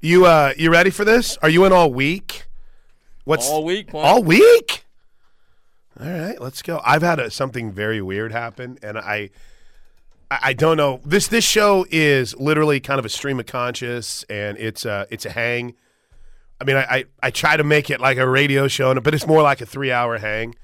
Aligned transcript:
You 0.00 0.26
uh, 0.26 0.52
you 0.56 0.70
ready 0.70 0.90
for 0.90 1.04
this? 1.04 1.36
Are 1.38 1.48
you 1.48 1.64
in 1.64 1.72
all 1.72 1.92
week? 1.92 2.46
What's 3.24 3.48
All 3.48 3.64
week, 3.64 3.90
Quan? 3.90 4.06
All 4.06 4.22
week. 4.22 4.84
All 6.00 6.08
right, 6.08 6.40
let's 6.40 6.62
go. 6.62 6.80
I've 6.84 7.02
had 7.02 7.18
a, 7.18 7.30
something 7.30 7.72
very 7.72 8.00
weird 8.00 8.30
happen, 8.30 8.78
and 8.80 8.96
I, 8.96 9.30
I, 10.30 10.38
I 10.42 10.52
don't 10.52 10.76
know. 10.76 11.00
This 11.04 11.26
this 11.26 11.44
show 11.44 11.84
is 11.90 12.36
literally 12.38 12.78
kind 12.78 13.00
of 13.00 13.04
a 13.04 13.08
stream 13.08 13.40
of 13.40 13.46
conscious, 13.46 14.22
and 14.30 14.56
it's 14.58 14.84
a 14.84 15.08
it's 15.10 15.26
a 15.26 15.30
hang. 15.30 15.74
I 16.60 16.64
mean, 16.64 16.76
I, 16.76 16.82
I, 16.82 17.04
I 17.24 17.30
try 17.32 17.56
to 17.56 17.64
make 17.64 17.90
it 17.90 18.00
like 18.00 18.18
a 18.18 18.28
radio 18.28 18.68
show, 18.68 18.94
but 19.00 19.14
it's 19.14 19.26
more 19.26 19.42
like 19.42 19.60
a 19.60 19.66
three 19.66 19.90
hour 19.90 20.18
hang. 20.18 20.54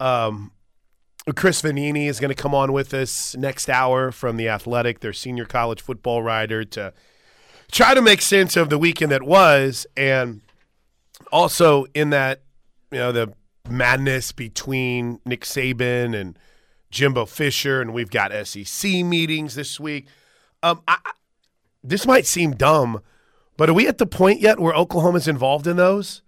Um, 0.00 0.52
Chris 1.34 1.60
Vannini 1.60 2.08
is 2.08 2.20
going 2.20 2.34
to 2.34 2.42
come 2.42 2.54
on 2.54 2.72
with 2.72 2.94
us 2.94 3.36
next 3.36 3.68
hour 3.68 4.12
from 4.12 4.38
the 4.38 4.48
Athletic, 4.48 5.00
their 5.00 5.12
senior 5.12 5.44
college 5.44 5.82
football 5.82 6.22
writer, 6.22 6.64
to 6.64 6.94
try 7.70 7.94
to 7.94 8.02
make 8.02 8.22
sense 8.22 8.56
of 8.56 8.70
the 8.70 8.78
weekend 8.78 9.12
that 9.12 9.22
was, 9.22 9.86
and 9.96 10.40
also 11.32 11.86
in 11.94 12.10
that 12.10 12.42
you 12.90 12.98
know 12.98 13.12
the 13.12 13.32
madness 13.68 14.32
between 14.32 15.20
Nick 15.24 15.42
Saban 15.42 16.18
and 16.18 16.38
Jimbo 16.90 17.26
Fisher, 17.26 17.80
and 17.80 17.92
we've 17.92 18.10
got 18.10 18.32
SEC 18.46 18.90
meetings 19.04 19.54
this 19.54 19.80
week. 19.80 20.06
Um, 20.62 20.82
I, 20.86 20.98
I- 21.04 21.10
this 21.82 22.04
might 22.06 22.26
seem 22.26 22.52
dumb, 22.52 23.00
but 23.56 23.70
are 23.70 23.74
we 23.74 23.86
at 23.86 23.98
the 23.98 24.06
point 24.06 24.40
yet 24.40 24.58
where 24.58 24.74
Oklahoma's 24.74 25.28
involved 25.28 25.66
in 25.68 25.76
those? 25.76 26.22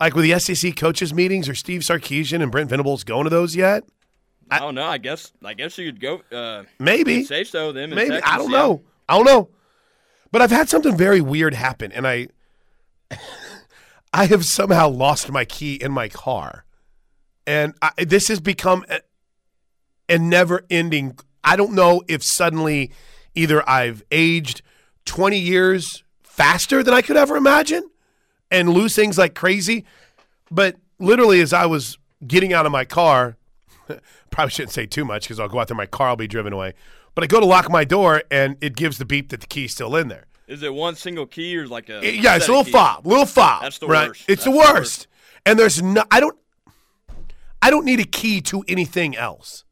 Like 0.00 0.14
with 0.14 0.24
the 0.24 0.38
SEC 0.38 0.74
coaches 0.74 1.12
meetings, 1.12 1.48
or 1.48 1.54
Steve 1.54 1.82
Sarkisian 1.82 2.42
and 2.42 2.50
Brent 2.50 2.70
Venables 2.70 3.04
going 3.04 3.24
to 3.24 3.30
those 3.30 3.54
yet? 3.54 3.84
I 4.50 4.58
don't 4.58 4.74
know. 4.74 4.86
I 4.86 4.98
guess 4.98 5.32
I 5.44 5.54
guess 5.54 5.76
you 5.78 5.92
could 5.92 6.00
go. 6.00 6.22
Uh, 6.36 6.64
Maybe. 6.78 7.24
say 7.24 7.44
so. 7.44 7.72
Then 7.72 7.90
Maybe 7.90 8.10
Texas, 8.10 8.30
I 8.32 8.36
don't 8.38 8.50
yeah. 8.50 8.58
know. 8.58 8.82
I 9.08 9.16
don't 9.16 9.26
know. 9.26 9.48
But 10.32 10.40
I've 10.40 10.50
had 10.50 10.68
something 10.68 10.96
very 10.96 11.20
weird 11.20 11.54
happen, 11.54 11.92
and 11.92 12.08
I, 12.08 12.28
I 14.12 14.24
have 14.26 14.46
somehow 14.46 14.88
lost 14.88 15.30
my 15.30 15.44
key 15.44 15.74
in 15.74 15.92
my 15.92 16.08
car, 16.08 16.64
and 17.46 17.74
I, 17.82 17.92
this 18.04 18.28
has 18.28 18.40
become 18.40 18.84
a, 18.88 19.00
a 20.08 20.18
never-ending. 20.18 21.18
I 21.44 21.56
don't 21.56 21.74
know 21.74 22.02
if 22.08 22.22
suddenly 22.22 22.92
either 23.34 23.68
I've 23.68 24.02
aged 24.10 24.62
twenty 25.04 25.38
years 25.38 26.02
faster 26.22 26.82
than 26.82 26.94
I 26.94 27.02
could 27.02 27.18
ever 27.18 27.36
imagine, 27.36 27.90
and 28.50 28.70
lose 28.70 28.96
things 28.96 29.18
like 29.18 29.34
crazy, 29.34 29.84
but 30.50 30.76
literally 30.98 31.42
as 31.42 31.52
I 31.52 31.66
was 31.66 31.98
getting 32.26 32.54
out 32.54 32.64
of 32.64 32.72
my 32.72 32.86
car, 32.86 33.36
probably 34.30 34.50
shouldn't 34.50 34.72
say 34.72 34.86
too 34.86 35.04
much 35.04 35.24
because 35.24 35.38
I'll 35.38 35.48
go 35.48 35.60
out 35.60 35.68
there, 35.68 35.76
my 35.76 35.86
car 35.86 36.10
will 36.10 36.16
be 36.16 36.26
driven 36.26 36.54
away. 36.54 36.72
But 37.14 37.24
I 37.24 37.26
go 37.26 37.40
to 37.40 37.46
lock 37.46 37.70
my 37.70 37.84
door, 37.84 38.22
and 38.30 38.56
it 38.60 38.76
gives 38.76 38.98
the 38.98 39.04
beep 39.04 39.28
that 39.30 39.40
the 39.40 39.46
key's 39.46 39.72
still 39.72 39.94
in 39.96 40.08
there. 40.08 40.26
Is 40.48 40.62
it 40.62 40.72
one 40.74 40.96
single 40.96 41.26
key 41.26 41.56
or 41.56 41.66
like 41.66 41.88
a? 41.88 42.00
yeah, 42.02 42.36
it's 42.36 42.48
a 42.48 42.50
little 42.52 42.64
fob, 42.64 43.06
little 43.06 43.26
fob. 43.26 43.62
That's 43.62 43.78
the 43.78 43.86
right? 43.86 44.08
worst. 44.08 44.24
It's 44.28 44.44
the 44.44 44.50
That's 44.50 44.66
the 44.66 44.72
worst. 44.72 44.76
worst. 44.76 45.06
And 45.46 45.58
there's 45.58 45.82
no, 45.82 46.04
I 46.10 46.20
don't, 46.20 46.38
I 47.60 47.70
don't 47.70 47.84
need 47.84 48.00
a 48.00 48.04
key 48.04 48.40
to 48.42 48.64
anything 48.68 49.16
else. 49.16 49.64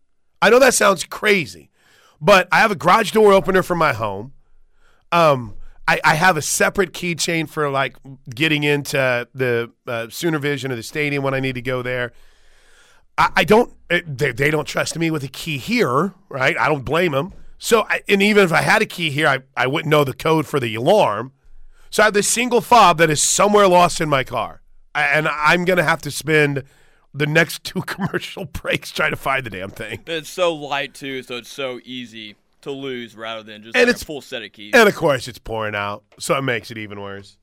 I 0.42 0.50
know 0.50 0.58
that 0.58 0.74
sounds 0.74 1.05
crazy, 1.05 1.70
but 2.20 2.48
I 2.50 2.60
have 2.60 2.70
a 2.70 2.77
garage 2.77 3.12
door 3.12 3.32
opener 3.32 3.62
for 3.62 3.75
my 3.77 3.92
home. 3.92 4.32
Um, 5.12 5.54
I, 5.86 6.00
I 6.04 6.14
have 6.14 6.36
a 6.36 6.42
separate 6.42 6.92
keychain 6.92 7.48
for 7.48 7.69
like 7.69 7.97
getting 8.34 8.62
into 8.62 9.28
the 9.34 9.72
uh, 9.86 10.08
Sooner 10.08 10.38
Vision 10.38 10.70
or 10.72 10.77
the 10.77 10.82
stadium 10.82 11.25
when 11.25 11.34
I 11.34 11.41
need 11.41 11.56
to 11.56 11.62
go 11.62 11.82
there. 11.82 12.12
I, 13.19 13.30
I 13.36 13.44
don't. 13.44 13.72
Eh, 13.91 14.00
they, 14.06 14.33
they 14.33 14.50
don't 14.50 14.66
trust 14.66 14.98
me 14.98 15.11
with 15.11 15.25
a 15.25 15.28
key 15.28 15.58
here, 15.58 16.14
right? 16.28 16.56
I 16.58 16.69
don't 16.69 16.84
blame 16.84 17.12
them. 17.12 17.33
So, 17.58 17.83
I, 17.83 18.00
and 18.08 18.22
even 18.22 18.44
if 18.44 18.53
I 18.53 18.62
had 18.62 18.80
a 18.83 18.86
key 18.86 19.11
here, 19.11 19.27
I, 19.28 19.41
I 19.56 19.66
wouldn't 19.66 19.91
know 19.91 20.03
the 20.05 20.14
code 20.14 20.47
for 20.47 20.58
the 20.61 20.75
alarm. 20.75 21.33
So 21.91 22.03
I 22.03 22.06
have 22.06 22.14
this 22.14 22.28
single 22.28 22.61
fob 22.61 22.98
that 22.98 23.11
is 23.11 23.22
somewhere 23.22 23.66
lost 23.69 24.00
in 24.00 24.08
my 24.08 24.22
car, 24.25 24.62
and 24.94 25.27
I'm 25.28 25.64
gonna 25.64 25.83
have 25.83 26.00
to 26.03 26.11
spend 26.11 26.62
the 27.12 27.27
next 27.27 27.64
two 27.64 27.83
commercial 27.83 28.44
breaks 28.44 28.93
trying 28.93 29.10
to 29.10 29.16
find 29.16 29.44
the 29.44 29.50
damn 29.50 29.71
thing. 29.71 30.00
It's 30.06 30.31
so 30.31 30.54
light 30.54 30.94
too, 30.94 31.22
so 31.25 31.37
it's 31.38 31.48
so 31.50 31.81
easy 31.84 32.37
to 32.62 32.71
lose 32.71 33.16
rather 33.16 33.42
than 33.42 33.62
just 33.65 33.75
And 33.77 33.87
like 33.87 33.91
it's- 33.91 34.03
a 34.03 34.06
full 34.06 34.21
set 34.21 34.42
of 34.42 34.53
keys. 34.53 34.72
And 34.75 34.88
of 34.88 34.94
course, 34.94 35.27
it's 35.27 35.38
pouring 35.41 35.75
out, 35.75 36.04
so 36.19 36.37
it 36.38 36.42
makes 36.42 36.71
it 36.71 36.78
even 36.78 37.00
worse. 37.00 37.37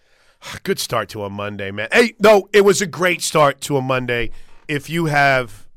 Good 0.64 0.78
start 0.80 1.08
to 1.10 1.22
a 1.24 1.30
Monday, 1.30 1.70
man. 1.70 1.88
Hey, 1.92 2.14
no, 2.18 2.48
it 2.52 2.62
was 2.64 2.82
a 2.82 2.86
great 2.86 3.22
start 3.22 3.60
to 3.62 3.76
a 3.76 3.82
Monday. 3.82 4.30
If 4.68 4.90
you 4.90 5.06
have 5.06 5.68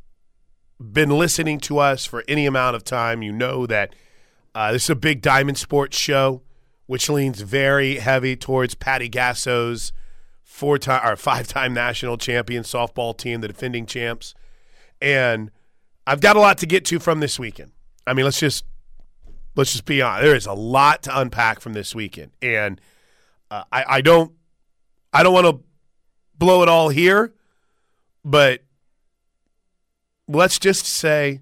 been 0.79 1.09
listening 1.09 1.59
to 1.59 1.77
us 1.77 2.05
for 2.05 2.23
any 2.27 2.45
amount 2.45 2.75
of 2.75 2.83
time, 2.83 3.21
you 3.21 3.31
know 3.31 3.65
that 3.67 3.93
uh, 4.55 4.71
this 4.71 4.85
is 4.85 4.89
a 4.89 4.95
big 4.95 5.21
diamond 5.21 5.57
sports 5.57 5.97
show, 5.97 6.41
which 6.87 7.09
leans 7.09 7.41
very 7.41 7.97
heavy 7.97 8.35
towards 8.35 8.73
Patty 8.75 9.07
Gasso's 9.07 9.91
four-time 10.43 11.07
or 11.07 11.15
five-time 11.15 11.73
national 11.73 12.17
champion 12.17 12.63
softball 12.63 13.15
team, 13.15 13.41
the 13.41 13.47
defending 13.47 13.85
champs. 13.85 14.33
And 14.99 15.51
I've 16.07 16.21
got 16.21 16.35
a 16.35 16.39
lot 16.39 16.57
to 16.59 16.65
get 16.65 16.85
to 16.85 16.99
from 16.99 17.19
this 17.19 17.37
weekend. 17.37 17.71
I 18.07 18.13
mean, 18.13 18.25
let's 18.25 18.39
just 18.39 18.65
let's 19.55 19.71
just 19.71 19.85
be 19.85 20.01
honest. 20.01 20.23
There 20.23 20.35
is 20.35 20.47
a 20.47 20.53
lot 20.53 21.03
to 21.03 21.19
unpack 21.19 21.59
from 21.59 21.73
this 21.73 21.93
weekend, 21.93 22.31
and 22.41 22.81
uh, 23.51 23.63
I, 23.71 23.85
I 23.87 24.01
don't, 24.01 24.31
I 25.13 25.21
don't 25.21 25.33
want 25.33 25.45
to 25.45 25.63
blow 26.37 26.63
it 26.63 26.69
all 26.69 26.89
here, 26.89 27.33
but 28.25 28.63
let's 30.29 30.59
just 30.59 30.85
say 30.85 31.41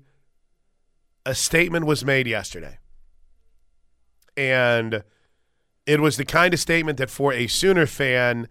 a 1.26 1.36
statement 1.36 1.86
was 1.86 2.06
made 2.06 2.26
yesterday, 2.26 2.80
and 4.36 5.04
it 5.86 6.00
was 6.00 6.18
the 6.18 6.26
kind 6.26 6.54
of 6.54 6.60
statement 6.60 6.98
that 6.98 7.10
for 7.10 7.34
a 7.34 7.48
Sooner 7.48 7.86
fan, 7.86 8.48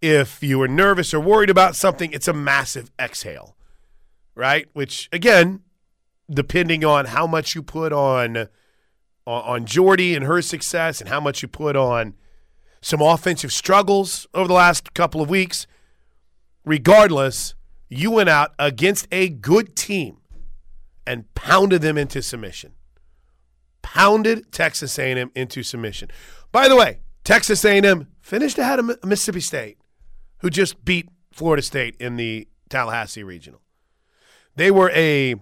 if 0.00 0.42
you 0.42 0.58
were 0.58 0.68
nervous 0.68 1.12
or 1.12 1.20
worried 1.20 1.50
about 1.50 1.76
something, 1.76 2.10
it's 2.12 2.28
a 2.28 2.32
massive 2.32 2.90
exhale, 2.98 3.54
right? 4.34 4.66
Which 4.72 5.08
again, 5.12 5.60
depending 6.30 6.84
on 6.84 7.06
how 7.06 7.26
much 7.26 7.54
you 7.54 7.62
put 7.62 7.92
on 7.92 8.48
on, 9.26 9.64
Jordy 9.64 10.14
and 10.14 10.24
her 10.24 10.42
success 10.42 11.00
and 11.00 11.08
how 11.08 11.20
much 11.20 11.40
you 11.40 11.48
put 11.48 11.76
on 11.76 12.14
some 12.82 13.00
offensive 13.00 13.52
struggles 13.52 14.26
over 14.34 14.48
the 14.48 14.54
last 14.54 14.92
couple 14.92 15.22
of 15.22 15.30
weeks, 15.30 15.66
regardless, 16.64 17.54
you 17.98 18.10
went 18.10 18.28
out 18.28 18.54
against 18.58 19.06
a 19.12 19.28
good 19.28 19.76
team 19.76 20.18
and 21.06 21.32
pounded 21.34 21.82
them 21.82 21.98
into 21.98 22.22
submission. 22.22 22.72
Pounded 23.82 24.50
Texas 24.52 24.98
A&M 24.98 25.30
into 25.34 25.62
submission. 25.62 26.10
By 26.50 26.68
the 26.68 26.76
way, 26.76 27.00
Texas 27.24 27.64
A&M 27.64 28.08
finished 28.20 28.58
ahead 28.58 28.78
of 28.78 29.04
Mississippi 29.04 29.40
State, 29.40 29.78
who 30.38 30.50
just 30.50 30.84
beat 30.84 31.08
Florida 31.32 31.62
State 31.62 31.96
in 31.98 32.16
the 32.16 32.48
Tallahassee 32.68 33.22
regional. 33.22 33.60
They 34.56 34.70
were 34.70 34.90
a 34.90 35.36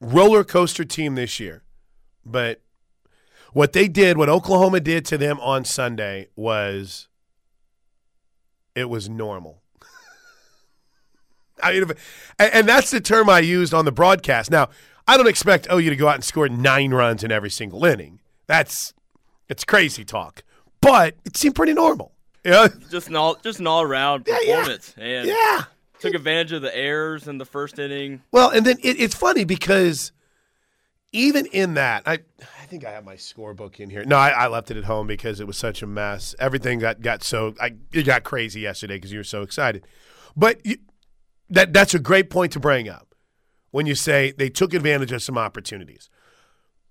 roller 0.00 0.44
coaster 0.44 0.84
team 0.84 1.14
this 1.14 1.38
year. 1.40 1.62
But 2.24 2.62
what 3.52 3.72
they 3.72 3.88
did, 3.88 4.18
what 4.18 4.28
Oklahoma 4.28 4.80
did 4.80 5.04
to 5.06 5.18
them 5.18 5.38
on 5.40 5.64
Sunday 5.64 6.28
was 6.36 7.08
it 8.74 8.90
was 8.90 9.08
normal. 9.08 9.62
I 11.68 11.72
mean, 11.72 11.82
if- 11.90 12.34
and, 12.38 12.54
and 12.54 12.68
that's 12.68 12.90
the 12.90 13.00
term 13.00 13.28
I 13.30 13.40
used 13.40 13.72
on 13.74 13.84
the 13.84 13.92
broadcast. 13.92 14.50
Now, 14.50 14.68
I 15.08 15.16
don't 15.16 15.28
expect 15.28 15.68
OU 15.72 15.90
to 15.90 15.96
go 15.96 16.08
out 16.08 16.16
and 16.16 16.24
score 16.24 16.48
nine 16.48 16.92
runs 16.92 17.22
in 17.24 17.30
every 17.30 17.50
single 17.50 17.84
inning. 17.84 18.20
That's 18.46 18.92
it's 19.48 19.64
crazy 19.64 20.04
talk, 20.04 20.42
but 20.80 21.14
it 21.24 21.36
seemed 21.36 21.54
pretty 21.54 21.72
normal. 21.74 22.12
Yeah, 22.44 22.68
just 22.90 23.08
an 23.08 23.16
all 23.16 23.36
just 23.42 23.60
an 23.60 23.66
all 23.66 23.82
around 23.82 24.24
Yeah, 24.26 24.38
yeah. 24.42 24.54
performance. 24.56 24.94
And 24.96 25.28
yeah. 25.28 25.64
took 26.00 26.14
advantage 26.14 26.52
of 26.52 26.62
the 26.62 26.76
errors 26.76 27.26
in 27.28 27.38
the 27.38 27.44
first 27.44 27.78
inning. 27.78 28.22
Well, 28.32 28.50
and 28.50 28.64
then 28.66 28.76
it, 28.82 29.00
it's 29.00 29.14
funny 29.14 29.44
because 29.44 30.12
even 31.12 31.46
in 31.46 31.74
that, 31.74 32.02
I 32.06 32.14
I 32.62 32.66
think 32.66 32.84
I 32.84 32.90
have 32.90 33.04
my 33.04 33.14
scorebook 33.14 33.78
in 33.80 33.90
here. 33.90 34.04
No, 34.04 34.16
I, 34.16 34.30
I 34.30 34.46
left 34.48 34.70
it 34.70 34.76
at 34.76 34.84
home 34.84 35.06
because 35.06 35.38
it 35.40 35.46
was 35.46 35.56
such 35.56 35.82
a 35.82 35.86
mess. 35.86 36.34
Everything 36.38 36.78
got 36.80 37.00
got 37.00 37.22
so 37.22 37.54
I 37.60 37.74
it 37.92 38.02
got 38.04 38.24
crazy 38.24 38.60
yesterday 38.60 38.96
because 38.96 39.12
you 39.12 39.18
were 39.18 39.24
so 39.24 39.42
excited. 39.42 39.86
But 40.36 40.64
you, 40.66 40.76
that 41.50 41.72
that's 41.72 41.94
a 41.94 41.98
great 41.98 42.30
point 42.30 42.52
to 42.52 42.60
bring 42.60 42.88
up 42.88 43.14
when 43.70 43.86
you 43.86 43.94
say 43.94 44.32
they 44.32 44.48
took 44.48 44.74
advantage 44.74 45.12
of 45.12 45.22
some 45.22 45.38
opportunities. 45.38 46.08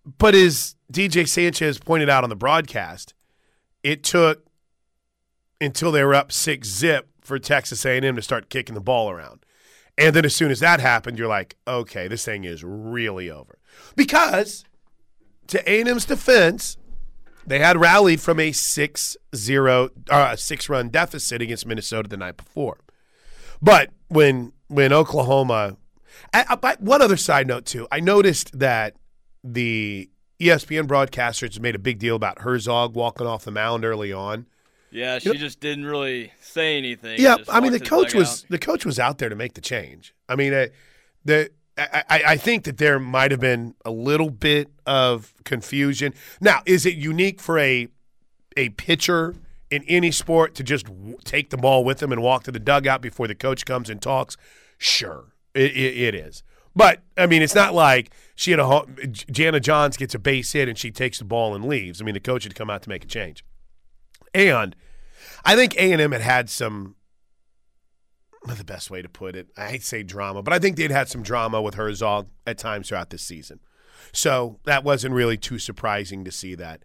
But 0.05 0.35
as 0.35 0.75
DJ 0.91 1.27
Sanchez 1.27 1.79
pointed 1.79 2.09
out 2.09 2.23
on 2.23 2.29
the 2.29 2.35
broadcast, 2.35 3.13
it 3.83 4.03
took 4.03 4.45
until 5.59 5.91
they 5.91 6.03
were 6.03 6.13
up 6.13 6.31
six 6.31 6.67
zip 6.67 7.09
for 7.21 7.39
Texas 7.39 7.85
A&M 7.85 8.15
to 8.15 8.21
start 8.21 8.49
kicking 8.49 8.75
the 8.75 8.81
ball 8.81 9.09
around. 9.09 9.45
And 9.97 10.15
then 10.15 10.25
as 10.25 10.35
soon 10.35 10.51
as 10.51 10.59
that 10.59 10.79
happened, 10.79 11.17
you're 11.17 11.27
like, 11.27 11.55
okay, 11.67 12.07
this 12.07 12.25
thing 12.25 12.43
is 12.43 12.63
really 12.63 13.31
over. 13.31 13.57
Because 13.95 14.65
to 15.47 15.69
A&M's 15.69 16.05
defense, 16.05 16.77
they 17.47 17.59
had 17.59 17.77
rallied 17.77 18.19
from 18.19 18.39
a 18.39 18.51
6-0 18.51 19.89
uh, 20.09 20.31
6-run 20.31 20.89
deficit 20.89 21.41
against 21.41 21.65
Minnesota 21.65 22.09
the 22.09 22.17
night 22.17 22.37
before. 22.37 22.79
But 23.61 23.91
when 24.07 24.53
when 24.67 24.91
Oklahoma 24.93 25.77
I, 26.33 26.57
I, 26.61 26.75
one 26.79 27.01
other 27.01 27.17
side 27.17 27.47
note 27.47 27.65
too, 27.65 27.87
I 27.91 27.99
noticed 27.99 28.57
that 28.59 28.95
the 29.43 30.09
ESPN 30.39 30.87
broadcasters 30.87 31.59
made 31.59 31.75
a 31.75 31.79
big 31.79 31.99
deal 31.99 32.15
about 32.15 32.39
Herzog 32.39 32.95
walking 32.95 33.27
off 33.27 33.45
the 33.45 33.51
mound 33.51 33.85
early 33.85 34.11
on. 34.11 34.47
Yeah, 34.91 35.19
she 35.19 35.33
just 35.37 35.59
didn't 35.59 35.85
really 35.85 36.31
say 36.39 36.77
anything. 36.77 37.19
Yeah, 37.19 37.37
I 37.49 37.59
mean 37.59 37.73
the 37.73 37.79
coach 37.79 38.13
was 38.13 38.41
dugout. 38.41 38.51
the 38.51 38.59
coach 38.59 38.85
was 38.85 38.99
out 38.99 39.17
there 39.17 39.29
to 39.29 39.35
make 39.35 39.53
the 39.53 39.61
change. 39.61 40.13
I 40.29 40.35
mean, 40.35 40.53
uh, 40.53 40.67
the 41.25 41.49
I, 41.77 42.03
I 42.09 42.23
I 42.27 42.37
think 42.37 42.63
that 42.63 42.77
there 42.77 42.97
might 42.97 43.31
have 43.31 43.41
been 43.41 43.75
a 43.83 43.91
little 43.91 44.29
bit 44.29 44.69
of 44.85 45.33
confusion. 45.43 46.13
Now, 46.39 46.61
is 46.65 46.85
it 46.85 46.95
unique 46.95 47.41
for 47.41 47.59
a 47.59 47.89
a 48.55 48.69
pitcher 48.69 49.35
in 49.69 49.83
any 49.87 50.11
sport 50.11 50.55
to 50.55 50.63
just 50.63 50.85
w- 50.85 51.17
take 51.23 51.49
the 51.49 51.57
ball 51.57 51.83
with 51.83 51.99
them 51.99 52.11
and 52.11 52.21
walk 52.21 52.43
to 52.43 52.51
the 52.51 52.59
dugout 52.59 53.01
before 53.01 53.27
the 53.27 53.35
coach 53.35 53.65
comes 53.65 53.89
and 53.89 54.01
talks? 54.01 54.37
Sure, 54.77 55.33
it, 55.53 55.71
it, 55.71 55.97
it 55.97 56.15
is. 56.15 56.43
But 56.75 57.01
I 57.17 57.25
mean, 57.25 57.41
it's 57.41 57.55
not 57.55 57.73
like 57.73 58.11
she 58.35 58.51
had 58.51 58.59
a 58.59 58.85
Jana 59.07 59.59
Johns 59.59 59.97
gets 59.97 60.13
a 60.13 60.19
base 60.19 60.51
hit 60.51 60.67
and 60.67 60.77
she 60.77 60.91
takes 60.91 61.19
the 61.19 61.25
ball 61.25 61.55
and 61.55 61.65
leaves. 61.65 62.01
I 62.01 62.05
mean, 62.05 62.13
the 62.13 62.19
coach 62.19 62.43
had 62.43 62.55
come 62.55 62.69
out 62.69 62.83
to 62.83 62.89
make 62.89 63.03
a 63.03 63.07
change, 63.07 63.45
and 64.33 64.75
I 65.45 65.55
think 65.55 65.75
A 65.75 65.91
and 65.91 66.01
M 66.01 66.11
had 66.11 66.21
had 66.21 66.49
some. 66.49 66.95
The 68.45 68.63
best 68.63 68.91
way 68.91 69.01
to 69.01 69.09
put 69.09 69.35
it. 69.35 69.47
I 69.57 69.69
hate 69.69 69.81
to 69.81 69.87
say 69.87 70.03
drama, 70.03 70.43
but 70.43 70.53
I 70.53 70.59
think 70.59 70.77
they'd 70.77 70.91
had 70.91 71.09
some 71.09 71.23
drama 71.23 71.63
with 71.63 71.73
Herzog 71.73 72.27
at 72.45 72.59
times 72.59 72.89
throughout 72.89 73.09
this 73.09 73.23
season. 73.23 73.59
So 74.11 74.59
that 74.65 74.83
wasn't 74.83 75.15
really 75.15 75.35
too 75.35 75.57
surprising 75.57 76.23
to 76.25 76.31
see 76.31 76.53
that. 76.53 76.83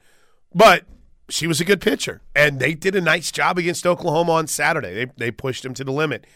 But 0.54 0.84
she 1.30 1.46
was 1.46 1.60
a 1.60 1.64
good 1.64 1.80
pitcher, 1.80 2.20
and 2.34 2.60
they 2.60 2.74
did 2.74 2.94
a 2.94 3.00
nice 3.00 3.30
job 3.30 3.58
against 3.58 3.86
Oklahoma 3.86 4.32
on 4.32 4.46
Saturday. 4.46 4.94
They, 4.94 5.12
they 5.16 5.30
pushed 5.30 5.62
them 5.62 5.74
to 5.74 5.84
the 5.84 5.92
limit. 5.92 6.26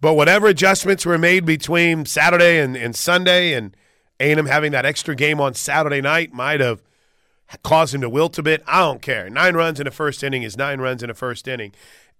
But 0.00 0.14
whatever 0.14 0.46
adjustments 0.46 1.04
were 1.04 1.18
made 1.18 1.44
between 1.44 2.06
Saturday 2.06 2.58
and, 2.58 2.76
and 2.76 2.96
Sunday, 2.96 3.52
and 3.52 3.76
A&M 4.18 4.46
having 4.46 4.72
that 4.72 4.86
extra 4.86 5.14
game 5.14 5.40
on 5.40 5.54
Saturday 5.54 6.00
night 6.00 6.32
might 6.32 6.60
have 6.60 6.82
caused 7.62 7.94
him 7.94 8.00
to 8.00 8.08
wilt 8.08 8.38
a 8.38 8.42
bit. 8.42 8.62
I 8.66 8.80
don't 8.80 9.02
care. 9.02 9.28
Nine 9.28 9.54
runs 9.54 9.78
in 9.78 9.84
the 9.84 9.90
first 9.90 10.22
inning 10.22 10.42
is 10.42 10.56
nine 10.56 10.80
runs 10.80 11.02
in 11.02 11.08
the 11.08 11.14
first 11.14 11.46
inning, 11.46 11.72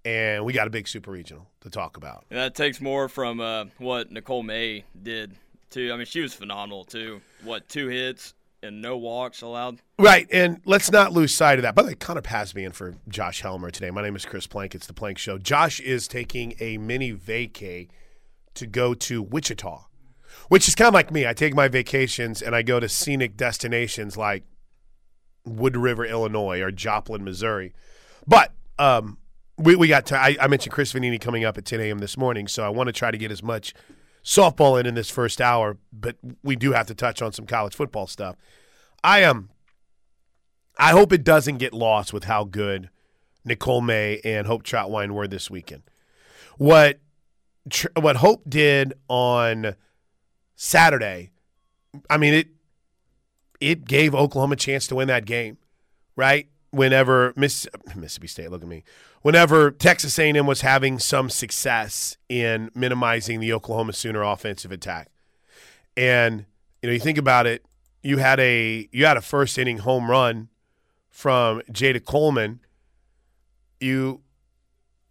and 0.05 0.45
we 0.45 0.53
got 0.53 0.67
a 0.67 0.71
big 0.71 0.89
super 0.89 1.11
regional 1.11 1.47
to 1.63 1.71
talk 1.71 1.97
about. 1.97 2.25
And 2.31 2.39
that 2.39 2.55
takes 2.55 2.81
more 2.81 3.09
from 3.09 3.41
uh, 3.41 3.67
what 3.79 4.11
Nicole 4.11 4.43
May 4.43 4.85
did 5.03 5.35
too. 5.71 5.91
I 5.93 5.97
mean, 5.97 6.07
she 6.07 6.21
was 6.21 6.35
phenomenal 6.35 6.85
too. 6.85 7.23
What 7.45 7.69
two 7.69 7.89
hits 7.89 8.35
and 8.63 8.83
no 8.83 8.97
walks 8.97 9.43
allowed? 9.43 9.81
Right, 9.99 10.27
and 10.31 10.61
let's 10.65 10.91
not 10.91 11.13
lose 11.13 11.35
sight 11.35 11.59
of 11.59 11.63
that. 11.63 11.75
By 11.75 11.83
the 11.83 11.89
way, 11.89 11.95
Connor 11.95 12.23
Pasby 12.23 12.65
in 12.65 12.73
for 12.73 12.95
Josh 13.09 13.41
Helmer 13.41 13.71
today. 13.71 13.91
My 13.91 14.03
name 14.03 14.17
is 14.17 14.25
Chris 14.25 14.47
Plank. 14.47 14.75
It's 14.75 14.87
the 14.87 14.93
Plank 14.93 15.19
Show. 15.19 15.39
Josh 15.39 15.81
is 15.81 16.09
taking 16.09 16.55
a 16.61 16.79
mini 16.79 17.13
vacay 17.13 17.89
to 18.55 18.67
go 18.67 18.95
to 18.95 19.23
Wichita, 19.23 19.87
which 20.49 20.69
is 20.69 20.75
kind 20.75 20.89
of 20.89 20.95
like 20.95 21.11
me. 21.11 21.27
I 21.27 21.33
take 21.33 21.55
my 21.55 21.69
vacations 21.69 22.43
and 22.43 22.55
I 22.55 22.63
go 22.63 22.81
to 22.81 22.89
scenic 22.89 23.37
destinations 23.37 24.17
like 24.17 24.45
Wood 25.45 25.77
River, 25.77 26.05
Illinois, 26.05 26.61
or 26.61 26.71
Joplin, 26.71 27.25
Missouri. 27.25 27.73
But 28.27 28.53
um, 28.79 29.19
we, 29.57 29.77
we 29.77 29.89
got 29.89 30.07
to, 30.07 30.19
I, 30.19 30.37
I 30.41 30.47
mentioned 30.49 30.73
Chris 30.73 30.93
Vannini 30.93 31.21
coming 31.21 31.45
up 31.45 31.57
at 31.57 31.65
10 31.65 31.81
a.m. 31.81 31.99
this 31.99 32.17
morning, 32.17 32.49
so 32.49 32.65
I 32.65 32.69
want 32.69 32.89
to 32.89 32.93
try 32.93 33.11
to 33.11 33.19
get 33.19 33.31
as 33.31 33.43
much 33.43 33.75
softball 34.25 34.79
in 34.79 34.87
in 34.87 34.95
this 34.95 35.11
first 35.11 35.41
hour, 35.41 35.77
but 35.93 36.17
we 36.43 36.57
do 36.57 36.73
have 36.73 36.87
to 36.87 36.95
touch 36.95 37.23
on 37.23 37.33
some 37.33 37.47
college 37.47 37.75
football 37.75 38.07
stuff. 38.07 38.37
I 39.03 39.21
am. 39.21 39.31
Um, 39.31 39.51
I 40.79 40.93
hope 40.93 41.13
it 41.13 41.25
doesn't 41.25 41.59
get 41.59 41.75
lost 41.75 42.13
with 42.13 42.25
how 42.25 42.45
good 42.45 42.89
Nicole 43.45 43.83
May 43.83 44.21
and 44.25 44.47
Hope 44.47 44.63
Troutwine 44.63 45.11
were 45.11 45.29
this 45.29 45.51
weekend. 45.51 45.83
What 46.57 47.01
what 47.99 48.17
Hope 48.17 48.43
did 48.49 48.95
on 49.09 49.75
Saturday, 50.57 51.31
I 52.09 52.17
mean 52.17 52.35
it 52.35 52.49
it 53.61 53.85
gave 53.85 54.15
Oklahoma 54.15 54.55
a 54.55 54.57
chance 54.57 54.87
to 54.87 54.95
win 54.95 55.09
that 55.09 55.27
game, 55.27 55.59
right? 56.17 56.49
Whenever 56.71 57.33
Miss, 57.37 57.67
Mississippi 57.97 58.29
State, 58.29 58.51
look 58.51 58.63
at 58.63 58.69
me. 58.69 58.85
Whenever 59.23 59.71
Texas 59.71 60.19
A&M 60.19 60.47
was 60.47 60.61
having 60.61 60.99
some 60.99 61.29
success 61.29 62.17
in 62.29 62.71
minimizing 62.75 63.41
the 63.41 63.53
Oklahoma 63.53 63.93
Sooner 63.93 64.23
offensive 64.23 64.71
attack, 64.71 65.09
and 65.97 66.47
you 66.81 66.89
know 66.89 66.93
you 66.93 67.01
think 67.01 67.19
about 67.19 67.47
it, 67.47 67.65
you 68.03 68.19
had 68.19 68.39
a 68.41 68.89
you 68.93 69.05
had 69.05 69.17
a 69.17 69.21
first 69.21 69.59
inning 69.59 69.79
home 69.79 70.11
run 70.11 70.49
from 71.09 71.61
Jayda 71.73 72.05
Coleman. 72.05 72.61
You 73.81 74.21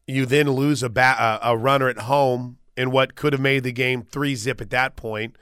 you 0.08 0.26
then 0.26 0.50
lose 0.50 0.82
a 0.82 0.90
ba- 0.90 1.40
a, 1.44 1.52
a 1.52 1.58
runner 1.58 1.90
at 1.90 2.00
home 2.00 2.58
in 2.76 2.92
what 2.92 3.16
could 3.16 3.34
have 3.34 3.42
made 3.42 3.64
the 3.64 3.72
game 3.72 4.02
three 4.02 4.36
zip 4.36 4.62
at 4.62 4.70
that 4.70 4.96
point. 4.96 5.36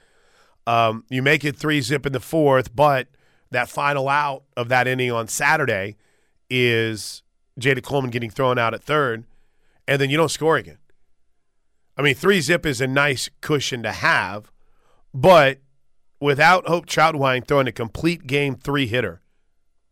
Um, 0.66 1.06
you 1.10 1.22
make 1.22 1.46
it 1.46 1.56
three 1.56 1.80
zip 1.82 2.06
in 2.06 2.12
the 2.12 2.20
fourth, 2.20 2.76
but 2.76 3.08
that 3.52 3.70
final 3.70 4.10
out 4.10 4.44
of 4.58 4.68
that 4.70 4.88
inning 4.88 5.12
on 5.12 5.28
Saturday 5.28 5.96
is 6.50 7.24
Jayda 7.60 7.84
Coleman 7.84 8.12
getting 8.12 8.30
thrown 8.30 8.58
out 8.58 8.74
at 8.74 8.84
third, 8.84 9.26
and 9.88 10.02
then 10.02 10.10
you 10.10 10.18
don't 10.18 10.30
score 10.30 10.58
again. 10.58 10.78
I 11.98 12.02
mean, 12.02 12.16
three 12.16 12.42
zip 12.42 12.66
is 12.66 12.80
a 12.80 12.88
nice 12.88 13.30
cushion 13.42 13.82
to 13.84 13.92
have, 13.92 14.52
but 15.14 15.60
without 16.20 16.68
Hope 16.68 16.86
Troutwine 16.86 17.48
throwing 17.48 17.68
a 17.68 17.72
complete 17.72 18.28
game 18.28 18.56
three 18.56 18.88
hitter, 18.88 19.22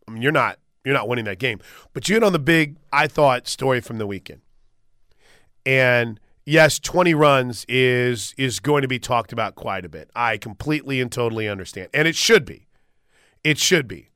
I 0.07 0.11
mean, 0.11 0.21
you're 0.21 0.31
not 0.31 0.59
you're 0.83 0.93
not 0.93 1.07
winning 1.07 1.25
that 1.25 1.39
game. 1.39 1.59
But 1.93 2.07
you 2.07 2.15
hit 2.15 2.23
on 2.23 2.31
the 2.31 2.39
big, 2.39 2.77
I 2.93 3.07
thought, 3.07 3.47
story 3.47 3.81
from 3.81 3.97
the 3.97 4.05
weekend. 4.05 4.41
And 5.65 6.19
yes, 6.45 6.79
20 6.79 7.15
runs 7.15 7.65
is 7.67 8.35
is 8.37 8.59
going 8.59 8.83
to 8.83 8.87
be 8.87 8.99
talked 8.99 9.33
about 9.33 9.55
quite 9.55 9.83
a 9.83 9.89
bit. 9.89 10.11
I 10.15 10.37
completely 10.37 11.01
and 11.01 11.11
totally 11.11 11.49
understand. 11.49 11.89
And 11.93 12.07
it 12.07 12.15
should 12.15 12.45
be. 12.45 12.67
It 13.43 13.57
should 13.57 13.87
be. 13.87 14.09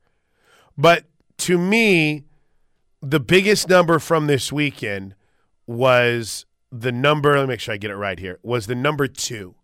But 0.78 1.06
to 1.38 1.58
me, 1.58 2.24
the 3.02 3.20
biggest 3.20 3.68
number 3.68 3.98
from 3.98 4.26
this 4.26 4.52
weekend 4.52 5.14
was 5.66 6.46
the 6.70 6.92
number, 6.92 7.36
let 7.36 7.42
me 7.42 7.48
make 7.48 7.60
sure 7.60 7.74
I 7.74 7.78
get 7.78 7.90
it 7.90 7.96
right 7.96 8.18
here, 8.18 8.38
was 8.42 8.66
the 8.66 8.74
number 8.74 9.06
two. 9.06 9.54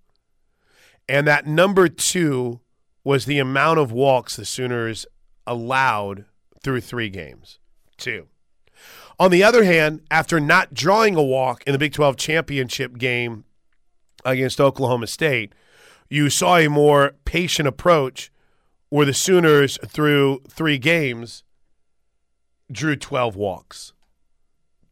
And 1.09 1.27
that 1.27 1.47
number 1.47 1.89
two 1.89 2.61
was 3.05 3.27
the 3.27 3.39
amount 3.39 3.79
of 3.79 3.93
walks 3.93 4.37
the 4.37 4.45
Sooners 4.45 5.07
allowed 5.47 6.25
through 6.63 6.81
three 6.81 7.09
games. 7.09 7.59
Two. 7.97 8.27
On 9.19 9.31
the 9.31 9.45
other 9.45 9.65
hand, 9.65 10.03
after 10.11 10.41
not 10.41 10.75
drawing 10.75 11.15
a 11.15 11.23
walk 11.23 11.63
in 11.67 11.73
the 11.73 11.79
Big 11.79 11.93
12 11.93 12.17
championship 12.17 12.99
game 12.99 13.45
against 14.25 14.61
Oklahoma 14.61 15.07
State, 15.07 15.55
you 16.11 16.29
saw 16.29 16.57
a 16.57 16.69
more 16.69 17.15
patient 17.25 17.69
approach 17.69 18.31
where 18.89 19.07
the 19.07 19.15
Sooners, 19.15 19.79
through 19.87 20.43
three 20.49 20.79
games, 20.79 21.45
drew 22.71 22.97
12 22.97 23.37
walks. 23.37 23.93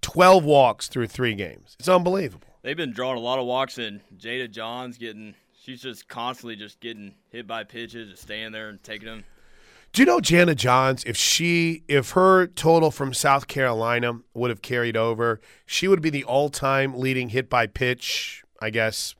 12 0.02 0.44
walks 0.44 0.88
through 0.88 1.06
three 1.06 1.34
games. 1.34 1.76
It's 1.78 1.88
unbelievable. 1.88 2.48
They've 2.62 2.76
been 2.76 2.92
drawing 2.92 3.18
a 3.18 3.20
lot 3.20 3.38
of 3.38 3.46
walks, 3.46 3.78
and 3.78 4.00
Jana 4.16 4.48
Johns 4.48 4.98
getting. 4.98 5.34
She's 5.62 5.80
just 5.80 6.08
constantly 6.08 6.56
just 6.56 6.78
getting 6.80 7.14
hit 7.30 7.46
by 7.46 7.64
pitches, 7.64 8.10
just 8.10 8.22
staying 8.22 8.52
there 8.52 8.68
and 8.68 8.82
taking 8.82 9.06
them. 9.06 9.24
Do 9.92 10.02
you 10.02 10.06
know 10.06 10.20
Jana 10.20 10.54
Johns? 10.54 11.04
If 11.04 11.16
she, 11.16 11.84
if 11.88 12.10
her 12.10 12.48
total 12.48 12.90
from 12.90 13.14
South 13.14 13.46
Carolina 13.46 14.20
would 14.34 14.50
have 14.50 14.60
carried 14.60 14.96
over, 14.96 15.40
she 15.66 15.86
would 15.88 16.02
be 16.02 16.10
the 16.10 16.24
all-time 16.24 16.98
leading 16.98 17.28
hit 17.28 17.48
by 17.48 17.66
pitch, 17.66 18.42
I 18.60 18.70
guess, 18.70 19.14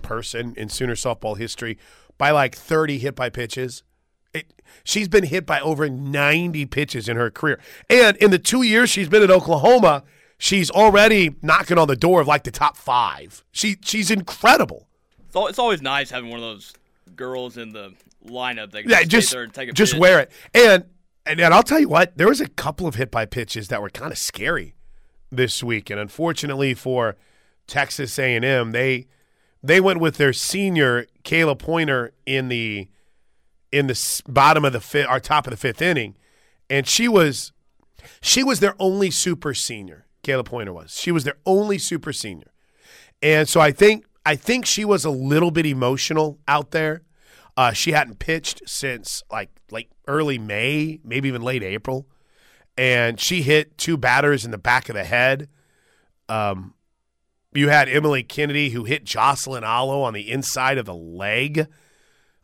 person 0.00 0.54
in 0.56 0.68
Sooner 0.68 0.94
softball 0.94 1.36
history 1.36 1.76
by 2.18 2.30
like 2.30 2.54
30 2.54 2.98
hit 2.98 3.16
by 3.16 3.30
pitches. 3.30 3.82
It, 4.34 4.52
she's 4.84 5.08
been 5.08 5.24
hit 5.24 5.44
by 5.46 5.60
over 5.60 5.88
90 5.88 6.66
pitches 6.66 7.08
in 7.08 7.16
her 7.16 7.30
career, 7.30 7.60
and 7.90 8.16
in 8.18 8.30
the 8.30 8.38
two 8.38 8.62
years 8.62 8.88
she's 8.90 9.08
been 9.08 9.22
at 9.22 9.30
Oklahoma, 9.30 10.04
she's 10.38 10.70
already 10.70 11.34
knocking 11.42 11.78
on 11.78 11.88
the 11.88 11.96
door 11.96 12.20
of 12.20 12.26
like 12.26 12.44
the 12.44 12.50
top 12.50 12.76
five. 12.76 13.44
She 13.52 13.76
she's 13.84 14.10
incredible. 14.10 14.88
It's, 15.26 15.36
it's 15.50 15.58
always 15.58 15.82
nice 15.82 16.10
having 16.10 16.30
one 16.30 16.38
of 16.38 16.44
those 16.44 16.72
girls 17.14 17.56
in 17.58 17.72
the 17.72 17.92
lineup 18.26 18.70
that 18.72 18.82
can 18.82 18.90
Yeah, 18.90 19.00
just, 19.00 19.10
just 19.10 19.32
there 19.32 19.42
and 19.42 19.52
take 19.52 19.68
a 19.68 19.72
just 19.72 19.92
pitch. 19.92 20.00
wear 20.00 20.20
it. 20.20 20.32
And, 20.54 20.84
and 21.26 21.40
and 21.40 21.52
I'll 21.52 21.62
tell 21.62 21.78
you 21.80 21.88
what, 21.88 22.16
there 22.16 22.28
was 22.28 22.40
a 22.40 22.48
couple 22.48 22.86
of 22.86 22.94
hit 22.94 23.10
by 23.10 23.26
pitches 23.26 23.68
that 23.68 23.82
were 23.82 23.90
kind 23.90 24.12
of 24.12 24.18
scary 24.18 24.74
this 25.30 25.62
week, 25.62 25.90
and 25.90 26.00
unfortunately 26.00 26.72
for 26.74 27.16
Texas 27.66 28.18
A 28.18 28.34
and 28.34 28.44
M, 28.44 28.72
they 28.72 29.06
they 29.62 29.80
went 29.80 30.00
with 30.00 30.16
their 30.16 30.32
senior 30.32 31.06
Kayla 31.22 31.58
Poynter 31.58 32.12
in 32.26 32.48
the 32.48 32.88
in 33.72 33.86
the 33.86 34.22
bottom 34.28 34.64
of 34.64 34.72
the 34.72 34.80
fifth, 34.80 35.08
or 35.08 35.18
top 35.18 35.46
of 35.46 35.50
the 35.50 35.56
fifth 35.56 35.82
inning, 35.82 36.16
and 36.70 36.86
she 36.86 37.08
was 37.08 37.52
she 38.20 38.44
was 38.44 38.60
their 38.60 38.74
only 38.78 39.10
super 39.10 39.54
senior. 39.54 40.06
Kayla 40.22 40.44
Poynter 40.44 40.72
was. 40.72 40.92
She 40.92 41.10
was 41.10 41.24
their 41.24 41.38
only 41.44 41.78
super 41.78 42.12
senior. 42.12 42.52
And 43.22 43.48
so 43.48 43.60
I 43.60 43.72
think 43.72 44.04
I 44.24 44.36
think 44.36 44.66
she 44.66 44.84
was 44.84 45.04
a 45.04 45.10
little 45.10 45.50
bit 45.50 45.66
emotional 45.66 46.38
out 46.46 46.70
there. 46.70 47.02
Uh, 47.56 47.72
she 47.72 47.92
hadn't 47.92 48.18
pitched 48.18 48.62
since 48.66 49.22
like 49.30 49.50
like 49.70 49.88
early 50.06 50.38
May, 50.38 51.00
maybe 51.04 51.28
even 51.28 51.42
late 51.42 51.62
April, 51.62 52.06
and 52.76 53.18
she 53.18 53.42
hit 53.42 53.76
two 53.78 53.96
batters 53.96 54.44
in 54.44 54.50
the 54.50 54.58
back 54.58 54.88
of 54.88 54.94
the 54.94 55.04
head. 55.04 55.48
Um, 56.28 56.74
you 57.52 57.68
had 57.68 57.88
Emily 57.88 58.22
Kennedy 58.22 58.70
who 58.70 58.84
hit 58.84 59.04
Jocelyn 59.04 59.64
Alo 59.64 60.02
on 60.02 60.14
the 60.14 60.30
inside 60.30 60.78
of 60.78 60.86
the 60.86 60.94
leg. 60.94 61.66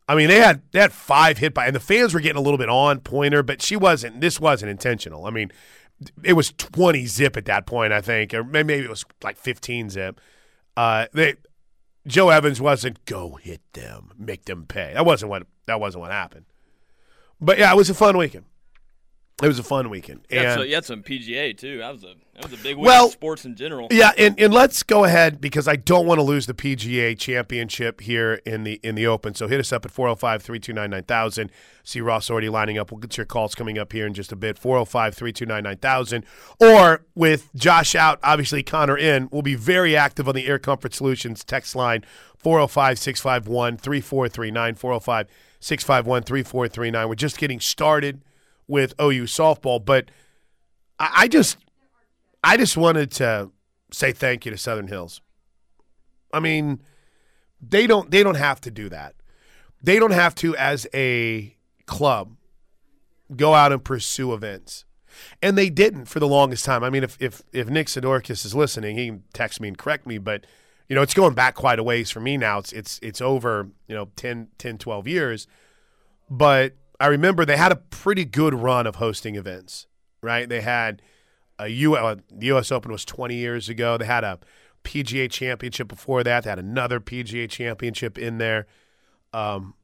I 0.08 0.14
mean, 0.14 0.28
they 0.28 0.40
had 0.40 0.62
had 0.72 0.92
five 0.92 1.38
hit 1.38 1.52
by, 1.52 1.66
and 1.66 1.76
the 1.76 1.80
fans 1.80 2.14
were 2.14 2.20
getting 2.20 2.38
a 2.38 2.42
little 2.42 2.58
bit 2.58 2.70
on 2.70 3.00
Poynter, 3.00 3.42
but 3.42 3.60
she 3.60 3.76
wasn't. 3.76 4.20
This 4.20 4.40
wasn't 4.40 4.70
intentional. 4.70 5.26
I 5.26 5.30
mean, 5.30 5.52
it 6.24 6.32
was 6.32 6.52
twenty 6.52 7.06
zip 7.06 7.36
at 7.36 7.44
that 7.44 7.66
point, 7.66 7.92
I 7.92 8.00
think, 8.00 8.32
or 8.32 8.42
maybe 8.42 8.74
it 8.74 8.88
was 8.88 9.04
like 9.22 9.36
fifteen 9.36 9.90
zip. 9.90 10.20
Uh, 10.76 11.06
they 11.12 11.34
Jo 12.06 12.30
Evans 12.30 12.60
wasn't 12.60 13.04
go 13.04 13.34
hit 13.36 13.60
them, 13.74 14.12
make 14.18 14.46
them 14.46 14.64
pay. 14.66 14.92
That 14.94 15.04
wasn't 15.04 15.30
what 15.30 15.46
that 15.66 15.78
wasn't 15.78 16.00
what 16.02 16.10
happened. 16.10 16.46
But 17.40 17.58
yeah, 17.58 17.72
it 17.72 17.76
was 17.76 17.90
a 17.90 17.94
fun 17.94 18.16
weekend. 18.16 18.46
It 19.40 19.46
was 19.46 19.58
a 19.58 19.62
fun 19.62 19.88
weekend. 19.88 20.22
And- 20.30 20.60
some, 20.60 20.66
you 20.66 20.74
had 20.74 20.84
some 20.84 21.02
PGA 21.02 21.56
too. 21.56 21.78
That 21.78 21.92
was 21.92 22.02
a 22.02 22.14
that 22.34 22.50
was 22.50 22.60
a 22.60 22.62
big 22.62 22.76
week 22.76 22.86
Well, 22.86 23.10
sports 23.10 23.44
in 23.44 23.56
general. 23.56 23.88
Yeah, 23.90 24.12
and, 24.16 24.38
and 24.38 24.54
let's 24.54 24.84
go 24.84 25.02
ahead 25.04 25.40
because 25.40 25.66
I 25.66 25.74
don't 25.74 26.06
want 26.06 26.18
to 26.18 26.22
lose 26.22 26.46
the 26.46 26.54
PGA 26.54 27.18
championship 27.18 28.00
here 28.00 28.34
in 28.44 28.62
the 28.62 28.78
in 28.84 28.94
the 28.94 29.08
open. 29.08 29.34
So 29.34 29.48
hit 29.48 29.58
us 29.58 29.72
up 29.72 29.84
at 29.84 29.92
405-329-9000. 29.92 31.50
See 31.82 32.00
Ross 32.00 32.30
already 32.30 32.48
lining 32.48 32.78
up. 32.78 32.92
We'll 32.92 33.00
get 33.00 33.16
your 33.16 33.26
calls 33.26 33.56
coming 33.56 33.76
up 33.76 33.92
here 33.92 34.06
in 34.06 34.14
just 34.14 34.30
a 34.30 34.36
bit. 34.36 34.56
405-329-9000. 34.60 36.22
Or 36.60 37.04
with 37.16 37.50
Josh 37.56 37.96
out, 37.96 38.20
obviously 38.22 38.62
Connor 38.62 38.96
in, 38.96 39.28
we'll 39.32 39.42
be 39.42 39.56
very 39.56 39.96
active 39.96 40.28
on 40.28 40.36
the 40.36 40.46
Air 40.46 40.60
Comfort 40.60 40.94
Solutions 40.94 41.42
text 41.42 41.74
line 41.74 42.04
405-651-3439 42.44 45.26
405-651-3439. 45.60 47.08
We're 47.08 47.14
just 47.16 47.36
getting 47.38 47.58
started 47.58 48.20
with 48.68 48.94
OU 49.00 49.24
softball, 49.24 49.84
but 49.84 50.10
I, 50.98 51.10
I 51.16 51.28
just 51.28 51.56
I 52.44 52.56
just 52.56 52.76
wanted 52.76 53.10
to 53.12 53.50
say 53.90 54.12
thank 54.12 54.44
you 54.44 54.52
to 54.52 54.58
Southern 54.58 54.88
Hills. 54.88 55.20
I 56.32 56.40
mean, 56.40 56.82
they 57.60 57.86
don't 57.86 58.10
they 58.10 58.22
don't 58.22 58.36
have 58.36 58.60
to 58.62 58.70
do 58.70 58.88
that. 58.90 59.14
They 59.82 59.98
don't 59.98 60.12
have 60.12 60.34
to 60.36 60.54
as 60.56 60.86
a 60.94 61.56
club 61.86 62.36
go 63.34 63.54
out 63.54 63.72
and 63.72 63.82
pursue 63.82 64.32
events. 64.32 64.84
And 65.42 65.58
they 65.58 65.68
didn't 65.68 66.04
for 66.04 66.20
the 66.20 66.28
longest 66.28 66.64
time. 66.64 66.84
I 66.84 66.90
mean, 66.90 67.02
if 67.02 67.16
if 67.20 67.42
if 67.52 67.68
Nick 67.68 67.88
Sidorakis 67.88 68.44
is 68.44 68.54
listening, 68.54 68.96
he 68.96 69.06
can 69.06 69.24
text 69.32 69.60
me 69.60 69.68
and 69.68 69.76
correct 69.76 70.06
me, 70.06 70.18
but 70.18 70.46
you 70.88 70.94
know, 70.94 71.02
it's 71.02 71.14
going 71.14 71.34
back 71.34 71.54
quite 71.54 71.78
a 71.78 71.82
ways 71.82 72.10
for 72.10 72.20
me 72.20 72.36
now. 72.36 72.58
It's 72.58 72.72
it's 72.72 72.98
it's 73.02 73.20
over, 73.20 73.68
you 73.88 73.94
know, 73.94 74.10
10 74.16 74.48
10 74.58 74.78
12 74.78 75.08
years. 75.08 75.46
But 76.30 76.74
I 77.00 77.06
remember 77.06 77.44
they 77.44 77.56
had 77.56 77.72
a 77.72 77.76
pretty 77.76 78.24
good 78.24 78.54
run 78.54 78.86
of 78.86 78.96
hosting 78.96 79.36
events, 79.36 79.86
right? 80.20 80.48
They 80.48 80.60
had 80.60 81.02
a 81.58 81.68
U. 81.68 81.96
Uh, 81.96 82.16
the 82.30 82.46
U.S. 82.46 82.72
Open 82.72 82.90
was 82.90 83.04
20 83.04 83.34
years 83.34 83.68
ago. 83.68 83.96
They 83.96 84.06
had 84.06 84.24
a 84.24 84.38
PGA 84.84 85.30
Championship 85.30 85.88
before 85.88 86.24
that. 86.24 86.44
They 86.44 86.50
had 86.50 86.58
another 86.58 87.00
PGA 87.00 87.48
Championship 87.48 88.18
in 88.18 88.38
there, 88.38 88.66
um, 89.32 89.74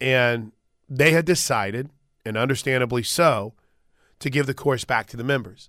and 0.00 0.52
they 0.88 1.12
had 1.12 1.24
decided, 1.24 1.90
and 2.24 2.36
understandably 2.36 3.02
so, 3.02 3.54
to 4.20 4.30
give 4.30 4.46
the 4.46 4.54
course 4.54 4.84
back 4.84 5.06
to 5.08 5.16
the 5.16 5.24
members. 5.24 5.68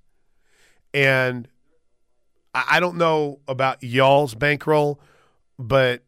And 0.94 1.48
I, 2.54 2.66
I 2.72 2.80
don't 2.80 2.98
know 2.98 3.40
about 3.48 3.82
y'all's 3.84 4.36
bankroll, 4.36 5.00
but 5.58 6.04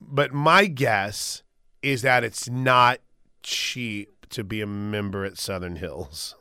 but 0.00 0.32
my 0.32 0.66
guess 0.66 1.42
is 1.82 2.02
that 2.02 2.24
it's 2.24 2.48
not 2.48 3.00
cheap 3.42 4.26
to 4.30 4.44
be 4.44 4.60
a 4.60 4.66
member 4.66 5.24
at 5.24 5.38
Southern 5.38 5.76
Hills. 5.76 6.34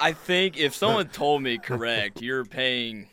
I 0.00 0.12
think 0.12 0.58
if 0.58 0.74
someone 0.74 1.08
told 1.08 1.42
me 1.42 1.58
correct, 1.58 2.22
you're 2.22 2.44
paying. 2.44 3.08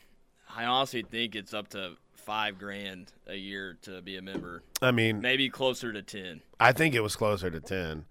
I 0.56 0.66
honestly 0.66 1.04
think 1.04 1.36
it's 1.36 1.54
up 1.54 1.70
to 1.70 1.94
five 2.14 2.58
grand 2.58 3.12
a 3.28 3.36
year 3.36 3.78
to 3.84 4.02
be 4.02 4.18
a 4.18 4.22
member. 4.22 4.64
I 4.82 4.92
mean, 4.92 5.22
Maybe 5.22 5.50
closer 5.50 5.92
to 5.94 6.02
ten. 6.02 6.42
I 6.60 6.72
think 6.72 6.96
it 6.96 7.02
was 7.02 7.16
closer 7.16 7.50
to 7.50 7.60
ten. 7.60 8.06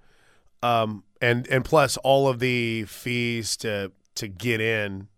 Um, 0.63 1.05
and 1.21 1.47
and 1.49 1.65
plus 1.65 1.97
all 1.99 2.29
of 2.29 2.39
the 2.39 2.85
fees 2.85 3.57
to 3.59 3.93
to 4.17 4.29
get 4.29 4.61
in, 4.61 5.09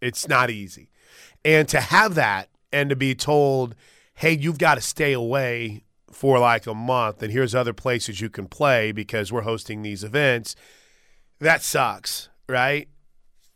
it's 0.00 0.28
not 0.28 0.50
easy, 0.50 0.90
and 1.44 1.68
to 1.68 1.80
have 1.80 2.14
that 2.14 2.48
and 2.72 2.90
to 2.90 2.96
be 2.96 3.14
told, 3.14 3.74
hey, 4.14 4.32
you've 4.32 4.58
got 4.58 4.76
to 4.76 4.80
stay 4.80 5.12
away 5.12 5.84
for 6.12 6.38
like 6.38 6.66
a 6.66 6.74
month, 6.74 7.22
and 7.22 7.32
here's 7.32 7.54
other 7.54 7.72
places 7.72 8.20
you 8.20 8.28
can 8.30 8.46
play 8.46 8.92
because 8.92 9.32
we're 9.32 9.42
hosting 9.42 9.82
these 9.82 10.04
events. 10.04 10.54
That 11.40 11.62
sucks, 11.62 12.28
right? 12.48 12.88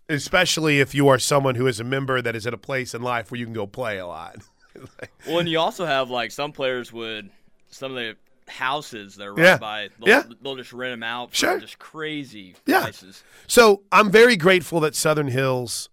Especially 0.08 0.80
if 0.80 0.94
you 0.94 1.08
are 1.08 1.18
someone 1.18 1.54
who 1.56 1.66
is 1.66 1.80
a 1.80 1.84
member 1.84 2.20
that 2.22 2.34
is 2.36 2.46
at 2.46 2.54
a 2.54 2.58
place 2.58 2.94
in 2.94 3.02
life 3.02 3.30
where 3.30 3.38
you 3.38 3.44
can 3.46 3.52
go 3.54 3.66
play 3.66 3.98
a 3.98 4.06
lot. 4.06 4.36
Well, 5.26 5.38
and 5.38 5.48
you 5.48 5.58
also 5.58 5.86
have 5.86 6.10
like 6.10 6.30
some 6.30 6.52
players 6.52 6.92
would 6.92 7.30
some 7.70 7.92
of 7.92 7.96
the 7.96 8.16
houses 8.46 9.16
that 9.16 9.26
are 9.26 9.32
right 9.34 9.42
Yeah. 9.42 9.56
by. 9.56 9.88
They'll, 9.98 10.08
Yeah. 10.08 10.22
they'll 10.42 10.56
just 10.56 10.72
rent 10.74 10.92
them 10.92 11.02
out 11.02 11.30
for 11.30 11.36
Sure. 11.36 11.58
just 11.60 11.78
crazy 11.78 12.54
Yeah. 12.66 12.82
prices. 12.82 13.24
So 13.46 13.82
I'm 13.90 14.10
very 14.10 14.36
grateful 14.36 14.78
that 14.80 14.94
Southern 14.94 15.28
Hills 15.28 15.88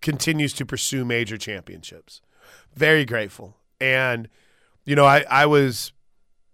continues 0.00 0.52
to 0.54 0.66
pursue 0.66 1.04
major 1.04 1.38
championships. 1.38 2.20
Very 2.74 3.04
grateful. 3.06 3.56
And, 3.80 4.28
you 4.84 4.96
know, 4.96 5.04
I, 5.04 5.24
I 5.30 5.46
was, 5.46 5.92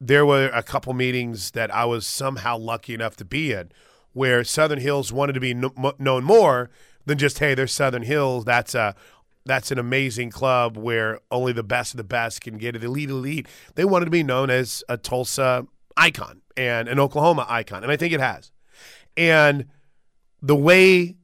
there 0.00 0.26
were 0.26 0.48
a 0.48 0.62
couple 0.62 0.92
meetings 0.94 1.52
that 1.52 1.74
I 1.74 1.84
was 1.84 2.06
somehow 2.06 2.58
lucky 2.58 2.94
enough 2.94 3.16
to 3.16 3.24
be 3.24 3.52
in 3.52 3.70
where 4.12 4.44
Southern 4.44 4.80
Hills 4.80 5.12
wanted 5.12 5.34
to 5.34 5.40
be 5.40 5.54
kn- 5.54 5.92
known 5.98 6.24
more 6.24 6.70
than 7.06 7.18
just, 7.18 7.38
hey, 7.38 7.54
there's 7.54 7.72
Southern 7.72 8.02
Hills. 8.02 8.44
That's 8.44 8.74
a, 8.74 8.94
that's 9.44 9.70
an 9.70 9.78
amazing 9.78 10.30
club 10.30 10.76
where 10.76 11.20
only 11.30 11.52
the 11.52 11.62
best 11.62 11.94
of 11.94 11.98
the 11.98 12.04
best 12.04 12.40
can 12.40 12.58
get 12.58 12.76
it. 12.76 12.84
Elite, 12.84 13.10
elite. 13.10 13.48
They 13.74 13.84
wanted 13.84 14.06
to 14.06 14.10
be 14.10 14.22
known 14.22 14.50
as 14.50 14.84
a 14.88 14.96
Tulsa 14.96 15.66
icon 15.96 16.42
and 16.56 16.88
an 16.88 16.98
Oklahoma 16.98 17.46
icon, 17.48 17.82
and 17.82 17.90
I 17.90 17.96
think 17.96 18.12
it 18.12 18.20
has. 18.20 18.52
And 19.16 19.66
the 20.42 20.56
way 20.56 21.16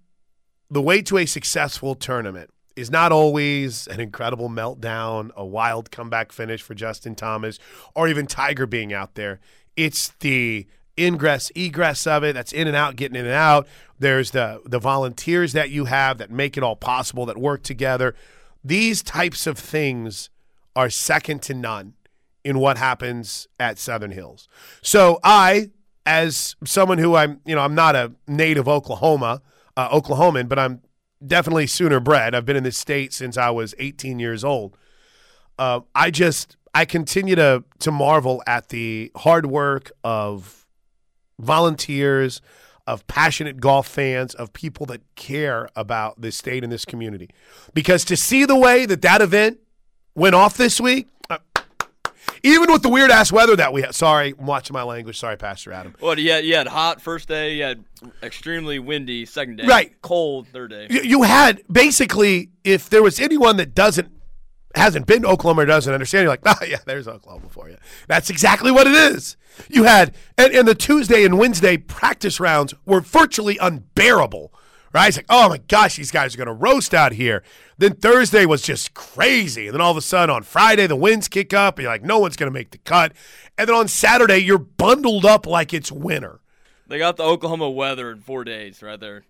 the 0.71 0.83
way 0.83 1.03
to 1.03 1.19
a 1.19 1.27
successful 1.27 1.95
tournament 1.95 2.51
is 2.77 2.91
not 2.91 3.13
always 3.13 3.87
an 3.89 4.01
incredible 4.01 4.49
meltdown, 4.49 5.31
a 5.35 5.45
wild 5.45 5.91
comeback 5.91 6.33
finish 6.33 6.63
for 6.63 6.75
Justin 6.75 7.15
Thomas, 7.15 7.59
or 7.95 8.09
even 8.09 8.27
Tiger 8.27 8.67
being 8.67 8.93
out 8.93 9.15
there. 9.15 9.41
It's 9.77 10.09
the 10.21 10.67
ingress, 10.99 11.51
egress 11.55 12.07
of 12.07 12.25
it 12.25 12.35
that's 12.35 12.53
in 12.53 12.67
and 12.67 12.77
out, 12.77 12.97
getting 12.97 13.17
in 13.17 13.27
and 13.27 13.35
out. 13.35 13.67
There's 13.99 14.33
the 14.33 14.61
the 14.65 14.79
volunteers 14.79 15.53
that 15.53 15.71
you 15.71 15.87
have 15.87 16.19
that 16.19 16.31
make 16.31 16.57
it 16.57 16.63
all 16.63 16.77
possible, 16.77 17.27
that 17.27 17.39
work 17.39 17.63
together. 17.63 18.15
These 18.65 19.03
types 19.03 19.47
of 19.47 19.59
things 19.59 20.31
are 20.75 20.91
second 20.91 21.43
to 21.43 21.55
none 21.55 21.95
in 22.45 22.59
what 22.59 22.77
happens 22.77 23.49
at 23.59 23.79
Southern 23.79 24.11
Hills. 24.11 24.49
So 24.83 25.19
I, 25.23 25.71
as 26.05 26.57
someone 26.65 26.99
who 26.99 27.15
I'm, 27.15 27.41
you 27.45 27.55
know, 27.55 27.63
I'm 27.63 27.75
not 27.75 27.97
a 27.97 28.13
native 28.27 28.69
Oklahoma, 28.69 29.43
uh, 29.77 29.89
Oklahoman, 29.89 30.49
but 30.49 30.59
I'm 30.59 30.83
definitely 31.25 31.67
Sooner 31.67 32.01
bred. 32.01 32.35
I've 32.35 32.45
been 32.45 32.57
in 32.57 32.65
this 32.65 32.79
state 32.79 33.13
since 33.13 33.37
I 33.37 33.51
was 33.51 33.75
18 33.79 34.19
years 34.19 34.45
old. 34.45 34.77
Uh, 35.59 35.81
I 35.95 36.11
just, 36.11 36.57
I 36.75 36.85
continue 36.85 37.37
to 37.37 37.65
to 37.81 37.93
marvel 37.93 38.43
at 38.47 38.69
the 38.69 39.13
hard 39.17 39.47
work 39.47 39.93
of 40.03 40.67
volunteers, 41.39 42.41
of 42.87 43.07
passionate 43.07 43.61
golf 43.61 43.87
fans, 43.87 44.35
of 44.35 44.53
people 44.53 44.87
that 44.87 45.03
care 45.15 45.69
about 45.77 46.21
this 46.21 46.37
state 46.37 46.65
and 46.65 46.73
this 46.73 46.85
community. 46.85 47.31
Because 47.73 48.05
to 48.07 48.17
see 48.17 48.45
the 48.45 48.57
way 48.57 48.87
that 48.87 49.03
that 49.03 49.23
event 49.23 49.59
went 50.15 50.35
off 50.35 50.57
this 50.57 50.81
week, 50.81 51.09
even 52.45 52.71
with 52.71 52.83
the 52.83 52.89
weird 52.89 53.11
ass 53.11 53.33
weather 53.33 53.57
that 53.57 53.73
we 53.73 53.83
had. 53.83 53.95
Sorry, 53.95 54.35
I'm 54.39 54.47
watching 54.47 54.75
my 54.75 54.83
language. 54.83 55.19
Sorry, 55.19 55.37
Pastor 55.37 55.73
Adam. 55.73 55.97
Well, 56.01 56.19
you 56.19 56.31
had, 56.31 56.45
you 56.45 56.55
had 56.55 56.69
hot 56.69 57.01
first 57.01 57.27
day, 57.27 57.55
you 57.55 57.65
had 57.65 57.85
extremely 58.23 58.79
windy 58.79 59.25
second 59.27 59.57
day, 59.57 59.67
Right. 59.67 60.01
Cold 60.03 60.47
third 60.49 60.71
day. 60.71 60.87
You, 60.91 61.01
you 61.01 61.23
had 61.23 61.63
basically, 61.73 62.51
if 62.63 62.91
there 62.91 63.03
was 63.03 63.19
anyone 63.19 63.57
that 63.57 63.75
doesn't 63.75 64.13
hasn't 64.75 65.07
been 65.07 65.23
to 65.23 65.29
Oklahoma 65.29 65.63
or 65.63 65.67
doesn't 65.67 65.93
understand, 65.93 66.25
you're 66.25 66.33
like, 66.33 66.43
oh 66.45 66.65
yeah, 66.69 66.79
there's 66.85 67.09
Oklahoma 67.09 67.49
for 67.49 67.69
you. 67.69 67.77
That's 68.09 68.29
exactly 68.31 68.71
what 68.71 68.87
it 68.87 68.95
is. 68.95 69.37
You 69.69 69.85
had, 69.85 70.15
and, 70.37 70.53
and 70.53 70.67
the 70.69 70.75
Tuesday 70.75 71.25
and 71.25 71.39
Wednesday 71.39 71.77
practice 71.77 72.41
rounds 72.41 72.75
were 72.85 73.01
virtually 73.01 73.57
unbearable. 73.59 74.53
Right? 74.95 75.09
It's 75.09 75.17
like, 75.17 75.27
oh 75.29 75.49
my 75.49 75.59
gosh, 75.59 75.97
these 75.97 76.13
guys 76.13 76.35
are 76.35 76.39
going 76.39 76.47
to 76.47 76.53
roast 76.53 76.95
out 76.95 77.13
here. 77.13 77.43
Then 77.79 77.95
Thursday 77.95 78.47
was 78.47 78.63
just 78.63 78.95
crazy. 78.95 79.67
And 79.67 79.75
then 79.75 79.81
all 79.81 79.91
of 79.91 79.97
a 79.97 80.01
sudden 80.01 80.33
on 80.33 80.45
Friday, 80.45 80.87
the 80.87 80.95
winds 80.95 81.27
kick 81.27 81.53
up. 81.53 81.79
And 81.79 81.83
you're 81.83 81.93
like, 81.93 82.05
no 82.05 82.21
one's 82.21 82.37
going 82.37 82.51
to 82.51 82.55
make 82.55 82.71
the 82.71 82.79
cut. 82.79 83.13
And 83.59 83.69
then 83.69 83.75
on 83.75 83.89
Saturday, 83.89 84.39
you're 84.39 84.57
bundled 84.57 85.25
up 85.25 85.47
like 85.47 85.75
it's 85.75 85.91
winter. 85.91 86.41
They 86.87 86.99
got 86.99 87.17
the 87.17 87.25
Oklahoma 87.25 87.71
weather 87.71 88.09
in 88.13 88.21
four 88.21 88.45
days 88.45 88.83
right 88.83 89.01
there. 89.01 89.25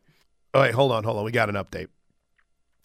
Oh, 0.52 0.60
wait, 0.60 0.74
hold 0.74 0.92
on, 0.92 1.02
hold 1.02 1.16
on. 1.16 1.24
We 1.24 1.32
got 1.32 1.48
an 1.48 1.54
update. 1.54 1.88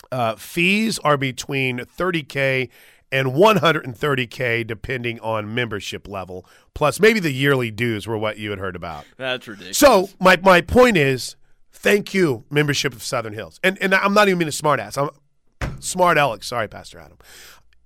Uh, 0.10 0.36
fees 0.38 1.00
are 1.00 1.18
between 1.18 1.80
30K 1.80 2.70
and 3.12 3.30
130K, 3.30 4.66
depending 4.66 5.20
on 5.20 5.54
membership 5.54 6.08
level. 6.08 6.46
Plus, 6.74 7.00
maybe 7.02 7.20
the 7.20 7.32
yearly 7.32 7.72
dues 7.72 8.08
were 8.08 8.18
what 8.18 8.38
you 8.38 8.52
had 8.52 8.60
heard 8.60 8.78
about. 8.78 9.06
That's 9.18 9.48
ridiculous. 9.48 9.78
So, 9.78 10.10
my, 10.20 10.38
my 10.38 10.62
point 10.62 10.96
is 10.96 11.36
thank 11.80 12.14
you, 12.14 12.44
membership 12.50 12.94
of 12.94 13.02
Southern 13.02 13.34
Hills. 13.34 13.60
And, 13.64 13.78
and 13.82 13.96
I'm 13.96 14.14
not 14.14 14.28
even 14.28 14.40
being 14.40 14.50
a 14.50 14.54
smart 14.54 14.80
ass. 14.80 14.98
I'm 14.98 15.10
smart 15.80 16.18
Alex. 16.18 16.48
Sorry, 16.48 16.68
Pastor 16.68 17.00
Adam. 17.00 17.18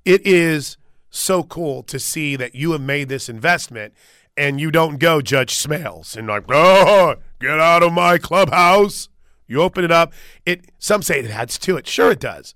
It 0.03 0.25
is 0.25 0.77
so 1.09 1.43
cool 1.43 1.83
to 1.83 2.00
see 2.00 2.35
that 2.35 2.55
you 2.55 2.71
have 2.71 2.81
made 2.81 3.07
this 3.07 3.29
investment 3.29 3.93
and 4.35 4.59
you 4.59 4.71
don't 4.71 4.97
go 4.97 5.21
Judge 5.21 5.55
Smails 5.55 6.17
and 6.17 6.27
like, 6.27 6.45
oh, 6.50 7.15
get 7.39 7.59
out 7.59 7.83
of 7.83 7.93
my 7.93 8.17
clubhouse. 8.17 9.09
You 9.47 9.62
open 9.62 9.85
it 9.85 9.91
up. 9.91 10.12
It 10.45 10.71
some 10.79 11.03
say 11.03 11.19
it 11.19 11.29
adds 11.29 11.59
to 11.59 11.77
it. 11.77 11.85
Sure, 11.85 12.12
it 12.12 12.19
does, 12.19 12.55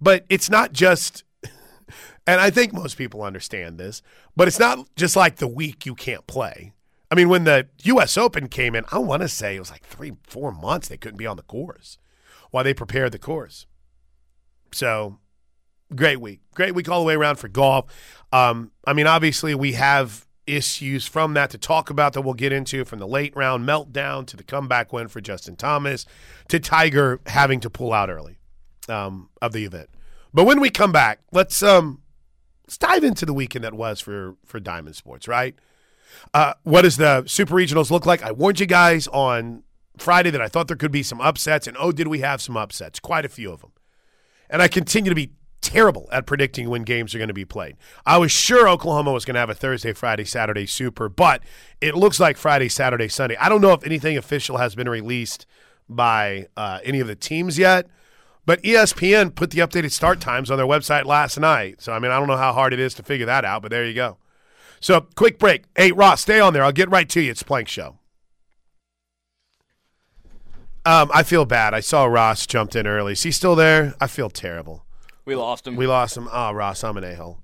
but 0.00 0.24
it's 0.28 0.50
not 0.50 0.72
just. 0.72 1.24
And 2.26 2.42
I 2.42 2.50
think 2.50 2.74
most 2.74 2.98
people 2.98 3.22
understand 3.22 3.78
this, 3.78 4.02
but 4.36 4.48
it's 4.48 4.58
not 4.58 4.86
just 4.96 5.16
like 5.16 5.36
the 5.36 5.48
week 5.48 5.86
you 5.86 5.94
can't 5.94 6.26
play. 6.26 6.74
I 7.10 7.14
mean, 7.14 7.28
when 7.28 7.44
the 7.44 7.68
U.S. 7.84 8.18
Open 8.18 8.48
came 8.48 8.74
in, 8.74 8.84
I 8.92 8.98
want 8.98 9.22
to 9.22 9.28
say 9.28 9.56
it 9.56 9.60
was 9.60 9.70
like 9.70 9.84
three, 9.84 10.12
four 10.26 10.52
months 10.52 10.88
they 10.88 10.96
couldn't 10.96 11.16
be 11.16 11.26
on 11.26 11.36
the 11.36 11.42
course 11.42 11.98
while 12.50 12.64
they 12.64 12.74
prepared 12.74 13.12
the 13.12 13.18
course. 13.18 13.66
So, 14.72 15.18
great 15.94 16.20
week. 16.20 16.40
Great 16.54 16.74
week 16.74 16.88
all 16.88 17.00
the 17.00 17.06
way 17.06 17.14
around 17.14 17.36
for 17.36 17.48
golf. 17.48 17.86
Um, 18.32 18.72
I 18.86 18.92
mean, 18.92 19.06
obviously, 19.06 19.54
we 19.54 19.72
have 19.72 20.26
issues 20.46 21.06
from 21.06 21.34
that 21.34 21.50
to 21.50 21.58
talk 21.58 21.90
about 21.90 22.14
that 22.14 22.22
we'll 22.22 22.34
get 22.34 22.52
into 22.52 22.84
from 22.84 22.98
the 22.98 23.06
late 23.06 23.36
round 23.36 23.68
meltdown 23.68 24.26
to 24.26 24.36
the 24.36 24.42
comeback 24.42 24.92
win 24.92 25.08
for 25.08 25.20
Justin 25.20 25.56
Thomas 25.56 26.06
to 26.48 26.58
Tiger 26.58 27.20
having 27.26 27.60
to 27.60 27.70
pull 27.70 27.92
out 27.92 28.10
early 28.10 28.38
um, 28.88 29.28
of 29.42 29.52
the 29.52 29.64
event. 29.64 29.90
But 30.32 30.44
when 30.44 30.60
we 30.60 30.70
come 30.70 30.92
back, 30.92 31.20
let's 31.32 31.62
um, 31.62 32.02
let's 32.66 32.78
dive 32.78 33.04
into 33.04 33.26
the 33.26 33.34
weekend 33.34 33.64
that 33.64 33.74
was 33.74 34.00
for 34.00 34.36
for 34.44 34.58
Diamond 34.60 34.96
Sports, 34.96 35.28
right? 35.28 35.54
Uh, 36.34 36.54
what 36.62 36.82
does 36.82 36.96
the 36.96 37.24
Super 37.26 37.54
Regionals 37.54 37.90
look 37.90 38.06
like? 38.06 38.22
I 38.22 38.32
warned 38.32 38.60
you 38.60 38.66
guys 38.66 39.06
on 39.08 39.62
Friday 39.96 40.30
that 40.30 40.40
I 40.40 40.48
thought 40.48 40.68
there 40.68 40.76
could 40.76 40.92
be 40.92 41.02
some 41.02 41.20
upsets, 41.20 41.66
and 41.66 41.76
oh, 41.78 41.92
did 41.92 42.08
we 42.08 42.20
have 42.20 42.40
some 42.40 42.56
upsets? 42.56 43.00
Quite 43.00 43.24
a 43.24 43.28
few 43.28 43.50
of 43.52 43.60
them. 43.60 43.72
And 44.50 44.62
I 44.62 44.68
continue 44.68 45.10
to 45.10 45.14
be 45.14 45.32
terrible 45.60 46.08
at 46.12 46.24
predicting 46.24 46.70
when 46.70 46.82
games 46.82 47.14
are 47.14 47.18
going 47.18 47.28
to 47.28 47.34
be 47.34 47.44
played. 47.44 47.76
I 48.06 48.16
was 48.18 48.30
sure 48.30 48.68
Oklahoma 48.68 49.12
was 49.12 49.24
going 49.24 49.34
to 49.34 49.40
have 49.40 49.50
a 49.50 49.54
Thursday, 49.54 49.92
Friday, 49.92 50.24
Saturday 50.24 50.66
Super, 50.66 51.08
but 51.08 51.42
it 51.80 51.94
looks 51.94 52.20
like 52.20 52.36
Friday, 52.36 52.68
Saturday, 52.68 53.08
Sunday. 53.08 53.36
I 53.36 53.48
don't 53.48 53.60
know 53.60 53.72
if 53.72 53.84
anything 53.84 54.16
official 54.16 54.58
has 54.58 54.74
been 54.74 54.88
released 54.88 55.46
by 55.88 56.46
uh, 56.56 56.80
any 56.84 57.00
of 57.00 57.06
the 57.06 57.16
teams 57.16 57.58
yet. 57.58 57.86
But 58.48 58.62
ESPN 58.62 59.34
put 59.34 59.50
the 59.50 59.58
updated 59.58 59.92
start 59.92 60.22
times 60.22 60.50
on 60.50 60.56
their 60.56 60.66
website 60.66 61.04
last 61.04 61.38
night. 61.38 61.82
So, 61.82 61.92
I 61.92 61.98
mean, 61.98 62.10
I 62.10 62.18
don't 62.18 62.28
know 62.28 62.38
how 62.38 62.54
hard 62.54 62.72
it 62.72 62.80
is 62.80 62.94
to 62.94 63.02
figure 63.02 63.26
that 63.26 63.44
out, 63.44 63.60
but 63.60 63.70
there 63.70 63.84
you 63.84 63.92
go. 63.92 64.16
So, 64.80 65.02
quick 65.16 65.38
break. 65.38 65.64
Hey, 65.76 65.92
Ross, 65.92 66.20
stay 66.22 66.40
on 66.40 66.52
there. 66.52 66.64
I'll 66.64 66.72
get 66.72 66.90
right 66.90 67.08
to 67.08 67.20
you. 67.20 67.30
It's 67.30 67.42
Plank 67.42 67.68
Show. 67.68 67.98
Um, 70.84 71.10
I 71.12 71.22
feel 71.22 71.44
bad. 71.44 71.74
I 71.74 71.80
saw 71.80 72.04
Ross 72.06 72.46
jumped 72.46 72.74
in 72.74 72.86
early. 72.86 73.12
Is 73.12 73.22
he 73.22 73.30
still 73.30 73.54
there? 73.54 73.94
I 74.00 74.06
feel 74.06 74.30
terrible. 74.30 74.86
We 75.24 75.34
lost 75.34 75.66
him. 75.66 75.76
We 75.76 75.86
lost 75.86 76.16
him. 76.16 76.28
Oh, 76.32 76.52
Ross, 76.52 76.82
I'm 76.82 76.96
an 76.96 77.04
a 77.04 77.14
hole. 77.14 77.42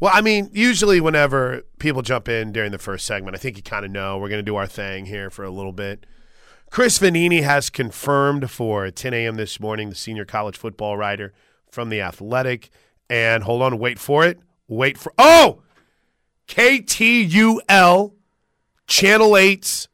Well, 0.00 0.10
I 0.12 0.20
mean, 0.20 0.50
usually 0.52 1.00
whenever 1.00 1.62
people 1.78 2.02
jump 2.02 2.28
in 2.28 2.50
during 2.50 2.72
the 2.72 2.78
first 2.78 3.06
segment, 3.06 3.36
I 3.36 3.38
think 3.38 3.56
you 3.56 3.62
kind 3.62 3.84
of 3.84 3.92
know 3.92 4.18
we're 4.18 4.28
going 4.28 4.40
to 4.40 4.42
do 4.42 4.56
our 4.56 4.66
thing 4.66 5.06
here 5.06 5.30
for 5.30 5.44
a 5.44 5.50
little 5.50 5.70
bit. 5.70 6.06
Chris 6.72 6.98
Vannini 6.98 7.44
has 7.44 7.70
confirmed 7.70 8.50
for 8.50 8.90
10 8.90 9.14
a.m. 9.14 9.36
this 9.36 9.60
morning, 9.60 9.90
the 9.90 9.94
senior 9.94 10.24
college 10.24 10.56
football 10.56 10.96
writer 10.96 11.32
from 11.70 11.88
The 11.88 12.00
Athletic. 12.00 12.70
And 13.08 13.44
hold 13.44 13.62
on, 13.62 13.78
wait 13.78 14.00
for 14.00 14.24
it. 14.24 14.40
Wait 14.66 14.98
for 14.98 15.12
Oh! 15.18 15.62
KTUL 16.48 18.12
Channel 18.86 19.30
8's 19.30 19.88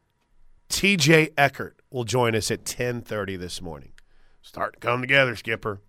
TJ 0.69 1.33
Eckert 1.37 1.81
will 1.90 2.05
join 2.05 2.35
us 2.35 2.50
at 2.50 2.64
10:30 2.64 3.38
this 3.38 3.62
morning. 3.62 3.93
Start 4.43 4.75
to 4.75 4.81
come 4.81 5.00
together, 5.00 5.37
Skipper. 5.37 5.81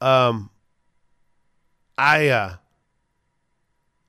Um, 0.00 0.50
I 1.96 2.28
uh, 2.28 2.56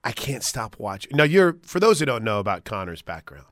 I 0.04 0.12
can't 0.12 0.44
stop 0.44 0.78
watching. 0.78 1.16
Now, 1.16 1.24
you're 1.24 1.58
for 1.64 1.80
those 1.80 2.00
who 2.00 2.06
don't 2.06 2.24
know 2.24 2.40
about 2.40 2.64
Connor's 2.64 3.02
background, 3.02 3.48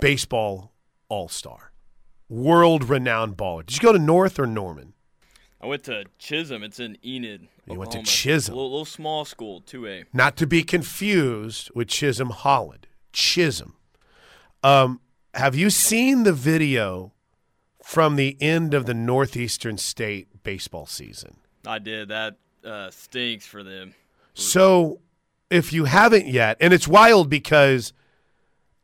baseball 0.00 0.72
all 1.08 1.28
star, 1.28 1.72
world 2.28 2.88
renowned 2.88 3.36
baller. 3.36 3.64
Did 3.64 3.76
you 3.76 3.82
go 3.82 3.92
to 3.92 3.98
North 3.98 4.38
or 4.38 4.46
Norman? 4.46 4.94
I 5.60 5.66
went 5.66 5.84
to 5.84 6.04
Chisholm. 6.18 6.62
It's 6.62 6.78
in 6.78 6.96
Enid. 7.04 7.48
You 7.66 7.78
went 7.78 7.92
to 7.92 7.98
Oklahoma. 7.98 8.06
Chisholm. 8.06 8.54
Little, 8.54 8.70
little 8.70 8.84
small 8.84 9.24
school, 9.24 9.60
two 9.60 9.86
A. 9.86 10.04
Not 10.12 10.36
to 10.36 10.46
be 10.46 10.62
confused 10.62 11.70
with 11.74 11.88
Chisholm 11.88 12.30
Holland. 12.30 12.86
Chisholm. 13.12 13.74
Um, 14.62 15.00
have 15.34 15.56
you 15.56 15.70
seen 15.70 16.22
the 16.22 16.32
video 16.32 17.12
from 17.82 18.16
the 18.16 18.36
end 18.40 18.74
of 18.74 18.86
the 18.86 18.94
Northeastern 18.94 19.78
State 19.78 20.42
baseball 20.42 20.86
season? 20.86 21.36
I 21.66 21.78
did. 21.78 22.08
That 22.08 22.36
uh, 22.64 22.90
stinks 22.90 23.46
for 23.46 23.62
them. 23.62 23.94
So, 24.34 25.00
if 25.50 25.72
you 25.72 25.84
haven't 25.86 26.26
yet, 26.26 26.56
and 26.60 26.72
it's 26.72 26.86
wild 26.86 27.28
because 27.28 27.92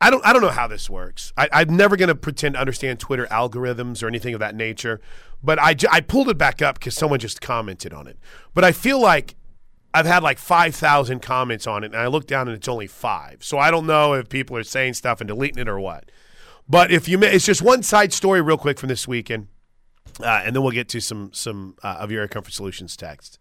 I 0.04 0.10
don't, 0.10 0.22
I 0.26 0.34
don't 0.34 0.42
know 0.42 0.50
how 0.50 0.66
this 0.66 0.90
works. 0.90 1.32
I, 1.34 1.48
I'm 1.50 1.74
never 1.74 1.96
going 1.96 2.10
to 2.10 2.14
pretend 2.14 2.56
to 2.56 2.60
understand 2.60 3.00
Twitter 3.00 3.26
algorithms 3.30 4.02
or 4.02 4.06
anything 4.06 4.34
of 4.34 4.40
that 4.40 4.54
nature. 4.54 5.00
But 5.42 5.58
I, 5.58 5.74
I 5.90 6.02
pulled 6.02 6.28
it 6.28 6.36
back 6.36 6.60
up 6.60 6.78
because 6.78 6.94
someone 6.94 7.20
just 7.20 7.40
commented 7.40 7.94
on 7.94 8.06
it. 8.06 8.18
But 8.52 8.64
I 8.64 8.72
feel 8.72 9.00
like 9.00 9.34
I've 9.94 10.04
had 10.04 10.22
like 10.22 10.36
5,000 10.36 11.22
comments 11.22 11.66
on 11.66 11.84
it, 11.84 11.92
and 11.92 11.96
I 11.96 12.08
look 12.08 12.26
down 12.26 12.48
and 12.48 12.56
it's 12.56 12.68
only 12.68 12.86
five. 12.86 13.42
So 13.42 13.58
I 13.58 13.70
don't 13.70 13.86
know 13.86 14.12
if 14.12 14.28
people 14.28 14.58
are 14.58 14.62
saying 14.62 14.92
stuff 14.92 15.22
and 15.22 15.28
deleting 15.28 15.58
it 15.58 15.70
or 15.70 15.80
what. 15.80 16.10
But 16.68 16.90
if 16.90 17.08
you, 17.08 17.18
it's 17.22 17.46
just 17.46 17.62
one 17.62 17.82
side 17.82 18.12
story 18.12 18.42
real 18.42 18.58
quick 18.58 18.78
from 18.78 18.90
this 18.90 19.08
weekend, 19.08 19.48
uh, 20.20 20.42
and 20.44 20.54
then 20.54 20.62
we'll 20.62 20.72
get 20.72 20.88
to 20.90 21.00
some 21.00 21.30
some 21.32 21.76
uh, 21.82 21.96
of 22.00 22.10
your 22.10 22.28
Comfort 22.28 22.52
Solutions 22.52 22.94
text. 22.94 23.38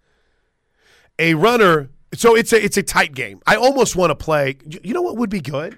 A 1.20 1.34
runner, 1.34 1.90
so 2.14 2.36
it's 2.36 2.54
a 2.54 2.64
it's 2.64 2.78
a 2.78 2.84
tight 2.84 3.14
game. 3.14 3.42
I 3.46 3.58
almost 3.58 3.98
want 3.98 4.12
to 4.12 4.16
play. 4.16 4.58
You 4.66 4.94
know 4.94 5.02
what 5.02 5.18
would 5.18 5.30
be 5.30 5.42
good? 5.42 5.78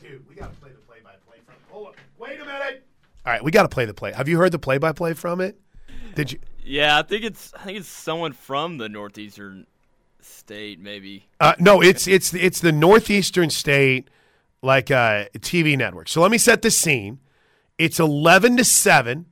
Dude, 0.00 0.26
we 0.28 0.34
got 0.34 0.52
to 0.52 0.60
play 0.60 0.70
the 0.70 0.78
play 0.78 0.98
by 1.04 1.12
play 1.26 1.38
from. 1.44 1.54
Hold 1.70 1.88
on, 1.88 1.92
wait 2.18 2.40
a 2.40 2.44
minute. 2.44 2.86
All 3.26 3.32
right, 3.32 3.44
we 3.44 3.50
got 3.50 3.62
to 3.62 3.68
play 3.68 3.84
the 3.84 3.94
play. 3.94 4.12
Have 4.12 4.28
you 4.28 4.38
heard 4.38 4.52
the 4.52 4.58
play 4.58 4.78
by 4.78 4.92
play 4.92 5.12
from 5.12 5.40
it? 5.40 5.60
Did 6.14 6.32
you? 6.32 6.38
Yeah, 6.64 6.98
I 6.98 7.02
think 7.02 7.24
it's 7.24 7.52
I 7.54 7.64
think 7.64 7.78
it's 7.78 7.88
someone 7.88 8.32
from 8.32 8.78
the 8.78 8.88
northeastern 8.88 9.66
state, 10.20 10.80
maybe. 10.80 11.26
Uh, 11.38 11.54
no, 11.58 11.82
it's 11.82 12.06
it's 12.06 12.30
the, 12.30 12.40
it's 12.40 12.60
the 12.60 12.72
northeastern 12.72 13.50
state 13.50 14.08
like 14.62 14.90
uh, 14.90 15.26
TV 15.38 15.76
network. 15.76 16.08
So 16.08 16.20
let 16.20 16.30
me 16.30 16.38
set 16.38 16.62
the 16.62 16.70
scene. 16.70 17.20
It's 17.78 18.00
eleven 18.00 18.56
to 18.56 18.64
seven. 18.64 19.26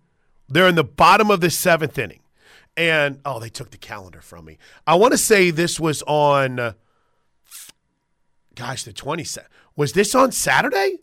They're 0.49 0.69
in 0.69 0.75
the 0.75 0.85
bottom 0.85 1.31
of 1.31 1.41
the 1.41 1.51
seventh 1.51 1.99
inning, 1.99 2.21
and 2.77 3.21
oh, 3.25 3.39
they 3.39 3.51
took 3.51 3.71
the 3.71 3.79
calendar 3.79 4.21
from 4.21 4.45
me. 4.45 4.59
I 4.87 4.95
want 4.95 5.13
to 5.13 5.19
say 5.19 5.51
this 5.51 5.79
was 5.79 6.03
on. 6.03 6.59
Uh, 6.59 6.73
gosh, 8.55 8.85
the 8.85 8.93
twenty 8.93 9.25
set. 9.25 9.49
Was 9.79 9.93
this 9.93 10.13
on 10.17 10.33
Saturday? 10.33 10.99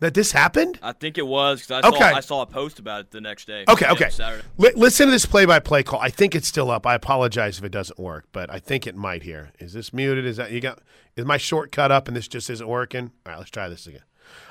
That 0.00 0.12
this 0.12 0.32
happened? 0.32 0.78
I 0.82 0.92
think 0.92 1.16
it 1.16 1.26
was 1.26 1.62
because 1.62 1.82
I, 1.82 1.88
Okay. 1.88 1.98
saw, 1.98 2.16
I 2.16 2.20
saw 2.20 2.42
a 2.42 2.46
post 2.46 2.78
about 2.78 3.00
it 3.00 3.10
the 3.10 3.22
next 3.22 3.46
day. 3.46 3.64
Okay, 3.66 3.86
Yeah, 3.86 3.92
okay. 3.92 4.10
Saturday. 4.10 4.44
Li- 4.58 4.72
listen 4.76 5.06
to 5.06 5.10
this 5.10 5.24
play-by-play 5.24 5.84
call. 5.84 5.98
I 6.00 6.10
think 6.10 6.34
it's 6.34 6.46
still 6.46 6.70
up. 6.70 6.86
I 6.86 6.94
apologize 6.94 7.56
if 7.56 7.64
it 7.64 7.70
doesn't 7.72 7.98
work, 7.98 8.26
but 8.30 8.50
I 8.52 8.58
think 8.58 8.86
it 8.86 8.94
might 8.94 9.22
here. 9.22 9.52
Is 9.58 9.72
this 9.72 9.94
muted? 9.94 10.26
Is 10.26 10.36
that 10.36 10.50
you 10.50 10.60
got? 10.60 10.80
Is 11.16 11.24
my 11.24 11.38
shortcut 11.38 11.90
up 11.90 12.06
and 12.08 12.14
this 12.14 12.28
just 12.28 12.50
isn't 12.50 12.68
working? 12.68 13.10
All 13.24 13.32
right, 13.32 13.38
let's 13.38 13.48
try 13.50 13.70
this 13.70 13.86
again. 13.86 14.02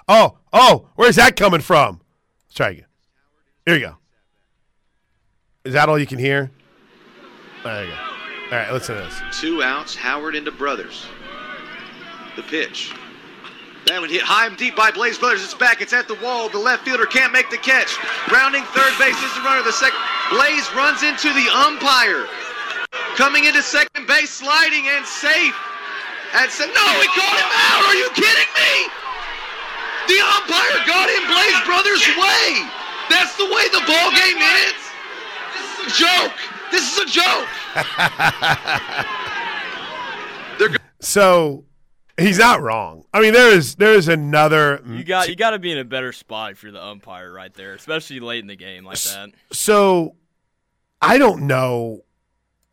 Oh, 0.07 0.39
oh, 0.51 0.89
where's 0.95 1.15
that 1.17 1.35
coming 1.35 1.61
from? 1.61 2.01
Let's 2.47 2.55
try 2.55 2.69
again. 2.71 2.85
Here 3.67 3.75
you 3.75 3.81
go. 3.81 3.97
Is 5.63 5.73
that 5.73 5.89
all 5.89 5.99
you 5.99 6.07
can 6.07 6.17
hear? 6.17 6.49
There 7.63 7.83
you 7.83 7.91
go. 7.91 7.97
All 7.97 8.51
right, 8.51 8.73
listen 8.73 8.95
to 8.95 9.03
this. 9.03 9.39
Two 9.39 9.61
outs, 9.61 9.93
Howard 9.95 10.35
into 10.35 10.51
Brothers. 10.51 11.05
The 12.35 12.41
pitch. 12.41 12.91
That 13.85 14.01
one 14.01 14.09
hit 14.09 14.25
high 14.25 14.49
and 14.49 14.57
deep 14.57 14.75
by 14.75 14.89
Blaze 14.89 15.21
Brothers. 15.21 15.43
It's 15.45 15.53
back. 15.53 15.77
It's 15.81 15.93
at 15.93 16.07
the 16.09 16.17
wall. 16.17 16.49
The 16.49 16.57
left 16.57 16.85
fielder 16.85 17.05
can't 17.05 17.29
make 17.29 17.53
the 17.53 17.61
catch. 17.61 17.93
Rounding 18.33 18.65
third 18.73 18.93
base 18.97 19.17
is 19.21 19.29
the 19.37 19.45
runner. 19.45 19.61
The 19.61 19.77
second. 19.77 20.01
Blaze 20.33 20.65
runs 20.73 21.05
into 21.05 21.29
the 21.37 21.45
umpire. 21.53 22.25
Coming 23.13 23.45
into 23.45 23.61
second 23.61 24.09
base, 24.09 24.33
sliding 24.33 24.89
and 24.89 25.05
safe. 25.05 25.53
And 26.33 26.49
said, 26.49 26.73
no, 26.73 26.87
he 26.97 27.07
called 27.13 27.37
him 27.37 27.53
out. 27.69 27.85
Are 27.85 27.93
you 27.93 28.09
kidding 28.17 28.51
me? 28.57 28.89
The 30.09 30.19
umpire 30.33 30.81
got 30.89 31.05
in 31.13 31.21
Blaze 31.29 31.61
Brothers' 31.69 32.01
way. 32.17 32.65
That's 33.13 33.37
the 33.37 33.45
way 33.45 33.69
the 33.69 33.85
ball 33.85 34.09
game 34.17 34.41
ends. 34.41 34.81
This 35.53 35.65
is 35.69 35.85
a 35.85 35.93
joke. 35.93 36.33
This 36.73 36.85
is 36.89 36.97
a 37.05 37.09
joke. 37.09 37.45
So 41.05 41.65
he's 42.17 42.39
not 42.39 42.61
wrong. 42.61 43.05
I 43.13 43.21
mean, 43.21 43.33
there 43.33 43.53
is 43.53 43.75
there 43.75 43.93
is 43.93 44.07
another. 44.07 44.81
You 44.87 45.03
got 45.03 45.29
you 45.29 45.35
got 45.35 45.51
to 45.51 45.59
be 45.59 45.71
in 45.71 45.77
a 45.77 45.83
better 45.83 46.11
spot 46.11 46.51
if 46.51 46.63
you're 46.63 46.71
the 46.71 46.83
umpire 46.83 47.31
right 47.31 47.53
there, 47.53 47.73
especially 47.73 48.19
late 48.19 48.39
in 48.39 48.47
the 48.47 48.55
game 48.55 48.85
like 48.85 49.01
that. 49.01 49.31
So 49.51 50.15
I 51.01 51.17
don't 51.17 51.47
know. 51.47 52.01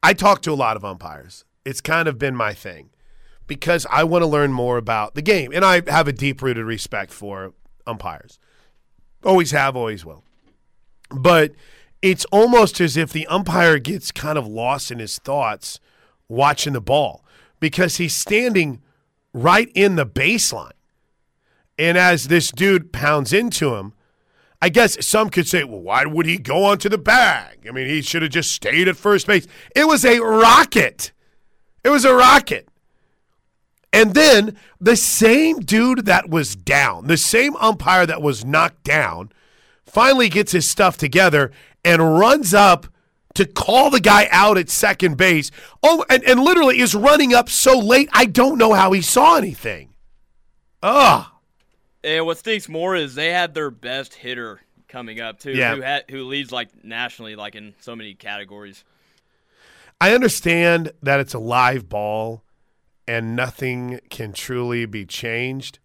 I 0.03 0.15
talk 0.15 0.43
to 0.43 0.53
a 0.53 0.55
lot 0.55 0.77
of 0.77 0.85
umpires. 0.85 1.45
It's 1.65 1.81
kind 1.81 2.09
of 2.09 2.19
been 2.19 2.35
my 2.35 2.55
thing 2.55 2.91
because 3.47 3.87
I 3.91 4.05
want 4.05 4.23
to 4.23 4.27
learn 4.27 4.53
more 4.53 4.79
about 4.79 5.15
the 5.15 5.23
game. 5.23 5.53
And 5.53 5.65
I 5.65 5.83
have 5.89 6.09
a 6.09 6.13
deep 6.13 6.43
rooted 6.43 6.65
respect 6.65 7.13
for 7.13 7.53
umpires. 7.87 8.39
Always 9.25 9.53
have, 9.53 9.77
always 9.77 10.05
will. 10.05 10.25
But 11.11 11.53
it's 12.01 12.25
almost 12.33 12.81
as 12.81 12.97
if 12.97 13.13
the 13.13 13.27
umpire 13.29 13.79
gets 13.79 14.11
kind 14.11 14.37
of 14.37 14.47
lost 14.47 14.91
in 14.91 14.99
his 14.99 15.19
thoughts 15.19 15.79
watching 16.29 16.73
the 16.73 16.81
ball 16.81 17.25
because 17.61 17.99
he's 17.99 18.17
standing 18.17 18.81
right 19.33 19.71
in 19.75 19.97
the 19.97 20.07
baseline. 20.07 20.73
And 21.79 21.97
as 21.97 22.29
this 22.29 22.51
dude 22.51 22.93
pounds 22.93 23.33
into 23.33 23.75
him, 23.75 23.95
I 24.61 24.69
guess 24.69 25.05
some 25.05 25.31
could 25.31 25.49
say, 25.49 25.65
well, 25.65 25.81
why 25.81 26.05
would 26.05 26.27
he 26.27 26.39
go 26.39 26.65
onto 26.65 26.89
the 26.89 26.99
bag? 26.99 27.67
I 27.69 27.73
mean, 27.73 27.89
he 27.89 28.01
should 28.01 28.23
have 28.23 28.31
just 28.31 28.53
stayed 28.53 28.87
at 28.87 28.97
first 28.97 29.27
base. 29.27 29.47
It 29.75 29.89
was 29.89 30.05
a 30.05 30.21
rocket. 30.21 31.13
It 31.83 31.89
was 31.89 32.05
a 32.05 32.15
rocket. 32.15 32.69
And 33.93 34.15
then 34.15 34.57
the 34.81 34.97
same 34.97 35.61
dude 35.61 36.07
that 36.07 36.31
was 36.31 36.55
down, 36.55 37.09
the 37.09 37.17
same 37.17 37.57
umpire 37.57 38.07
that 38.07 38.23
was 38.23 38.45
knocked 38.45 38.85
down, 38.85 39.33
finally 39.85 40.29
gets 40.29 40.53
his 40.53 40.69
stuff 40.69 40.97
together 40.97 41.51
and 41.85 42.19
runs 42.19 42.55
up 42.55 42.87
to 43.35 43.47
call 43.47 43.91
the 43.91 44.01
guy 44.01 44.29
out 44.31 44.59
at 44.59 44.69
second 44.71 45.17
base. 45.17 45.51
Oh, 45.83 46.05
and, 46.11 46.23
and 46.25 46.41
literally 46.41 46.81
is 46.81 46.95
running 46.95 47.35
up 47.35 47.49
so 47.49 47.79
late, 47.79 48.09
I 48.13 48.27
don't 48.27 48.59
know 48.59 48.73
how 48.73 48.93
he 48.93 49.01
saw 49.03 49.37
anything. 49.37 49.95
Ugh. 50.83 51.27
And 52.05 52.27
what 52.27 52.39
stinks 52.39 52.69
more 52.69 52.97
is 52.97 53.15
they 53.15 53.31
had 53.31 53.55
their 53.55 53.71
best 53.71 54.15
hitter 54.15 54.61
coming 54.89 55.21
up 55.21 55.39
too, 55.39 55.53
Yeah. 55.53 55.77
who 55.77 55.81
had 55.81 56.05
who 56.11 56.25
leads 56.25 56.53
like 56.53 56.85
nationally, 56.85 57.37
like 57.37 57.55
in 57.55 57.75
so 57.81 57.95
many 57.97 58.15
categories. 58.15 58.85
I 60.01 60.15
understand 60.15 60.93
that 61.03 61.21
it's 61.21 61.33
a 61.33 61.39
live 61.39 61.89
ball 61.89 62.43
and 63.07 63.37
nothing 63.37 64.01
can 64.11 64.33
truly 64.33 64.85
be 64.85 65.07
changed, 65.07 65.79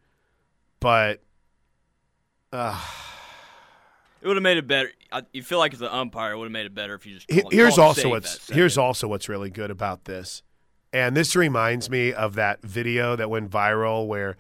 but 0.80 1.22
It 4.22 4.28
would 4.28 4.36
have 4.36 4.44
made 4.44 4.58
it 4.58 4.68
better. 4.68 4.92
I, 5.12 5.24
you 5.32 5.44
feel 5.44 5.60
like 5.60 5.74
as 5.74 5.82
an 5.82 5.88
umpire, 5.88 6.34
it 6.34 6.38
would 6.38 6.46
have 6.46 6.52
made 6.52 6.66
it 6.66 6.74
better 6.74 6.96
if 6.96 7.06
you 7.06 7.20
just. 7.20 7.52
Here's 7.52 7.78
also 7.78 8.10
what's 8.10 8.50
here's 8.50 8.78
also 8.78 9.08
what's 9.08 9.30
really 9.30 9.50
good 9.50 9.72
about 9.72 10.06
this, 10.06 10.44
and 10.92 11.16
this 11.16 11.36
reminds 11.36 11.90
me 11.90 12.14
of 12.14 12.36
that 12.36 12.62
video 12.62 13.16
that 13.16 13.30
went 13.30 13.50
viral 13.50 14.08
where 14.08 14.38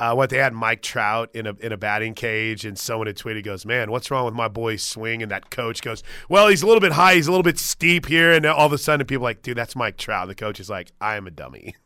uh, 0.00 0.14
what 0.14 0.30
they 0.30 0.38
had 0.38 0.52
Mike 0.52 0.80
Trout 0.80 1.28
in 1.34 1.46
a 1.46 1.54
in 1.54 1.72
a 1.72 1.76
batting 1.76 2.14
cage, 2.14 2.64
and 2.64 2.78
someone 2.78 3.08
had 3.08 3.16
tweeted 3.16 3.42
goes, 3.44 3.66
"Man, 3.66 3.90
what's 3.90 4.10
wrong 4.10 4.24
with 4.24 4.34
my 4.34 4.46
boy's 4.46 4.82
swing?" 4.82 5.22
And 5.22 5.30
that 5.32 5.50
coach 5.50 5.82
goes, 5.82 6.04
"Well, 6.28 6.48
he's 6.48 6.62
a 6.62 6.66
little 6.66 6.80
bit 6.80 6.92
high, 6.92 7.16
he's 7.16 7.26
a 7.26 7.32
little 7.32 7.42
bit 7.42 7.58
steep 7.58 8.06
here," 8.06 8.32
and 8.32 8.46
all 8.46 8.66
of 8.66 8.72
a 8.72 8.78
sudden 8.78 9.04
people 9.06 9.24
are 9.26 9.30
like, 9.30 9.42
"Dude, 9.42 9.58
that's 9.58 9.74
Mike 9.74 9.96
Trout." 9.96 10.28
The 10.28 10.36
coach 10.36 10.60
is 10.60 10.70
like, 10.70 10.92
"I 11.00 11.16
am 11.16 11.26
a 11.26 11.30
dummy." 11.30 11.74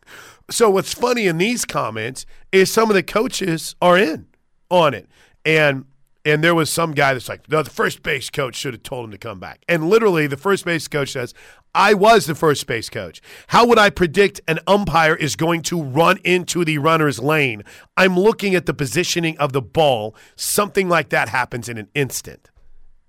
So 0.50 0.68
what's 0.68 0.92
funny 0.92 1.28
in 1.28 1.38
these 1.38 1.64
comments 1.64 2.26
is 2.50 2.70
some 2.70 2.90
of 2.90 2.94
the 2.94 3.02
coaches 3.02 3.74
are 3.80 3.96
in 3.96 4.26
on 4.68 4.92
it, 4.92 5.08
and 5.46 5.86
and 6.24 6.42
there 6.42 6.54
was 6.54 6.70
some 6.70 6.92
guy 6.92 7.12
that's 7.12 7.28
like, 7.28 7.48
no, 7.50 7.62
the 7.62 7.70
first 7.70 8.02
base 8.02 8.30
coach 8.30 8.54
should 8.54 8.74
have 8.74 8.82
told 8.82 9.06
him 9.06 9.10
to 9.10 9.18
come 9.18 9.40
back. 9.40 9.64
And 9.68 9.88
literally, 9.88 10.26
the 10.26 10.36
first 10.36 10.64
base 10.64 10.88
coach 10.88 11.12
says, 11.12 11.34
I 11.74 11.94
was 11.94 12.26
the 12.26 12.34
first 12.34 12.66
base 12.66 12.88
coach. 12.88 13.20
How 13.48 13.66
would 13.66 13.78
I 13.78 13.90
predict 13.90 14.40
an 14.46 14.58
umpire 14.66 15.14
is 15.14 15.36
going 15.36 15.62
to 15.62 15.82
run 15.82 16.18
into 16.24 16.64
the 16.64 16.78
runner's 16.78 17.18
lane? 17.18 17.62
I'm 17.96 18.18
looking 18.18 18.54
at 18.54 18.66
the 18.66 18.74
positioning 18.74 19.38
of 19.38 19.52
the 19.52 19.62
ball. 19.62 20.14
Something 20.36 20.88
like 20.88 21.08
that 21.08 21.28
happens 21.28 21.68
in 21.68 21.78
an 21.78 21.88
instant. 21.94 22.50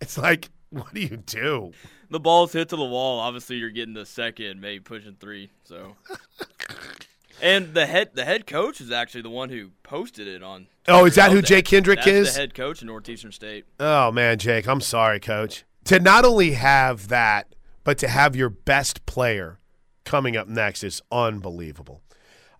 It's 0.01 0.17
like, 0.17 0.49
what 0.69 0.93
do 0.93 1.01
you 1.01 1.17
do? 1.17 1.73
the 2.13 2.19
ball's 2.19 2.53
hit 2.53 2.69
to 2.69 2.75
the 2.75 2.85
wall. 2.85 3.19
Obviously, 3.19 3.57
you're 3.57 3.71
getting 3.71 3.93
the 3.95 4.05
second, 4.05 4.61
maybe 4.61 4.79
pushing 4.79 5.15
three. 5.19 5.49
So, 5.65 5.95
and 7.41 7.73
the 7.73 7.85
head 7.85 8.11
the 8.13 8.25
head 8.25 8.47
coach 8.47 8.81
is 8.81 8.91
actually 8.91 9.21
the 9.21 9.29
one 9.29 9.49
who 9.49 9.71
posted 9.83 10.27
it 10.27 10.43
on. 10.43 10.67
Oh, 10.87 11.05
is 11.05 11.15
that 11.15 11.31
who 11.31 11.41
Jake 11.41 11.65
Kendrick 11.65 11.99
that's 11.99 12.07
is? 12.07 12.33
The 12.33 12.41
head 12.41 12.53
coach 12.53 12.81
in 12.81 12.87
Northeastern 12.87 13.31
State. 13.31 13.65
Oh 13.79 14.11
man, 14.11 14.37
Jake, 14.37 14.67
I'm 14.67 14.81
sorry, 14.81 15.19
coach. 15.19 15.65
To 15.85 15.99
not 15.99 16.25
only 16.25 16.51
have 16.51 17.09
that, 17.09 17.55
but 17.83 17.97
to 17.99 18.07
have 18.07 18.35
your 18.35 18.49
best 18.49 19.05
player 19.05 19.59
coming 20.05 20.37
up 20.37 20.47
next 20.47 20.83
is 20.83 21.01
unbelievable. 21.11 22.01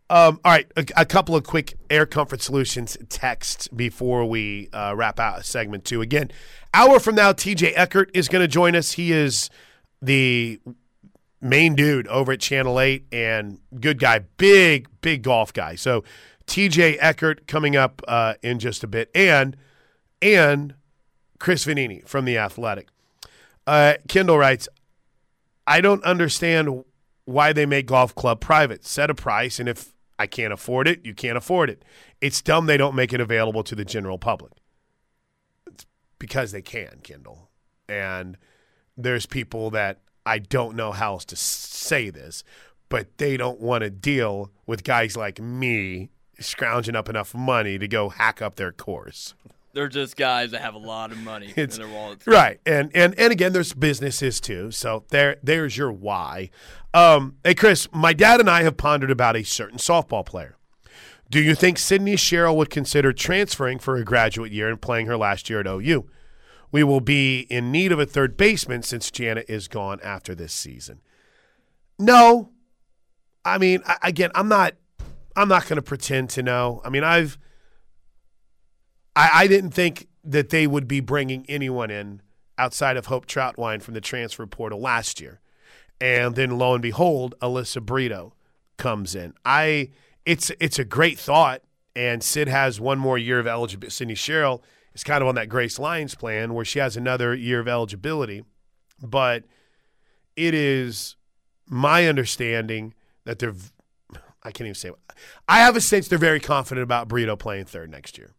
Um, 0.09 0.39
all 0.43 0.51
right, 0.51 0.71
a, 0.75 0.85
a 0.97 1.05
couple 1.05 1.35
of 1.35 1.43
quick 1.43 1.75
Air 1.89 2.05
Comfort 2.05 2.41
Solutions 2.41 2.97
texts 3.09 3.67
before 3.69 4.25
we 4.25 4.69
uh, 4.73 4.93
wrap 4.95 5.19
out 5.19 5.45
segment 5.45 5.85
two. 5.85 6.01
Again, 6.01 6.29
hour 6.73 6.99
from 6.99 7.15
now, 7.15 7.31
TJ 7.31 7.73
Eckert 7.75 8.11
is 8.13 8.27
going 8.27 8.41
to 8.41 8.47
join 8.47 8.75
us. 8.75 8.93
He 8.93 9.11
is 9.11 9.49
the 10.01 10.59
main 11.43 11.75
dude 11.75 12.07
over 12.07 12.31
at 12.31 12.39
Channel 12.39 12.79
8 12.79 13.05
and 13.11 13.59
good 13.79 13.99
guy, 13.99 14.19
big, 14.37 14.87
big 15.01 15.23
golf 15.23 15.53
guy. 15.53 15.75
So 15.75 16.03
TJ 16.47 16.97
Eckert 16.99 17.47
coming 17.47 17.75
up 17.75 18.01
uh, 18.07 18.35
in 18.41 18.59
just 18.59 18.83
a 18.83 18.87
bit. 18.87 19.09
And 19.13 19.57
and 20.21 20.75
Chris 21.39 21.65
Vannini 21.65 22.07
from 22.07 22.25
The 22.25 22.37
Athletic. 22.37 22.87
Uh, 23.67 23.95
Kendall 24.07 24.37
writes, 24.37 24.67
I 25.67 25.81
don't 25.81 26.03
understand 26.03 26.83
why 27.25 27.53
they 27.53 27.65
make 27.65 27.85
golf 27.85 28.15
club 28.15 28.39
private. 28.39 28.85
Set 28.85 29.09
a 29.09 29.15
price, 29.15 29.59
and 29.59 29.67
if 29.67 29.93
I 30.19 30.27
can't 30.27 30.53
afford 30.53 30.87
it, 30.87 31.05
you 31.05 31.13
can't 31.13 31.37
afford 31.37 31.69
it. 31.69 31.83
It's 32.21 32.41
dumb 32.41 32.65
they 32.65 32.77
don't 32.77 32.95
make 32.95 33.13
it 33.13 33.21
available 33.21 33.63
to 33.63 33.75
the 33.75 33.85
general 33.85 34.17
public. 34.17 34.53
It's 35.67 35.85
because 36.19 36.51
they 36.51 36.61
can, 36.61 36.99
Kendall. 37.03 37.49
And 37.87 38.37
there's 38.97 39.25
people 39.25 39.69
that 39.71 39.99
I 40.25 40.39
don't 40.39 40.75
know 40.75 40.91
how 40.91 41.13
else 41.13 41.25
to 41.25 41.35
say 41.35 42.09
this, 42.09 42.43
but 42.89 43.17
they 43.17 43.37
don't 43.37 43.59
want 43.59 43.83
to 43.83 43.89
deal 43.89 44.51
with 44.65 44.83
guys 44.83 45.17
like 45.17 45.39
me 45.39 46.09
scrounging 46.39 46.95
up 46.95 47.09
enough 47.09 47.33
money 47.35 47.77
to 47.77 47.87
go 47.87 48.09
hack 48.09 48.41
up 48.41 48.55
their 48.55 48.71
course. 48.71 49.33
They're 49.73 49.87
just 49.87 50.15
guys 50.15 50.51
that 50.51 50.61
have 50.61 50.75
a 50.75 50.79
lot 50.79 51.11
of 51.11 51.17
money 51.17 51.47
It's- 51.55 51.77
in 51.77 51.81
their 51.83 51.91
wallets. 51.91 52.27
Right. 52.27 52.59
And 52.65 52.91
and 52.95 53.17
and 53.17 53.31
again 53.31 53.53
there's 53.53 53.73
businesses 53.73 54.39
too. 54.39 54.69
So 54.71 55.03
there 55.09 55.37
there's 55.41 55.75
your 55.77 55.91
why. 55.91 56.51
Um, 56.93 57.37
hey 57.43 57.55
Chris, 57.55 57.87
my 57.91 58.13
dad 58.13 58.39
and 58.39 58.49
I 58.49 58.61
have 58.63 58.77
pondered 58.77 59.09
about 59.09 59.35
a 59.35 59.43
certain 59.43 59.79
softball 59.79 60.23
player. 60.25 60.57
Do 61.31 61.41
you 61.41 61.55
think 61.55 61.79
Sydney 61.79 62.15
Sherrill 62.15 62.55
would 62.57 62.69
consider 62.69 63.11
transferring 63.11 63.79
for 63.79 63.95
a 63.95 64.03
graduate 64.03 64.51
year 64.51 64.69
and 64.69 64.79
playing 64.79 65.07
her 65.07 65.17
last 65.17 65.49
year 65.49 65.61
at 65.61 65.67
OU? 65.67 66.05
We 66.73 66.83
will 66.83 67.01
be 67.01 67.41
in 67.51 67.71
need 67.71 67.91
of 67.91 67.99
a 67.99 68.05
third 68.05 68.35
baseman 68.35 68.81
since 68.81 69.11
Janet 69.11 69.45
is 69.47 69.67
gone 69.67 69.99
after 70.03 70.33
this 70.33 70.51
season. 70.51 71.01
No. 71.99 72.49
I 73.45 73.59
mean, 73.59 73.83
I, 73.85 73.97
again, 74.01 74.31
I'm 74.33 74.47
not 74.49 74.73
I'm 75.35 75.47
not 75.47 75.67
going 75.67 75.75
to 75.75 75.83
pretend 75.83 76.31
to 76.31 76.41
know. 76.41 76.81
I 76.83 76.89
mean, 76.89 77.03
I've 77.03 77.37
I, 79.15 79.29
I 79.33 79.47
didn't 79.47 79.69
think 79.69 80.07
that 80.23 80.49
they 80.49 80.65
would 80.65 80.87
be 80.87 80.99
bringing 80.99 81.45
anyone 81.47 81.91
in 81.91 82.23
outside 82.57 82.97
of 82.97 83.05
Hope 83.05 83.27
Troutwine 83.27 83.83
from 83.83 83.93
the 83.93 84.01
transfer 84.01 84.47
portal 84.47 84.81
last 84.81 85.21
year. 85.21 85.41
And 86.01 86.33
then 86.33 86.57
lo 86.57 86.73
and 86.73 86.81
behold, 86.81 87.35
Alyssa 87.39 87.83
Brito 87.83 88.33
comes 88.77 89.13
in. 89.13 89.35
I 89.45 89.91
it's 90.25 90.51
it's 90.59 90.79
a 90.79 90.85
great 90.85 91.19
thought, 91.19 91.61
and 91.95 92.23
Sid 92.23 92.47
has 92.47 92.81
one 92.81 92.97
more 92.97 93.19
year 93.19 93.37
of 93.37 93.45
eligibility. 93.45 93.93
Sydney 93.93 94.15
Sherrill 94.15 94.63
is 94.93 95.03
kind 95.03 95.21
of 95.21 95.27
on 95.27 95.35
that 95.35 95.49
Grace 95.49 95.79
Lyons 95.79 96.15
plan 96.15 96.53
where 96.53 96.65
she 96.65 96.79
has 96.79 96.95
another 96.95 97.33
year 97.33 97.59
of 97.59 97.67
eligibility, 97.67 98.43
but 99.01 99.43
it 100.35 100.53
is 100.53 101.15
my 101.67 102.07
understanding 102.07 102.93
that 103.25 103.39
they're 103.39 103.55
I 104.45 104.51
can't 104.51 104.67
even 104.67 104.75
say 104.75 104.91
I 105.47 105.59
have 105.59 105.75
a 105.75 105.81
sense 105.81 106.07
they're 106.07 106.17
very 106.17 106.39
confident 106.39 106.83
about 106.83 107.07
Brito 107.07 107.35
playing 107.35 107.65
third 107.65 107.89
next 107.89 108.17
year. 108.17 108.33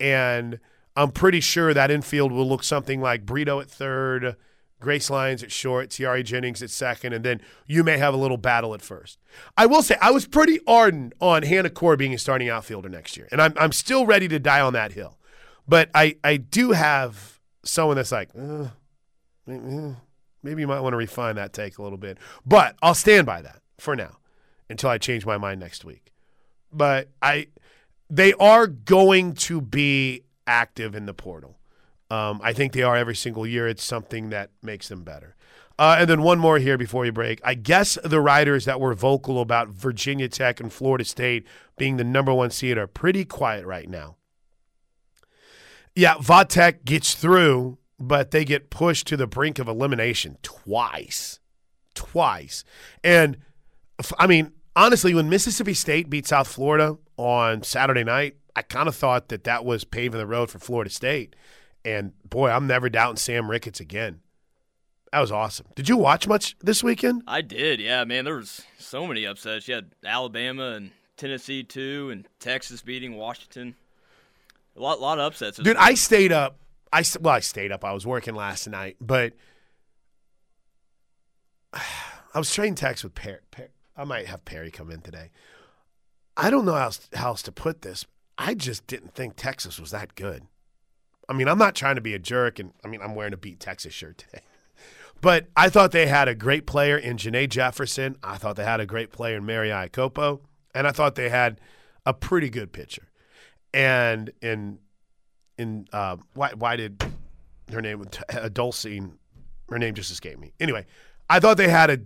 And 0.00 0.58
I'm 0.96 1.12
pretty 1.12 1.40
sure 1.40 1.72
that 1.72 1.90
infield 1.90 2.32
will 2.32 2.48
look 2.48 2.64
something 2.64 3.00
like 3.00 3.24
Brito 3.24 3.60
at 3.60 3.70
third, 3.70 4.36
Grace 4.80 5.08
Lyons 5.08 5.42
at 5.42 5.50
short, 5.50 5.88
Tiari 5.88 6.24
Jennings 6.24 6.62
at 6.62 6.70
second, 6.70 7.12
and 7.12 7.24
then 7.24 7.40
you 7.66 7.82
may 7.82 7.96
have 7.96 8.12
a 8.12 8.16
little 8.16 8.36
battle 8.36 8.74
at 8.74 8.82
first. 8.82 9.18
I 9.56 9.66
will 9.66 9.82
say 9.82 9.96
I 10.00 10.10
was 10.10 10.26
pretty 10.26 10.60
ardent 10.66 11.14
on 11.20 11.42
Hannah 11.42 11.70
Coor 11.70 11.96
being 11.96 12.12
a 12.12 12.18
starting 12.18 12.48
outfielder 12.48 12.88
next 12.88 13.16
year, 13.16 13.28
and 13.32 13.40
I'm, 13.40 13.54
I'm 13.56 13.72
still 13.72 14.04
ready 14.04 14.28
to 14.28 14.38
die 14.38 14.60
on 14.60 14.72
that 14.74 14.92
hill. 14.92 15.18
But 15.66 15.90
I, 15.94 16.16
I 16.22 16.36
do 16.36 16.72
have 16.72 17.40
someone 17.64 17.96
that's 17.96 18.12
like, 18.12 18.28
uh, 18.38 18.68
maybe, 19.46 20.60
you 20.60 20.66
might 20.66 20.80
want 20.80 20.92
to 20.92 20.98
refine 20.98 21.36
that 21.36 21.54
take 21.54 21.78
a 21.78 21.82
little 21.82 21.96
bit. 21.96 22.18
But 22.44 22.76
I'll 22.82 22.94
stand 22.94 23.26
by 23.26 23.40
that 23.40 23.62
for 23.78 23.96
now 23.96 24.18
until 24.68 24.90
I 24.90 24.98
change 24.98 25.24
my 25.24 25.38
mind 25.38 25.60
next 25.60 25.84
week. 25.84 26.12
But 26.70 27.08
I 27.22 27.46
they 28.10 28.34
are 28.34 28.66
going 28.66 29.34
to 29.34 29.60
be 29.60 30.22
active 30.46 30.94
in 30.94 31.06
the 31.06 31.14
portal. 31.14 31.56
Um, 32.10 32.40
I 32.42 32.52
think 32.52 32.72
they 32.72 32.82
are 32.82 32.96
every 32.96 33.16
single 33.16 33.46
year. 33.46 33.66
It's 33.66 33.82
something 33.82 34.30
that 34.30 34.50
makes 34.62 34.88
them 34.88 35.04
better. 35.04 35.36
Uh, 35.78 35.96
and 35.98 36.08
then 36.08 36.22
one 36.22 36.38
more 36.38 36.58
here 36.58 36.78
before 36.78 37.02
we 37.02 37.10
break. 37.10 37.40
I 37.42 37.54
guess 37.54 37.98
the 38.04 38.20
writers 38.20 38.64
that 38.64 38.80
were 38.80 38.94
vocal 38.94 39.40
about 39.40 39.68
Virginia 39.68 40.28
Tech 40.28 40.60
and 40.60 40.72
Florida 40.72 41.04
State 41.04 41.46
being 41.76 41.96
the 41.96 42.04
number 42.04 42.32
one 42.32 42.50
seed 42.50 42.78
are 42.78 42.86
pretty 42.86 43.24
quiet 43.24 43.66
right 43.66 43.88
now. 43.88 44.16
Yeah, 45.96 46.14
Vatech 46.14 46.84
gets 46.84 47.14
through, 47.14 47.78
but 47.98 48.30
they 48.30 48.44
get 48.44 48.70
pushed 48.70 49.06
to 49.08 49.16
the 49.16 49.26
brink 49.26 49.58
of 49.58 49.66
elimination 49.66 50.38
twice. 50.42 51.40
Twice. 51.94 52.64
And 53.02 53.38
I 54.18 54.26
mean, 54.26 54.52
honestly, 54.76 55.14
when 55.14 55.28
Mississippi 55.28 55.74
State 55.74 56.10
beat 56.10 56.26
South 56.26 56.48
Florida 56.48 56.98
on 57.16 57.62
Saturday 57.62 58.04
night, 58.04 58.36
I 58.56 58.62
kind 58.62 58.88
of 58.88 58.94
thought 58.94 59.28
that 59.28 59.44
that 59.44 59.64
was 59.64 59.84
paving 59.84 60.18
the 60.18 60.26
road 60.26 60.50
for 60.50 60.58
Florida 60.58 60.90
State. 60.90 61.34
And 61.84 62.12
boy, 62.28 62.50
I'm 62.50 62.66
never 62.66 62.88
doubting 62.88 63.16
Sam 63.16 63.50
Ricketts 63.50 63.80
again. 63.80 64.20
That 65.12 65.20
was 65.20 65.30
awesome. 65.30 65.66
Did 65.76 65.88
you 65.88 65.96
watch 65.96 66.26
much 66.26 66.56
this 66.60 66.82
weekend? 66.82 67.22
I 67.28 67.40
did, 67.40 67.80
yeah, 67.80 68.04
man. 68.04 68.24
There 68.24 68.36
was 68.36 68.62
so 68.78 69.06
many 69.06 69.26
upsets. 69.26 69.68
You 69.68 69.76
had 69.76 69.92
Alabama 70.04 70.72
and 70.72 70.90
Tennessee 71.16 71.62
too, 71.62 72.08
and 72.10 72.26
Texas 72.40 72.82
beating 72.82 73.16
Washington. 73.16 73.76
A 74.76 74.80
lot, 74.80 75.00
lot 75.00 75.18
of 75.18 75.26
upsets. 75.26 75.58
Dude, 75.58 75.66
week. 75.68 75.76
I 75.78 75.94
stayed 75.94 76.32
up. 76.32 76.58
I 76.92 77.04
well, 77.20 77.34
I 77.34 77.40
stayed 77.40 77.70
up. 77.70 77.84
I 77.84 77.92
was 77.92 78.06
working 78.06 78.34
last 78.34 78.66
night, 78.66 78.96
but 79.00 79.34
I 81.72 82.38
was 82.38 82.52
trading 82.52 82.74
texts 82.74 83.04
with 83.04 83.14
Perry. 83.14 83.38
Per- 83.50 83.68
I 83.96 84.04
might 84.04 84.26
have 84.26 84.44
Perry 84.44 84.72
come 84.72 84.90
in 84.90 85.00
today. 85.00 85.30
I 86.36 86.50
don't 86.50 86.64
know 86.64 86.74
how 86.74 86.86
else, 86.86 87.08
how 87.14 87.28
else 87.28 87.42
to 87.42 87.52
put 87.52 87.82
this. 87.82 88.04
I 88.36 88.54
just 88.54 88.86
didn't 88.88 89.14
think 89.14 89.36
Texas 89.36 89.78
was 89.78 89.92
that 89.92 90.16
good. 90.16 90.42
I 91.28 91.32
mean, 91.32 91.48
I'm 91.48 91.58
not 91.58 91.74
trying 91.74 91.94
to 91.94 92.00
be 92.00 92.14
a 92.14 92.18
jerk, 92.18 92.58
and 92.58 92.72
I 92.84 92.88
mean, 92.88 93.00
I'm 93.00 93.14
wearing 93.14 93.32
a 93.32 93.36
Beat 93.36 93.60
Texas 93.60 93.92
shirt 93.92 94.18
today. 94.18 94.42
But 95.20 95.46
I 95.56 95.70
thought 95.70 95.92
they 95.92 96.06
had 96.06 96.28
a 96.28 96.34
great 96.34 96.66
player 96.66 96.98
in 96.98 97.16
Janae 97.16 97.48
Jefferson. 97.48 98.16
I 98.22 98.36
thought 98.36 98.56
they 98.56 98.64
had 98.64 98.80
a 98.80 98.84
great 98.84 99.10
player 99.10 99.38
in 99.38 99.46
Mary 99.46 99.70
Iakopo. 99.70 100.40
And 100.74 100.86
I 100.86 100.90
thought 100.90 101.14
they 101.14 101.30
had 101.30 101.62
a 102.04 102.12
pretty 102.12 102.50
good 102.50 102.72
pitcher. 102.72 103.08
And 103.72 104.32
in 104.42 104.80
in 105.56 105.86
uh, 105.94 106.16
why 106.34 106.50
why 106.54 106.76
did 106.76 107.02
her 107.72 107.80
name 107.80 108.02
uh, 108.02 108.50
Dulcine 108.50 109.12
her 109.70 109.78
name 109.78 109.94
just 109.94 110.10
escaped 110.10 110.40
me. 110.40 110.52
Anyway, 110.60 110.84
I 111.30 111.40
thought 111.40 111.56
they 111.56 111.68
had 111.68 111.90
a 111.90 112.00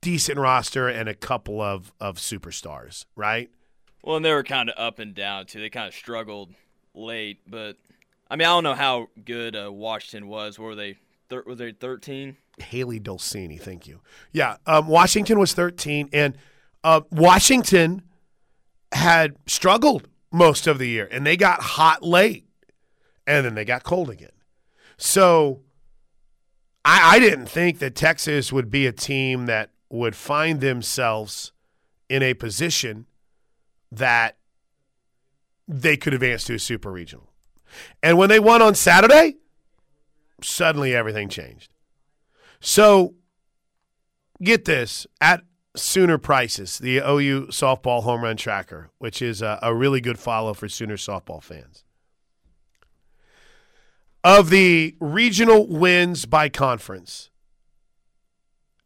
decent 0.00 0.38
roster 0.38 0.88
and 0.88 1.08
a 1.08 1.14
couple 1.14 1.60
of 1.60 1.92
of 2.00 2.16
superstars, 2.16 3.06
right? 3.16 3.50
Well, 4.04 4.16
and 4.16 4.24
they 4.24 4.32
were 4.32 4.42
kind 4.42 4.68
of 4.68 4.74
up 4.76 4.98
and 4.98 5.14
down 5.14 5.46
too. 5.46 5.60
They 5.60 5.70
kind 5.70 5.88
of 5.88 5.94
struggled 5.94 6.52
late, 6.94 7.40
but 7.46 7.78
I 8.32 8.36
mean, 8.36 8.48
I 8.48 8.52
don't 8.52 8.64
know 8.64 8.74
how 8.74 9.08
good 9.26 9.54
uh, 9.54 9.70
Washington 9.70 10.26
was. 10.26 10.58
Were 10.58 10.74
they? 10.74 10.96
Thir- 11.28 11.44
was 11.46 11.58
they 11.58 11.72
thirteen? 11.72 12.38
Hailey 12.58 12.98
Dolcini, 12.98 13.60
thank 13.60 13.86
you. 13.86 14.00
Yeah, 14.32 14.56
um, 14.66 14.88
Washington 14.88 15.38
was 15.38 15.52
13, 15.52 16.08
and 16.12 16.36
uh, 16.84 17.02
Washington 17.10 18.02
had 18.92 19.36
struggled 19.46 20.08
most 20.30 20.66
of 20.66 20.78
the 20.78 20.88
year, 20.88 21.08
and 21.10 21.26
they 21.26 21.36
got 21.36 21.60
hot 21.60 22.02
late, 22.02 22.46
and 23.26 23.44
then 23.44 23.54
they 23.54 23.64
got 23.64 23.84
cold 23.84 24.08
again. 24.08 24.32
So 24.96 25.60
I, 26.84 27.16
I 27.16 27.18
didn't 27.18 27.46
think 27.46 27.80
that 27.80 27.94
Texas 27.94 28.52
would 28.52 28.70
be 28.70 28.86
a 28.86 28.92
team 28.92 29.46
that 29.46 29.70
would 29.90 30.16
find 30.16 30.60
themselves 30.60 31.52
in 32.08 32.22
a 32.22 32.32
position 32.34 33.06
that 33.90 34.36
they 35.68 35.96
could 35.98 36.14
advance 36.14 36.44
to 36.44 36.54
a 36.54 36.58
super 36.58 36.90
regional. 36.90 37.31
And 38.02 38.18
when 38.18 38.28
they 38.28 38.40
won 38.40 38.62
on 38.62 38.74
Saturday, 38.74 39.36
suddenly 40.42 40.94
everything 40.94 41.28
changed. 41.28 41.72
So 42.60 43.14
get 44.42 44.64
this 44.64 45.06
at 45.20 45.42
Sooner 45.74 46.18
Prices, 46.18 46.78
the 46.78 46.98
OU 46.98 47.48
softball 47.48 48.02
home 48.02 48.22
run 48.22 48.36
tracker, 48.36 48.90
which 48.98 49.22
is 49.22 49.40
a, 49.40 49.58
a 49.62 49.74
really 49.74 50.00
good 50.00 50.18
follow 50.18 50.52
for 50.54 50.68
Sooner 50.68 50.96
softball 50.96 51.42
fans. 51.42 51.84
Of 54.24 54.50
the 54.50 54.94
regional 55.00 55.66
wins 55.66 56.26
by 56.26 56.48
conference, 56.48 57.30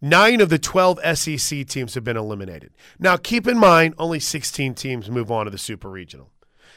nine 0.01 0.41
of 0.41 0.49
the 0.49 0.59
12 0.59 1.19
SEC 1.19 1.67
teams 1.67 1.95
have 1.95 2.05
been 2.05 2.17
eliminated. 2.17 2.73
Now, 2.99 3.17
keep 3.17 3.47
in 3.47 3.59
mind, 3.59 3.95
only 3.99 4.21
16 4.21 4.75
teams 4.75 5.11
move 5.11 5.31
on 5.31 5.45
to 5.45 5.51
the 5.51 5.59
super 5.59 5.91
regional. 5.91 6.31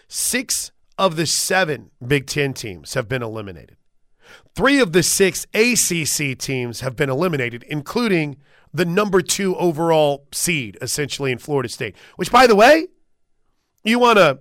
Six 0.07 0.71
of 0.99 1.15
the 1.15 1.25
seven 1.25 1.89
Big 2.05 2.27
Ten 2.27 2.53
teams 2.53 2.93
have 2.93 3.07
been 3.07 3.23
eliminated. 3.23 3.77
Three 4.53 4.79
of 4.79 4.91
the 4.91 5.01
six 5.01 5.47
ACC 5.53 6.37
teams 6.37 6.81
have 6.81 6.95
been 6.95 7.09
eliminated, 7.09 7.63
including 7.63 8.37
the 8.73 8.85
number 8.85 9.21
two 9.21 9.55
overall 9.55 10.27
seed, 10.31 10.77
essentially 10.81 11.31
in 11.31 11.39
Florida 11.39 11.69
State. 11.69 11.95
Which, 12.17 12.31
by 12.31 12.45
the 12.45 12.55
way, 12.55 12.87
you 13.83 13.97
want 13.97 14.17
to 14.17 14.39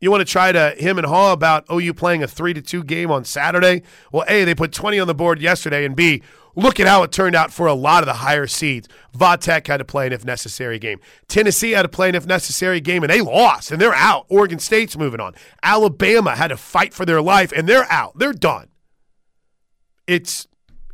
you 0.00 0.10
want 0.10 0.22
to 0.22 0.24
try 0.24 0.50
to 0.50 0.70
him 0.70 0.96
and 0.96 1.06
haw 1.06 1.34
about 1.34 1.66
oh, 1.68 1.78
OU 1.78 1.92
playing 1.92 2.22
a 2.22 2.26
three 2.26 2.54
to 2.54 2.62
two 2.62 2.82
game 2.82 3.10
on 3.10 3.24
Saturday. 3.24 3.82
Well, 4.10 4.24
a 4.26 4.44
they 4.44 4.54
put 4.54 4.72
twenty 4.72 4.98
on 4.98 5.06
the 5.06 5.14
board 5.14 5.40
yesterday, 5.42 5.84
and 5.84 5.94
b 5.94 6.22
look 6.54 6.80
at 6.80 6.86
how 6.86 7.02
it 7.02 7.12
turned 7.12 7.34
out 7.34 7.52
for 7.52 7.66
a 7.66 7.74
lot 7.74 8.02
of 8.02 8.06
the 8.06 8.14
higher 8.14 8.46
seeds. 8.46 8.88
Vatech 9.16 9.66
had 9.66 9.78
to 9.78 9.84
play 9.84 10.06
an 10.06 10.12
if 10.12 10.24
necessary 10.24 10.78
game. 10.78 11.00
Tennessee 11.28 11.72
had 11.72 11.82
to 11.82 11.88
play 11.88 12.08
an 12.08 12.14
if 12.14 12.26
necessary 12.26 12.80
game, 12.80 13.02
and 13.02 13.10
they 13.10 13.20
lost, 13.20 13.70
and 13.70 13.80
they're 13.80 13.94
out. 13.94 14.26
Oregon 14.28 14.58
State's 14.58 14.96
moving 14.96 15.20
on. 15.20 15.34
Alabama 15.62 16.36
had 16.36 16.48
to 16.48 16.56
fight 16.56 16.94
for 16.94 17.04
their 17.04 17.22
life, 17.22 17.52
and 17.52 17.68
they're 17.68 17.90
out. 17.90 18.18
They're 18.18 18.32
done. 18.32 18.68
It's 20.06 20.46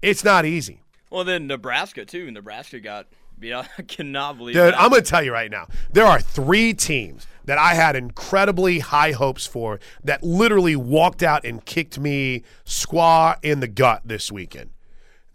it's 0.03 0.25
not 0.25 0.45
easy. 0.45 0.83
Well, 1.11 1.25
then 1.25 1.47
Nebraska 1.47 2.05
too. 2.05 2.31
Nebraska 2.31 2.81
got 2.81 3.07
out. 3.53 3.69
I 3.79 3.83
cannot 3.83 4.39
believe 4.39 4.55
Dude, 4.55 4.65
that. 4.65 4.81
I'm 4.81 4.91
going 4.91 5.03
to 5.03 5.09
tell 5.09 5.23
you 5.23 5.33
right 5.33 5.51
now. 5.51 5.67
There 5.93 6.05
are 6.05 6.21
three 6.21 6.75
teams 6.75 7.27
that 7.45 7.59
I 7.59 7.75
had 7.75 7.95
incredibly 7.97 8.81
high 8.81 9.13
hopes 9.13 9.47
for 9.47 9.79
that 10.05 10.23
literally 10.23 10.77
walked 10.77 11.23
out 11.23 11.45
and 11.45 11.65
kicked 11.65 11.99
me 11.99 12.43
squaw 12.65 13.37
in 13.43 13.61
the 13.61 13.69
gut 13.69 14.03
this 14.05 14.33
weekend. 14.33 14.71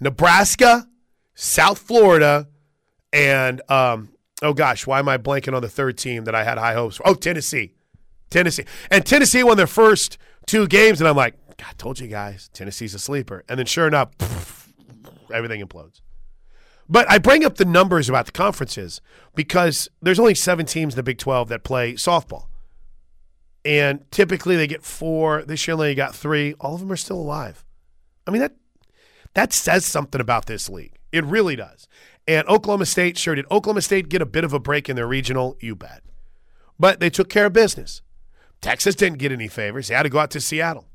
Nebraska, 0.01 0.87
South 1.35 1.77
Florida, 1.77 2.49
and 3.13 3.61
um, 3.69 4.09
oh 4.41 4.53
gosh, 4.53 4.85
why 4.85 4.99
am 4.99 5.07
I 5.07 5.17
blanking 5.17 5.55
on 5.55 5.61
the 5.61 5.69
third 5.69 5.97
team 5.97 6.25
that 6.25 6.35
I 6.35 6.43
had 6.43 6.57
high 6.57 6.73
hopes 6.73 6.97
for? 6.97 7.07
Oh, 7.07 7.13
Tennessee. 7.13 7.75
Tennessee. 8.29 8.65
And 8.89 9.05
Tennessee 9.05 9.43
won 9.43 9.57
their 9.57 9.67
first 9.67 10.17
two 10.47 10.67
games, 10.67 10.99
and 10.99 11.07
I'm 11.07 11.15
like, 11.15 11.35
I 11.59 11.73
told 11.77 11.99
you 11.99 12.07
guys, 12.07 12.49
Tennessee's 12.53 12.95
a 12.95 12.99
sleeper. 12.99 13.43
And 13.47 13.59
then 13.59 13.67
sure 13.67 13.87
enough, 13.87 14.09
everything 15.33 15.61
implodes. 15.61 16.01
But 16.89 17.09
I 17.09 17.19
bring 17.19 17.45
up 17.45 17.55
the 17.55 17.65
numbers 17.65 18.09
about 18.09 18.25
the 18.25 18.31
conferences 18.31 18.99
because 19.35 19.87
there's 20.01 20.19
only 20.19 20.35
seven 20.35 20.65
teams 20.65 20.93
in 20.93 20.97
the 20.97 21.03
Big 21.03 21.19
12 21.19 21.49
that 21.49 21.63
play 21.63 21.93
softball. 21.93 22.47
And 23.63 24.09
typically 24.11 24.55
they 24.55 24.67
get 24.67 24.83
four. 24.83 25.43
This 25.43 25.67
year 25.67 25.73
only 25.73 25.93
got 25.95 26.15
three. 26.15 26.53
All 26.59 26.73
of 26.73 26.79
them 26.79 26.91
are 26.91 26.97
still 26.97 27.19
alive. 27.19 27.63
I 28.27 28.31
mean, 28.31 28.41
that 28.41 28.55
that 29.33 29.53
says 29.53 29.85
something 29.85 30.21
about 30.21 30.45
this 30.45 30.69
league. 30.69 30.97
It 31.11 31.23
really 31.25 31.55
does. 31.55 31.87
And 32.27 32.47
Oklahoma 32.47 32.85
State 32.85 33.17
sure 33.17 33.35
did. 33.35 33.45
Oklahoma 33.51 33.81
State 33.81 34.09
get 34.09 34.21
a 34.21 34.25
bit 34.25 34.43
of 34.43 34.53
a 34.53 34.59
break 34.59 34.89
in 34.89 34.95
their 34.95 35.07
regional, 35.07 35.57
you 35.59 35.75
bet. 35.75 36.03
But 36.79 36.99
they 36.99 37.09
took 37.09 37.29
care 37.29 37.47
of 37.47 37.53
business. 37.53 38.01
Texas 38.61 38.95
didn't 38.95 39.17
get 39.17 39.31
any 39.31 39.47
favors. 39.47 39.87
They 39.87 39.95
had 39.95 40.03
to 40.03 40.09
go 40.09 40.19
out 40.19 40.31
to 40.31 40.41
Seattle. 40.41 40.85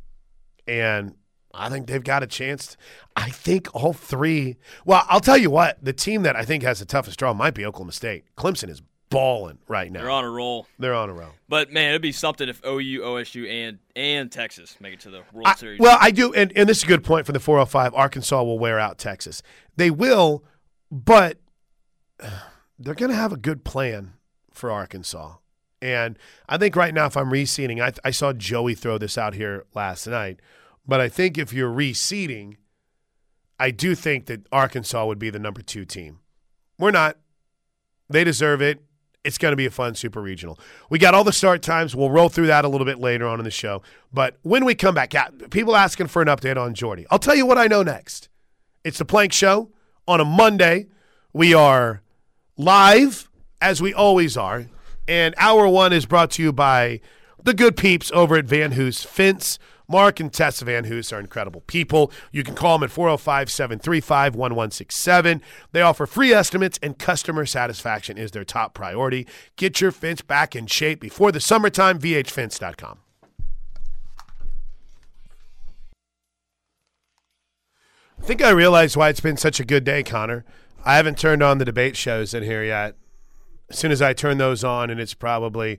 And 0.66 1.14
I 1.52 1.68
think 1.68 1.86
they've 1.86 2.02
got 2.02 2.22
a 2.22 2.26
chance. 2.26 2.76
I 3.16 3.30
think 3.30 3.74
all 3.74 3.92
three. 3.92 4.56
Well, 4.84 5.04
I'll 5.08 5.20
tell 5.20 5.36
you 5.36 5.50
what. 5.50 5.78
The 5.82 5.92
team 5.92 6.22
that 6.22 6.36
I 6.36 6.44
think 6.44 6.62
has 6.62 6.78
the 6.78 6.84
toughest 6.84 7.18
draw 7.18 7.32
might 7.34 7.54
be 7.54 7.64
Oklahoma 7.64 7.92
State. 7.92 8.24
Clemson 8.36 8.68
is 8.68 8.82
balling 9.10 9.58
right 9.68 9.90
now. 9.90 10.00
They're 10.00 10.10
on 10.10 10.24
a 10.24 10.30
roll. 10.30 10.66
They're 10.78 10.94
on 10.94 11.10
a 11.10 11.12
roll. 11.12 11.30
But 11.48 11.72
man, 11.72 11.90
it'd 11.90 12.02
be 12.02 12.12
something 12.12 12.48
if 12.48 12.60
OU, 12.64 13.00
OSU, 13.00 13.48
and 13.48 13.78
and 13.94 14.30
Texas 14.30 14.76
make 14.80 14.94
it 14.94 15.00
to 15.00 15.10
the 15.10 15.22
World 15.32 15.46
I- 15.46 15.54
Series. 15.54 15.80
well, 15.80 15.96
I 16.00 16.10
do, 16.10 16.32
and, 16.34 16.52
and 16.56 16.68
this 16.68 16.78
is 16.78 16.84
a 16.84 16.88
good 16.88 17.04
point 17.04 17.26
from 17.26 17.32
the 17.34 17.40
405. 17.40 17.94
Arkansas 17.94 18.42
will 18.42 18.58
wear 18.58 18.78
out 18.78 18.98
Texas. 18.98 19.42
They 19.76 19.90
will, 19.90 20.44
but 20.90 21.38
they're 22.78 22.94
going 22.94 23.10
to 23.10 23.16
have 23.16 23.32
a 23.32 23.36
good 23.38 23.64
plan 23.64 24.14
for 24.52 24.70
Arkansas. 24.70 25.36
And 25.82 26.18
I 26.48 26.56
think 26.58 26.74
right 26.74 26.92
now, 26.94 27.06
if 27.06 27.16
I'm 27.16 27.30
reseeding, 27.30 27.80
I, 27.82 27.92
I 28.04 28.10
saw 28.10 28.32
Joey 28.32 28.74
throw 28.74 28.98
this 28.98 29.18
out 29.18 29.34
here 29.34 29.66
last 29.74 30.06
night, 30.06 30.40
but 30.86 31.00
I 31.00 31.08
think 31.08 31.36
if 31.36 31.52
you're 31.52 31.70
reseeding, 31.70 32.56
I 33.58 33.70
do 33.70 33.94
think 33.94 34.26
that 34.26 34.46
Arkansas 34.50 35.06
would 35.06 35.18
be 35.18 35.30
the 35.30 35.38
number 35.38 35.62
two 35.62 35.84
team. 35.84 36.20
We're 36.78 36.90
not. 36.90 37.18
They 38.08 38.24
deserve 38.24 38.62
it. 38.62 38.80
It's 39.26 39.38
going 39.38 39.52
to 39.52 39.56
be 39.56 39.66
a 39.66 39.70
fun 39.70 39.94
super 39.96 40.22
regional. 40.22 40.58
We 40.88 40.98
got 40.98 41.14
all 41.14 41.24
the 41.24 41.32
start 41.32 41.60
times. 41.60 41.96
We'll 41.96 42.10
roll 42.10 42.28
through 42.28 42.46
that 42.46 42.64
a 42.64 42.68
little 42.68 42.84
bit 42.84 42.98
later 42.98 43.26
on 43.26 43.40
in 43.40 43.44
the 43.44 43.50
show. 43.50 43.82
But 44.12 44.38
when 44.42 44.64
we 44.64 44.74
come 44.74 44.94
back, 44.94 45.12
yeah, 45.12 45.28
people 45.50 45.74
asking 45.74 46.06
for 46.06 46.22
an 46.22 46.28
update 46.28 46.56
on 46.56 46.74
Jordy. 46.74 47.06
I'll 47.10 47.18
tell 47.18 47.34
you 47.34 47.44
what 47.44 47.58
I 47.58 47.66
know 47.66 47.82
next. 47.82 48.28
It's 48.84 48.98
the 48.98 49.04
Plank 49.04 49.32
Show 49.32 49.70
on 50.06 50.20
a 50.20 50.24
Monday. 50.24 50.86
We 51.32 51.52
are 51.52 52.02
live, 52.56 53.28
as 53.60 53.82
we 53.82 53.92
always 53.92 54.36
are. 54.36 54.66
And 55.08 55.34
hour 55.38 55.68
one 55.68 55.92
is 55.92 56.06
brought 56.06 56.30
to 56.32 56.42
you 56.42 56.52
by 56.52 57.00
the 57.42 57.52
good 57.52 57.76
peeps 57.76 58.10
over 58.12 58.36
at 58.36 58.44
Van 58.44 58.72
Hoos 58.72 59.02
Fence. 59.02 59.58
Mark 59.88 60.20
and 60.20 60.32
Tess 60.32 60.60
Van 60.60 60.84
Hoos 60.84 61.12
are 61.12 61.20
incredible 61.20 61.62
people. 61.62 62.10
You 62.32 62.42
can 62.42 62.54
call 62.54 62.78
them 62.78 62.84
at 62.84 62.90
405 62.90 63.50
735 63.50 64.34
1167. 64.34 65.42
They 65.72 65.82
offer 65.82 66.06
free 66.06 66.32
estimates, 66.32 66.78
and 66.82 66.98
customer 66.98 67.46
satisfaction 67.46 68.18
is 68.18 68.32
their 68.32 68.44
top 68.44 68.74
priority. 68.74 69.26
Get 69.56 69.80
your 69.80 69.92
fence 69.92 70.22
back 70.22 70.56
in 70.56 70.66
shape 70.66 71.00
before 71.00 71.32
the 71.32 71.40
summertime. 71.40 71.98
VHFence.com. 71.98 72.98
I 78.18 78.22
think 78.22 78.42
I 78.42 78.50
realized 78.50 78.96
why 78.96 79.10
it's 79.10 79.20
been 79.20 79.36
such 79.36 79.60
a 79.60 79.64
good 79.64 79.84
day, 79.84 80.02
Connor. 80.02 80.44
I 80.84 80.96
haven't 80.96 81.18
turned 81.18 81.42
on 81.42 81.58
the 81.58 81.64
debate 81.64 81.96
shows 81.96 82.34
in 82.34 82.42
here 82.42 82.64
yet. 82.64 82.96
As 83.68 83.78
soon 83.78 83.92
as 83.92 84.00
I 84.00 84.12
turn 84.12 84.38
those 84.38 84.64
on, 84.64 84.90
and 84.90 85.00
it's 85.00 85.14
probably 85.14 85.78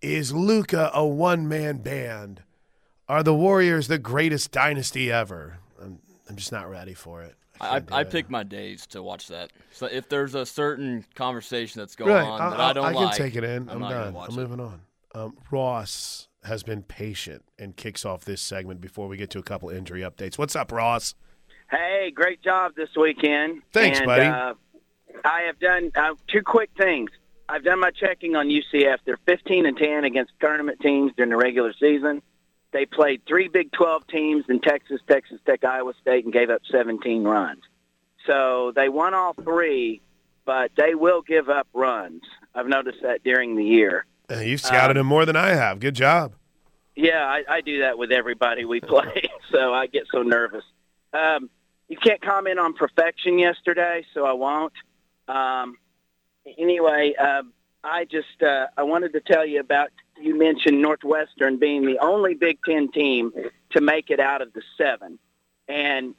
is 0.00 0.32
Luka 0.32 0.90
a 0.92 1.06
one 1.06 1.48
man 1.48 1.78
band? 1.78 2.42
Are 3.12 3.22
the 3.22 3.34
Warriors 3.34 3.88
the 3.88 3.98
greatest 3.98 4.52
dynasty 4.52 5.12
ever? 5.12 5.58
I'm, 5.78 5.98
I'm 6.30 6.36
just 6.36 6.50
not 6.50 6.70
ready 6.70 6.94
for 6.94 7.20
it. 7.20 7.34
I, 7.60 7.80
can't 7.80 7.92
I 7.92 8.04
pick 8.04 8.30
my 8.30 8.42
days 8.42 8.86
to 8.86 9.02
watch 9.02 9.28
that. 9.28 9.52
So 9.70 9.84
if 9.84 10.08
there's 10.08 10.34
a 10.34 10.46
certain 10.46 11.04
conversation 11.14 11.80
that's 11.80 11.94
going 11.94 12.10
Right, 12.10 12.24
on 12.24 12.40
I, 12.40 12.48
that 12.48 12.60
I 12.60 12.72
don't 12.72 12.84
I 12.86 12.94
can 12.94 13.12
take 13.12 13.36
it 13.36 13.44
in. 13.44 13.68
I'm, 13.68 13.84
I'm, 13.84 13.90
done. 13.90 14.16
I'm 14.16 14.30
it. 14.30 14.32
moving 14.32 14.60
on. 14.60 14.80
Um, 15.14 15.36
Ross 15.50 16.28
has 16.44 16.62
been 16.62 16.82
patient 16.84 17.44
and 17.58 17.76
kicks 17.76 18.06
off 18.06 18.24
this 18.24 18.40
segment 18.40 18.80
before 18.80 19.08
we 19.08 19.18
get 19.18 19.28
to 19.32 19.38
a 19.38 19.42
couple 19.42 19.68
injury 19.68 20.00
updates. 20.00 20.38
What's 20.38 20.56
up, 20.56 20.72
Ross? 20.72 21.14
Hey, 21.70 22.12
great 22.14 22.40
job 22.40 22.72
this 22.76 22.88
weekend. 22.98 23.60
Thanks, 23.74 23.98
and, 23.98 24.06
buddy. 24.06 24.24
Uh, 24.24 24.54
I 25.22 25.42
have 25.42 25.58
done 25.58 25.92
uh, 25.94 26.14
two 26.28 26.40
quick 26.40 26.70
things. 26.78 27.10
I've 27.46 27.62
done 27.62 27.78
my 27.78 27.90
checking 27.90 28.36
on 28.36 28.48
UCF. 28.48 29.00
They're 29.04 29.20
15 29.26 29.66
and 29.66 29.76
10 29.76 30.04
against 30.04 30.32
tournament 30.40 30.80
teams 30.80 31.12
during 31.14 31.28
the 31.28 31.36
regular 31.36 31.74
season. 31.78 32.22
They 32.72 32.86
played 32.86 33.22
three 33.26 33.48
Big 33.48 33.70
12 33.72 34.06
teams 34.06 34.44
in 34.48 34.60
Texas, 34.60 35.00
Texas 35.08 35.38
Tech, 35.46 35.62
Iowa 35.64 35.92
State, 36.00 36.24
and 36.24 36.32
gave 36.32 36.50
up 36.50 36.62
17 36.70 37.22
runs. 37.24 37.60
So 38.26 38.72
they 38.74 38.88
won 38.88 39.14
all 39.14 39.34
three, 39.34 40.00
but 40.44 40.70
they 40.76 40.94
will 40.94 41.22
give 41.22 41.48
up 41.48 41.68
runs. 41.74 42.22
I've 42.54 42.68
noticed 42.68 43.02
that 43.02 43.22
during 43.24 43.56
the 43.56 43.64
year. 43.64 44.06
Uh, 44.30 44.36
you've 44.40 44.60
scouted 44.60 44.96
Um, 44.96 45.02
him 45.02 45.06
more 45.06 45.26
than 45.26 45.36
I 45.36 45.50
have. 45.50 45.80
Good 45.80 45.94
job. 45.94 46.32
Yeah, 46.94 47.24
I, 47.24 47.42
I 47.48 47.60
do 47.62 47.80
that 47.80 47.98
with 47.98 48.12
everybody 48.12 48.64
we 48.64 48.80
play, 48.80 49.30
so 49.50 49.72
I 49.74 49.86
get 49.86 50.04
so 50.12 50.22
nervous. 50.22 50.64
Um, 51.12 51.50
you 51.88 51.96
can't 51.96 52.20
comment 52.22 52.58
on 52.58 52.72
perfection 52.74 53.38
yesterday, 53.38 54.04
so 54.14 54.24
I 54.24 54.32
won't. 54.32 54.72
Um, 55.28 55.76
anyway, 56.58 57.14
um, 57.14 57.52
I 57.84 58.04
just 58.04 58.42
uh, 58.42 58.66
I 58.76 58.82
wanted 58.84 59.12
to 59.14 59.20
tell 59.20 59.46
you 59.46 59.60
about 59.60 59.88
you 60.22 60.38
mentioned 60.38 60.80
Northwestern 60.80 61.58
being 61.58 61.86
the 61.86 61.98
only 61.98 62.34
Big 62.34 62.58
Ten 62.64 62.90
team 62.90 63.32
to 63.70 63.80
make 63.80 64.10
it 64.10 64.20
out 64.20 64.42
of 64.42 64.52
the 64.52 64.62
seven, 64.76 65.18
and 65.68 66.14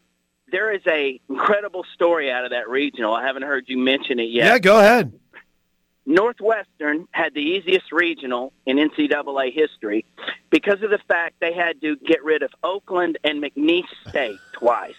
there 0.51 0.71
is 0.71 0.81
a 0.87 1.19
incredible 1.29 1.85
story 1.93 2.31
out 2.31 2.45
of 2.45 2.51
that 2.51 2.69
regional. 2.69 3.13
I 3.13 3.25
haven't 3.25 3.43
heard 3.43 3.65
you 3.67 3.77
mention 3.77 4.19
it 4.19 4.29
yet. 4.29 4.45
Yeah, 4.45 4.59
go 4.59 4.79
ahead. 4.79 5.19
Northwestern 6.05 7.07
had 7.11 7.33
the 7.33 7.41
easiest 7.41 7.91
regional 7.91 8.51
in 8.65 8.77
NCAA 8.77 9.53
history 9.53 10.05
because 10.49 10.81
of 10.83 10.89
the 10.89 10.99
fact 11.07 11.35
they 11.39 11.53
had 11.53 11.79
to 11.81 11.95
get 11.95 12.23
rid 12.23 12.43
of 12.43 12.51
Oakland 12.63 13.17
and 13.23 13.41
McNeese 13.41 13.85
State 14.09 14.39
twice. 14.53 14.95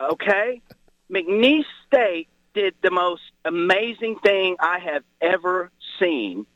Okay? 0.00 0.62
McNeese 1.10 1.64
State 1.86 2.28
did 2.54 2.74
the 2.82 2.90
most 2.90 3.22
amazing 3.44 4.16
thing 4.20 4.56
I 4.60 4.78
have 4.78 5.02
ever 5.20 5.70
seen. 6.00 6.46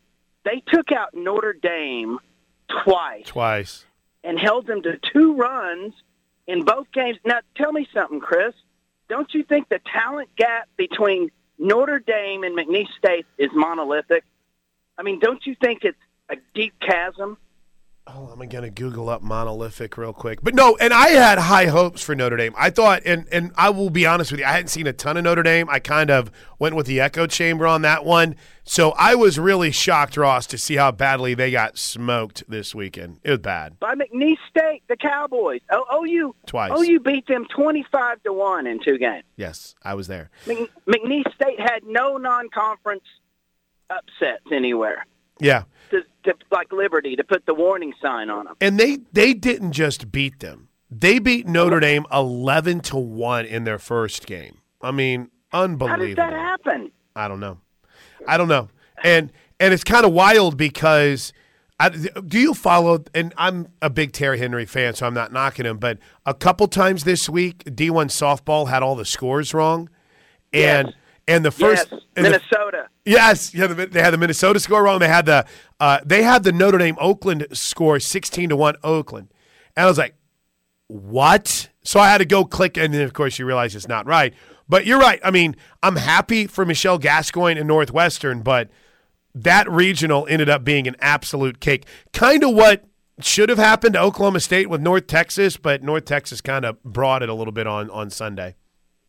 They 0.44 0.62
took 0.68 0.92
out 0.92 1.14
Notre 1.14 1.49
Dame 1.62 2.18
twice 2.84 3.24
Twice. 3.26 3.84
and 4.24 4.38
held 4.38 4.66
them 4.66 4.82
to 4.82 4.98
two 5.12 5.34
runs 5.34 5.92
in 6.46 6.64
both 6.64 6.90
games. 6.92 7.18
Now, 7.24 7.40
tell 7.56 7.72
me 7.72 7.86
something, 7.92 8.20
Chris. 8.20 8.54
Don't 9.08 9.32
you 9.34 9.42
think 9.42 9.68
the 9.68 9.80
talent 9.92 10.28
gap 10.36 10.68
between 10.76 11.30
Notre 11.58 11.98
Dame 11.98 12.44
and 12.44 12.56
McNeese 12.56 12.92
State 12.96 13.26
is 13.38 13.50
monolithic? 13.52 14.24
I 14.96 15.02
mean, 15.02 15.18
don't 15.18 15.44
you 15.46 15.54
think 15.60 15.84
it's 15.84 15.98
a 16.28 16.36
deep 16.54 16.74
chasm? 16.80 17.36
Oh, 18.06 18.28
I'm 18.32 18.48
gonna 18.48 18.70
Google 18.70 19.08
up 19.08 19.22
monolithic 19.22 19.96
real 19.96 20.12
quick. 20.12 20.40
But 20.42 20.54
no, 20.54 20.76
and 20.80 20.92
I 20.92 21.08
had 21.10 21.38
high 21.38 21.66
hopes 21.66 22.02
for 22.02 22.14
Notre 22.16 22.36
Dame. 22.36 22.54
I 22.58 22.70
thought, 22.70 23.02
and 23.04 23.28
and 23.30 23.52
I 23.56 23.70
will 23.70 23.90
be 23.90 24.04
honest 24.06 24.32
with 24.32 24.40
you, 24.40 24.46
I 24.46 24.52
hadn't 24.52 24.68
seen 24.68 24.86
a 24.88 24.92
ton 24.92 25.16
of 25.16 25.22
Notre 25.24 25.42
Dame. 25.44 25.68
I 25.70 25.78
kind 25.78 26.10
of 26.10 26.30
went 26.58 26.74
with 26.74 26.86
the 26.86 26.98
echo 27.00 27.26
chamber 27.26 27.66
on 27.68 27.82
that 27.82 28.04
one. 28.04 28.34
So 28.70 28.92
I 28.92 29.16
was 29.16 29.36
really 29.36 29.72
shocked, 29.72 30.16
Ross, 30.16 30.46
to 30.46 30.56
see 30.56 30.76
how 30.76 30.92
badly 30.92 31.34
they 31.34 31.50
got 31.50 31.76
smoked 31.76 32.44
this 32.48 32.72
weekend. 32.72 33.18
It 33.24 33.30
was 33.30 33.40
bad. 33.40 33.80
By 33.80 33.96
McNeese 33.96 34.38
State, 34.48 34.84
the 34.88 34.96
Cowboys. 34.96 35.60
Oh, 35.72 36.04
OU, 36.04 36.36
Twice. 36.46 36.70
OU 36.78 37.00
beat 37.00 37.26
them 37.26 37.46
twenty-five 37.46 38.22
to 38.22 38.32
one 38.32 38.68
in 38.68 38.78
two 38.78 38.96
games. 38.96 39.24
Yes, 39.34 39.74
I 39.82 39.94
was 39.94 40.06
there. 40.06 40.30
Mc- 40.46 40.70
McNeese 40.86 41.34
State 41.34 41.58
had 41.58 41.82
no 41.84 42.16
non-conference 42.16 43.02
upsets 43.90 44.44
anywhere. 44.52 45.04
Yeah. 45.40 45.64
To, 45.90 46.02
to, 46.26 46.34
like 46.52 46.70
Liberty 46.70 47.16
to 47.16 47.24
put 47.24 47.46
the 47.46 47.54
warning 47.54 47.92
sign 48.00 48.30
on 48.30 48.44
them. 48.44 48.54
And 48.60 48.78
they 48.78 48.98
they 49.12 49.34
didn't 49.34 49.72
just 49.72 50.12
beat 50.12 50.38
them. 50.38 50.68
They 50.88 51.18
beat 51.18 51.48
Notre 51.48 51.80
Dame 51.80 52.06
11 52.12 52.82
to 52.82 52.98
1 52.98 53.46
in 53.46 53.64
their 53.64 53.80
first 53.80 54.26
game. 54.26 54.58
I 54.80 54.92
mean, 54.92 55.32
unbelievable. 55.52 56.04
How 56.04 56.06
did 56.06 56.16
that 56.18 56.32
happen? 56.32 56.92
I 57.16 57.26
don't 57.26 57.40
know. 57.40 57.58
I 58.26 58.36
don't 58.36 58.48
know. 58.48 58.68
And 59.04 59.32
and 59.58 59.72
it's 59.74 59.84
kind 59.84 60.04
of 60.06 60.12
wild 60.12 60.56
because 60.56 61.32
I, 61.78 61.88
do 61.88 62.38
you 62.38 62.52
follow? 62.54 63.02
And 63.14 63.32
I'm 63.38 63.68
a 63.80 63.88
big 63.90 64.12
Terry 64.12 64.38
Henry 64.38 64.66
fan, 64.66 64.94
so 64.94 65.06
I'm 65.06 65.14
not 65.14 65.32
knocking 65.32 65.64
him. 65.66 65.78
But 65.78 65.98
a 66.26 66.34
couple 66.34 66.68
times 66.68 67.04
this 67.04 67.28
week, 67.28 67.64
D1 67.64 68.06
softball 68.10 68.68
had 68.68 68.82
all 68.82 68.94
the 68.96 69.04
scores 69.06 69.54
wrong, 69.54 69.88
and 70.52 70.88
Yes. 70.88 70.96
and 71.28 71.44
the 71.44 71.50
first 71.50 71.88
yes, 71.90 72.00
and 72.16 72.26
the- 72.26 72.30
Minnesota. 72.30 72.86
Yes, 73.06 73.54
yeah, 73.54 73.66
the- 73.66 73.86
they 73.86 74.02
had 74.02 74.10
the 74.12 74.18
Minnesota 74.18 74.60
score 74.60 74.82
wrong. 74.82 74.98
They 74.98 75.08
had 75.08 75.24
the 75.26 75.46
uh, 75.80 76.00
they 76.04 76.22
had 76.22 76.44
the 76.44 76.52
Notre 76.52 76.76
Dame 76.78 76.96
Oakland 77.00 77.46
score 77.52 77.98
sixteen 77.98 78.50
to 78.50 78.56
one 78.56 78.76
Oakland, 78.84 79.28
and 79.74 79.84
I 79.84 79.88
was 79.88 79.96
like, 79.98 80.14
what? 80.88 81.68
So 81.82 81.98
I 82.00 82.08
had 82.08 82.18
to 82.18 82.24
go 82.26 82.44
click, 82.44 82.76
and 82.76 82.92
then 82.92 83.02
of 83.02 83.12
course 83.14 83.38
you 83.38 83.46
realize 83.46 83.74
it's 83.74 83.88
not 83.88 84.06
right. 84.06 84.34
But 84.70 84.86
you're 84.86 85.00
right. 85.00 85.18
I 85.24 85.32
mean, 85.32 85.56
I'm 85.82 85.96
happy 85.96 86.46
for 86.46 86.64
Michelle 86.64 86.96
Gascoigne 86.96 87.58
and 87.58 87.66
Northwestern, 87.66 88.42
but 88.42 88.70
that 89.34 89.68
regional 89.68 90.28
ended 90.30 90.48
up 90.48 90.62
being 90.62 90.86
an 90.86 90.94
absolute 91.00 91.58
cake. 91.58 91.86
Kind 92.12 92.44
of 92.44 92.54
what 92.54 92.84
should 93.18 93.48
have 93.48 93.58
happened 93.58 93.94
to 93.94 94.00
Oklahoma 94.00 94.38
State 94.38 94.70
with 94.70 94.80
North 94.80 95.08
Texas, 95.08 95.56
but 95.56 95.82
North 95.82 96.04
Texas 96.04 96.40
kind 96.40 96.64
of 96.64 96.80
brought 96.84 97.24
it 97.24 97.28
a 97.28 97.34
little 97.34 97.52
bit 97.52 97.66
on 97.66 97.90
on 97.90 98.10
Sunday. 98.10 98.54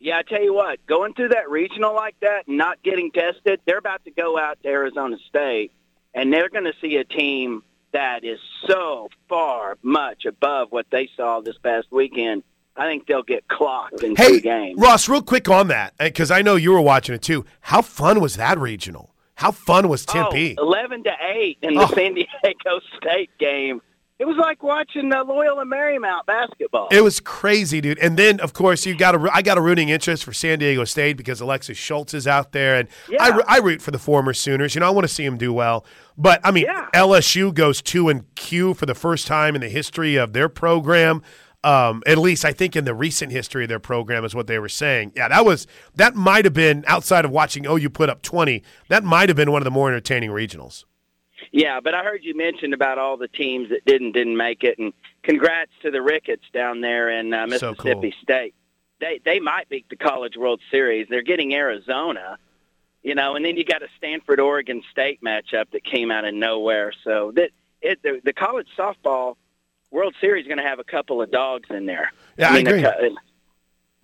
Yeah, 0.00 0.18
I 0.18 0.22
tell 0.22 0.42
you 0.42 0.52
what, 0.52 0.84
going 0.86 1.14
through 1.14 1.28
that 1.28 1.48
regional 1.48 1.94
like 1.94 2.16
that 2.22 2.48
not 2.48 2.82
getting 2.82 3.12
tested, 3.12 3.60
they're 3.64 3.78
about 3.78 4.04
to 4.04 4.10
go 4.10 4.36
out 4.36 4.60
to 4.64 4.68
Arizona 4.68 5.16
State, 5.28 5.70
and 6.12 6.32
they're 6.32 6.48
going 6.48 6.64
to 6.64 6.74
see 6.80 6.96
a 6.96 7.04
team 7.04 7.62
that 7.92 8.24
is 8.24 8.40
so 8.66 9.08
far 9.28 9.78
much 9.80 10.24
above 10.24 10.72
what 10.72 10.86
they 10.90 11.08
saw 11.16 11.40
this 11.40 11.56
past 11.62 11.86
weekend. 11.92 12.42
I 12.76 12.86
think 12.86 13.06
they'll 13.06 13.22
get 13.22 13.46
clocked 13.48 14.02
in 14.02 14.16
Hey, 14.16 14.28
two 14.28 14.40
games. 14.40 14.78
Ross, 14.80 15.08
real 15.08 15.22
quick 15.22 15.48
on 15.48 15.68
that, 15.68 15.94
because 15.98 16.30
I 16.30 16.40
know 16.42 16.56
you 16.56 16.72
were 16.72 16.80
watching 16.80 17.14
it 17.14 17.22
too. 17.22 17.44
How 17.60 17.82
fun 17.82 18.20
was 18.20 18.36
that 18.36 18.58
regional? 18.58 19.14
How 19.34 19.50
fun 19.50 19.88
was 19.88 20.06
Tempe? 20.06 20.54
Oh, 20.58 20.62
11 20.62 21.04
to 21.04 21.10
8 21.20 21.58
in 21.62 21.74
the 21.74 21.82
Oh. 21.82 21.86
San 21.94 22.14
Diego 22.14 22.80
State 22.96 23.30
game. 23.38 23.80
It 24.18 24.24
was 24.26 24.36
like 24.36 24.62
watching 24.62 25.12
uh, 25.12 25.24
Loyola 25.24 25.64
Marymount 25.64 26.26
basketball. 26.26 26.86
It 26.92 27.00
was 27.00 27.18
crazy, 27.18 27.80
dude. 27.80 27.98
And 27.98 28.16
then, 28.16 28.38
of 28.38 28.52
course, 28.52 28.86
you 28.86 28.94
got 28.96 29.16
a 29.16 29.30
I 29.34 29.42
got 29.42 29.58
a 29.58 29.60
rooting 29.60 29.88
interest 29.88 30.22
for 30.22 30.32
San 30.32 30.60
Diego 30.60 30.84
State 30.84 31.16
because 31.16 31.40
Alexis 31.40 31.76
Schultz 31.76 32.14
is 32.14 32.28
out 32.28 32.52
there, 32.52 32.76
and 32.76 32.88
I, 33.18 33.28
Yeah. 33.30 33.38
I 33.48 33.58
root 33.58 33.82
for 33.82 33.90
the 33.90 33.98
former 33.98 34.32
Sooners. 34.32 34.76
You 34.76 34.80
know, 34.80 34.86
I 34.86 34.90
want 34.90 35.08
to 35.08 35.12
see 35.12 35.24
them 35.24 35.38
do 35.38 35.52
well. 35.52 35.84
But 36.16 36.40
I 36.44 36.52
mean, 36.52 36.66
Yeah. 36.66 36.86
LSU 36.94 37.52
goes 37.52 37.82
two 37.82 38.08
and 38.08 38.32
Q 38.36 38.74
for 38.74 38.86
the 38.86 38.94
first 38.94 39.26
time 39.26 39.56
in 39.56 39.60
the 39.60 39.68
history 39.68 40.14
of 40.14 40.34
their 40.34 40.48
program. 40.48 41.20
Um, 41.64 42.02
at 42.06 42.18
least 42.18 42.44
I 42.44 42.52
think 42.52 42.74
in 42.74 42.84
the 42.84 42.94
recent 42.94 43.30
history 43.30 43.64
of 43.64 43.68
their 43.68 43.78
program 43.78 44.24
is 44.24 44.34
what 44.34 44.48
they 44.48 44.58
were 44.58 44.68
saying. 44.68 45.12
Yeah, 45.14 45.28
that 45.28 45.44
was 45.44 45.66
that 45.94 46.16
might 46.16 46.44
have 46.44 46.54
been 46.54 46.84
outside 46.88 47.24
of 47.24 47.30
watching 47.30 47.66
OU 47.66 47.90
put 47.90 48.10
up 48.10 48.22
twenty. 48.22 48.64
That 48.88 49.04
might 49.04 49.28
have 49.28 49.36
been 49.36 49.52
one 49.52 49.62
of 49.62 49.64
the 49.64 49.70
more 49.70 49.88
entertaining 49.88 50.30
regionals. 50.30 50.84
Yeah, 51.52 51.80
but 51.80 51.94
I 51.94 52.02
heard 52.02 52.24
you 52.24 52.36
mention 52.36 52.72
about 52.72 52.98
all 52.98 53.16
the 53.16 53.28
teams 53.28 53.68
that 53.70 53.84
didn't 53.84 54.12
didn't 54.12 54.36
make 54.36 54.64
it, 54.64 54.78
and 54.78 54.92
congrats 55.22 55.70
to 55.82 55.90
the 55.90 56.02
Ricketts 56.02 56.44
down 56.52 56.80
there 56.80 57.10
in 57.10 57.32
uh, 57.32 57.46
So 57.56 57.72
Mississippi 57.72 58.10
cool. 58.10 58.22
State. 58.22 58.54
They 59.00 59.20
they 59.24 59.38
might 59.38 59.68
beat 59.68 59.88
the 59.88 59.96
College 59.96 60.36
World 60.36 60.60
Series. 60.70 61.06
They're 61.08 61.22
getting 61.22 61.54
Arizona, 61.54 62.38
you 63.02 63.14
know, 63.14 63.36
and 63.36 63.44
then 63.44 63.56
you 63.56 63.64
got 63.64 63.82
a 63.82 63.88
Stanford 63.98 64.40
Oregon 64.40 64.82
State 64.90 65.20
matchup 65.22 65.70
that 65.72 65.84
came 65.84 66.10
out 66.10 66.24
of 66.24 66.34
nowhere. 66.34 66.92
So 67.04 67.32
that 67.36 67.50
it 67.82 68.02
the, 68.02 68.20
the 68.24 68.32
college 68.32 68.68
softball 68.78 69.36
World 69.92 70.14
Series 70.20 70.44
is 70.44 70.48
going 70.48 70.58
to 70.58 70.64
have 70.64 70.78
a 70.80 70.84
couple 70.84 71.22
of 71.22 71.30
dogs 71.30 71.68
in 71.70 71.86
there. 71.86 72.12
Yeah, 72.36 72.48
I 72.50 72.54
mean, 72.54 72.66
agree. 72.66 72.82
a 72.84 73.10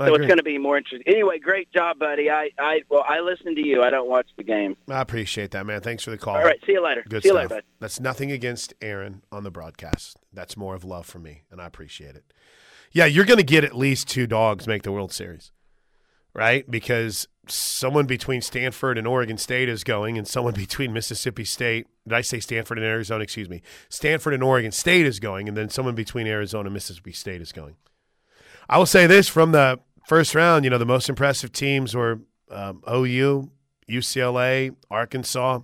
I 0.01 0.07
so 0.07 0.15
agree. 0.15 0.27
it's 0.27 0.29
going 0.29 0.39
to 0.39 0.45
be 0.45 0.59
more 0.59 0.77
interesting. 0.77 1.03
Anyway, 1.13 1.41
great 1.41 1.73
job, 1.73 1.99
buddy. 1.99 2.31
I 2.31 2.51
I 2.57 2.83
well 2.89 3.05
I 3.09 3.19
listen 3.19 3.57
to 3.57 3.67
you. 3.67 3.83
I 3.83 3.91
don't 3.91 4.09
watch 4.09 4.29
the 4.37 4.45
game. 4.45 4.77
I 4.89 5.01
appreciate 5.01 5.51
that, 5.53 5.67
man. 5.67 5.81
Thanks 5.81 6.05
for 6.05 6.11
the 6.11 6.19
call. 6.19 6.37
All 6.37 6.45
right, 6.45 6.61
see 6.65 6.73
you 6.73 6.85
later. 6.85 7.03
Good 7.09 7.25
see 7.25 7.31
you 7.31 7.35
stuff. 7.35 7.51
later. 7.51 7.63
That's 7.81 7.99
nothing 7.99 8.31
against 8.31 8.75
Aaron 8.81 9.23
on 9.33 9.43
the 9.43 9.51
broadcast. 9.51 10.19
That's 10.33 10.57
more 10.57 10.77
of 10.77 10.85
love 10.85 11.07
for 11.07 11.19
me, 11.19 11.43
and 11.51 11.61
I 11.61 11.67
appreciate 11.67 12.15
it. 12.15 12.33
Yeah, 12.93 13.07
you're 13.07 13.25
going 13.25 13.39
to 13.39 13.43
get 13.43 13.65
at 13.65 13.77
least 13.77 14.09
two 14.09 14.27
dogs 14.29 14.67
make 14.69 14.83
the 14.83 14.93
World 14.93 15.13
Series, 15.13 15.51
right? 16.33 16.71
Because 16.71 17.27
someone 17.51 18.07
between 18.07 18.41
Stanford 18.41 18.99
and 18.99 19.07
Oregon 19.07 19.39
State 19.39 19.69
is 19.69 19.85
going, 19.85 20.19
and 20.19 20.27
someone 20.27 20.55
between 20.67 20.93
Mississippi 20.93 21.45
State. 21.45 21.87
Did 22.07 22.15
I 22.15 22.21
say 22.21 22.41
Stanford 22.41 22.79
and 22.79 22.87
Arizona? 22.87 23.23
Excuse 23.23 23.49
me. 23.49 23.63
Stanford 23.89 24.35
and 24.35 24.43
Oregon 24.43 24.73
State 24.73 25.07
is 25.07 25.21
going, 25.21 25.49
and 25.49 25.57
then 25.57 25.69
someone 25.69 25.95
between 25.95 26.27
Arizona 26.27 26.67
and 26.67 26.75
Mississippi 26.75 27.13
State 27.13 27.41
is 27.41 27.53
going. 27.53 27.77
I 28.69 28.79
will 28.79 28.87
say 28.87 29.07
this 29.07 29.29
from 29.29 29.53
the 29.53 29.81
first 30.07 30.35
round, 30.35 30.65
you 30.65 30.71
know, 30.71 30.79
the 30.79 30.87
most 30.87 31.09
impressive 31.09 31.53
teams 31.53 31.95
were 31.95 32.21
um, 32.51 32.83
OU, 32.91 33.51
UCLA, 33.89 34.75
Arkansas, 34.91 35.61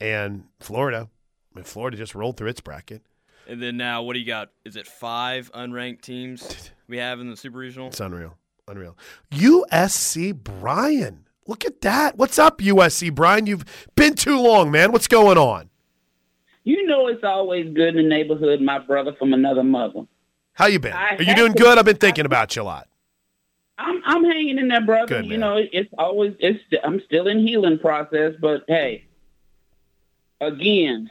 and 0.00 0.44
Florida. 0.60 1.08
I 1.52 1.58
mean, 1.58 1.64
Florida 1.64 1.96
just 1.96 2.14
rolled 2.14 2.36
through 2.36 2.48
its 2.48 2.60
bracket. 2.60 3.02
And 3.48 3.60
then 3.62 3.76
now, 3.76 4.02
what 4.02 4.14
do 4.14 4.20
you 4.20 4.26
got? 4.26 4.50
Is 4.64 4.76
it 4.76 4.86
five 4.86 5.50
unranked 5.52 6.02
teams 6.02 6.70
we 6.88 6.98
have 6.98 7.20
in 7.20 7.28
the 7.28 7.36
Super 7.36 7.58
Regional? 7.58 7.88
It's 7.88 8.00
unreal. 8.00 8.36
Unreal. 8.68 8.96
USC 9.32 10.32
Brian. 10.34 11.26
Look 11.48 11.64
at 11.64 11.80
that. 11.80 12.16
What's 12.16 12.38
up, 12.38 12.58
USC 12.58 13.12
Brian? 13.12 13.46
You've 13.46 13.64
been 13.96 14.14
too 14.14 14.38
long, 14.40 14.70
man. 14.70 14.92
What's 14.92 15.08
going 15.08 15.36
on? 15.36 15.68
You 16.62 16.86
know 16.86 17.08
it's 17.08 17.24
always 17.24 17.74
good 17.74 17.88
in 17.88 17.96
the 17.96 18.02
neighborhood, 18.08 18.60
my 18.60 18.78
brother 18.78 19.12
from 19.18 19.32
another 19.32 19.64
mother. 19.64 20.02
How 20.52 20.66
you 20.66 20.78
been? 20.78 20.92
I 20.92 21.16
Are 21.16 21.22
you 21.22 21.34
doing 21.34 21.54
to- 21.54 21.58
good? 21.62 21.76
I've 21.76 21.84
been 21.84 21.96
thinking 21.96 22.24
about 22.24 22.54
you 22.54 22.62
a 22.62 22.64
lot. 22.64 22.88
I'm 23.78 24.00
I'm 24.04 24.22
hanging 24.24 24.58
in 24.58 24.68
there, 24.68 24.80
brother. 24.82 25.06
Good, 25.22 25.26
you 25.26 25.38
know, 25.38 25.56
it's 25.72 25.92
always 25.98 26.34
it's 26.38 26.62
I'm 26.84 27.00
still 27.06 27.26
in 27.26 27.44
healing 27.44 27.80
process, 27.80 28.34
but 28.40 28.62
hey, 28.68 29.06
again, 30.40 31.10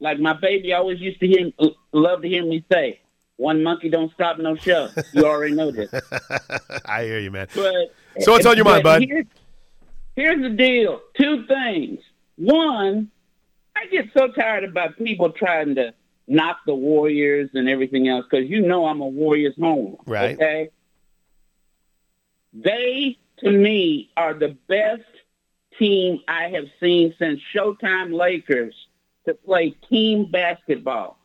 like 0.00 0.18
my 0.18 0.32
baby 0.32 0.72
always 0.72 0.98
used 0.98 1.20
to 1.20 1.26
hear 1.28 1.52
uh, 1.60 1.68
love 1.92 2.22
to 2.22 2.28
hear 2.28 2.44
me 2.44 2.64
say, 2.72 2.99
"One 3.40 3.62
monkey 3.62 3.88
don't 3.88 4.12
stop 4.12 4.38
no 4.38 4.54
show." 4.54 4.88
You 5.12 5.24
already 5.24 5.54
know 5.54 5.70
this. 5.70 5.90
I 6.84 7.04
hear 7.04 7.18
you, 7.18 7.30
man. 7.30 7.48
But 7.54 7.94
So 8.20 8.32
what's 8.32 8.46
on 8.46 8.56
your 8.56 8.64
mind, 8.64 8.82
bud? 8.82 9.02
Here's, 9.02 9.26
here's 10.14 10.42
the 10.42 10.50
deal. 10.50 11.00
Two 11.18 11.46
things. 11.46 12.00
One, 12.36 13.10
I 13.76 13.86
get 13.86 14.06
so 14.16 14.28
tired 14.28 14.64
about 14.64 14.96
people 14.98 15.30
trying 15.30 15.74
to 15.76 15.94
knock 16.26 16.58
the 16.66 16.74
Warriors 16.74 17.50
and 17.54 17.68
everything 17.68 18.08
else 18.08 18.24
because 18.30 18.48
you 18.48 18.60
know 18.60 18.86
I'm 18.86 19.00
a 19.00 19.06
Warriors 19.06 19.54
home. 19.58 19.96
Right. 20.06 20.36
Okay. 20.36 20.70
They, 22.52 23.18
to 23.40 23.50
me, 23.50 24.10
are 24.16 24.34
the 24.34 24.56
best 24.68 25.02
team 25.78 26.20
I 26.28 26.48
have 26.48 26.66
seen 26.80 27.14
since 27.18 27.40
Showtime 27.54 28.12
Lakers 28.12 28.74
to 29.26 29.34
play 29.34 29.70
team 29.88 30.30
basketball. 30.30 31.18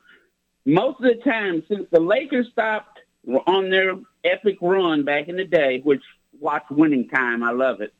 Most 0.65 0.99
of 0.99 1.03
the 1.03 1.21
time, 1.23 1.63
since 1.67 1.87
the 1.91 1.99
Lakers 1.99 2.47
stopped 2.51 2.99
on 3.45 3.69
their 3.69 3.95
epic 4.23 4.57
run 4.61 5.03
back 5.03 5.27
in 5.27 5.35
the 5.35 5.45
day, 5.45 5.81
which 5.83 6.01
watch 6.39 6.65
winning 6.69 7.07
time, 7.07 7.43
I 7.43 7.51
love 7.51 7.81
it. 7.81 7.93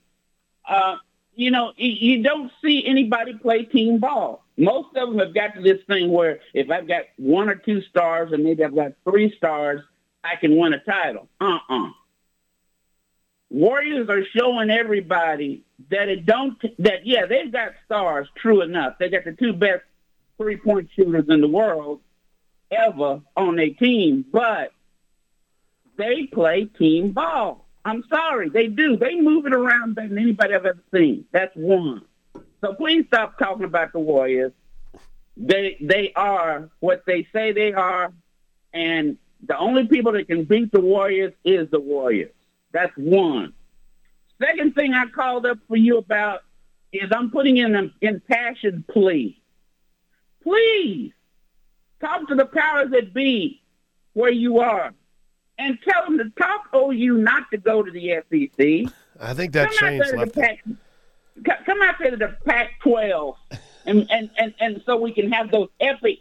Uh, 0.68 0.98
you 1.36 1.52
know, 1.52 1.74
you 1.78 2.24
don't 2.24 2.52
see 2.64 2.86
anybody 2.86 3.34
play 3.34 3.64
team 3.64 4.00
ball. 4.00 4.44
Most 4.58 4.96
of 4.96 5.10
them 5.10 5.20
have 5.20 5.34
got 5.34 5.56
to 5.56 5.62
this 5.62 5.82
thing 5.86 6.12
where 6.12 6.40
if 6.54 6.72
I've 6.72 6.88
got 6.88 7.04
one 7.18 7.50
or 7.50 7.56
two 7.56 7.82
stars, 7.82 8.32
or 8.32 8.38
maybe 8.38 8.64
I've 8.64 8.76
got 8.76 8.94
three 9.04 9.36
stars, 9.36 9.82
I 10.24 10.38
can 10.38 10.58
win 10.58 10.74
a 10.74 10.80
title. 10.80 11.28
Uh-uh. 11.40 11.90
Warriors 13.52 14.10
are 14.10 14.24
showing 14.36 14.72
everybody 14.72 15.64
that 15.92 16.10
it 16.10 16.26
don't 16.26 16.60
that 16.80 17.06
yeah 17.06 17.26
they've 17.26 17.52
got 17.52 17.74
stars 17.86 18.28
true 18.36 18.62
enough 18.62 18.96
they 18.98 19.10
got 19.10 19.26
the 19.26 19.34
two 19.34 19.54
best 19.54 19.84
three 20.38 20.58
point 20.58 20.90
shooters 20.96 21.26
in 21.30 21.42
the 21.42 21.48
world 21.48 22.00
ever 22.72 23.22
on 23.36 23.56
their 23.56 23.70
team 23.72 24.26
but 24.32 24.72
they 25.98 26.26
play 26.26 26.66
team 26.66 27.12
ball. 27.12 27.66
I'm 27.86 28.04
sorry 28.10 28.50
they 28.50 28.68
do. 28.68 28.98
They 28.98 29.16
move 29.16 29.46
it 29.46 29.54
around 29.54 29.96
better 29.96 30.10
than 30.10 30.18
anybody 30.18 30.54
I've 30.54 30.66
ever 30.66 30.84
seen. 30.94 31.26
That's 31.32 31.56
one. 31.56 32.02
So 32.62 32.74
please 32.74 33.06
stop 33.08 33.38
talking 33.38 33.66
about 33.66 33.94
the 33.94 34.00
Warriors. 34.00 34.52
They 35.38 35.78
they 35.80 36.12
are 36.16 36.70
what 36.80 37.04
they 37.06 37.28
say 37.32 37.52
they 37.52 37.74
are 37.74 38.12
and 38.74 39.18
the 39.48 39.58
only 39.58 39.88
people 39.88 40.14
that 40.14 40.28
can 40.28 40.46
beat 40.46 40.72
the 40.72 40.82
Warriors 40.82 41.34
is 41.44 41.70
the 41.70 41.80
Warriors. 41.80 42.32
That's 42.72 42.96
one. 42.98 43.54
Second 44.42 44.76
thing 44.76 44.94
I 44.94 45.06
called 45.08 45.46
up 45.46 45.60
for 45.68 45.78
you 45.78 45.98
about 45.98 46.42
is 46.92 47.10
I'm 47.12 47.30
putting 47.32 47.58
in 47.58 47.76
an 47.76 47.94
impassioned 48.02 48.88
plea. 48.88 49.42
Please 50.44 51.14
talk 52.00 52.28
to 52.28 52.36
the 52.36 52.46
powers 52.46 52.92
that 52.92 53.14
be 53.14 53.62
where 54.14 54.32
you 54.32 54.60
are 54.60 54.94
and 55.58 55.78
tell 55.88 56.04
them 56.06 56.18
to 56.18 56.30
talk 56.42 56.70
OU 56.76 57.18
not 57.18 57.50
to 57.52 57.58
go 57.58 57.82
to 57.82 57.92
the 57.92 58.22
SEC. 58.30 58.94
I 59.20 59.34
think 59.34 59.54
that 59.54 59.70
come 59.70 59.76
out 59.76 59.90
changed 59.90 60.06
there 60.06 60.12
to 60.12 60.18
left. 60.20 60.34
the 60.34 60.42
Pac, 60.42 60.64
co- 61.46 61.64
come 61.66 61.82
out 61.82 61.96
there 62.00 62.12
to 62.12 62.18
the 62.18 62.38
Pac-12, 62.46 63.36
and, 63.86 64.08
and, 64.12 64.30
and, 64.38 64.54
and 64.60 64.82
so 64.86 64.98
we 64.98 65.14
can 65.14 65.32
have 65.32 65.52
those 65.52 65.70
epic 65.80 66.20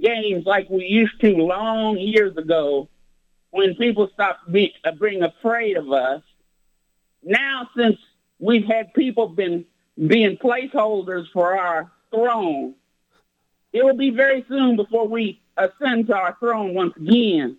games 0.00 0.44
like 0.44 0.68
we 0.68 0.84
used 0.84 1.18
to 1.20 1.36
long 1.36 1.96
years 1.98 2.36
ago 2.36 2.88
when 3.50 3.74
people 3.76 4.10
stopped 4.12 4.48
uh, 4.48 4.90
being 5.00 5.22
afraid 5.22 5.76
of 5.76 5.90
us. 5.92 6.22
Now, 7.22 7.68
since 7.76 7.96
we've 8.38 8.66
had 8.66 8.92
people 8.94 9.28
been 9.28 9.64
being 10.06 10.36
placeholders 10.36 11.26
for 11.32 11.56
our 11.56 11.90
throne, 12.10 12.74
it 13.74 13.84
will 13.84 13.96
be 13.96 14.10
very 14.10 14.44
soon 14.48 14.76
before 14.76 15.08
we 15.08 15.42
ascend 15.56 16.06
to 16.06 16.14
our 16.14 16.36
throne 16.38 16.74
once 16.74 16.96
again. 16.96 17.56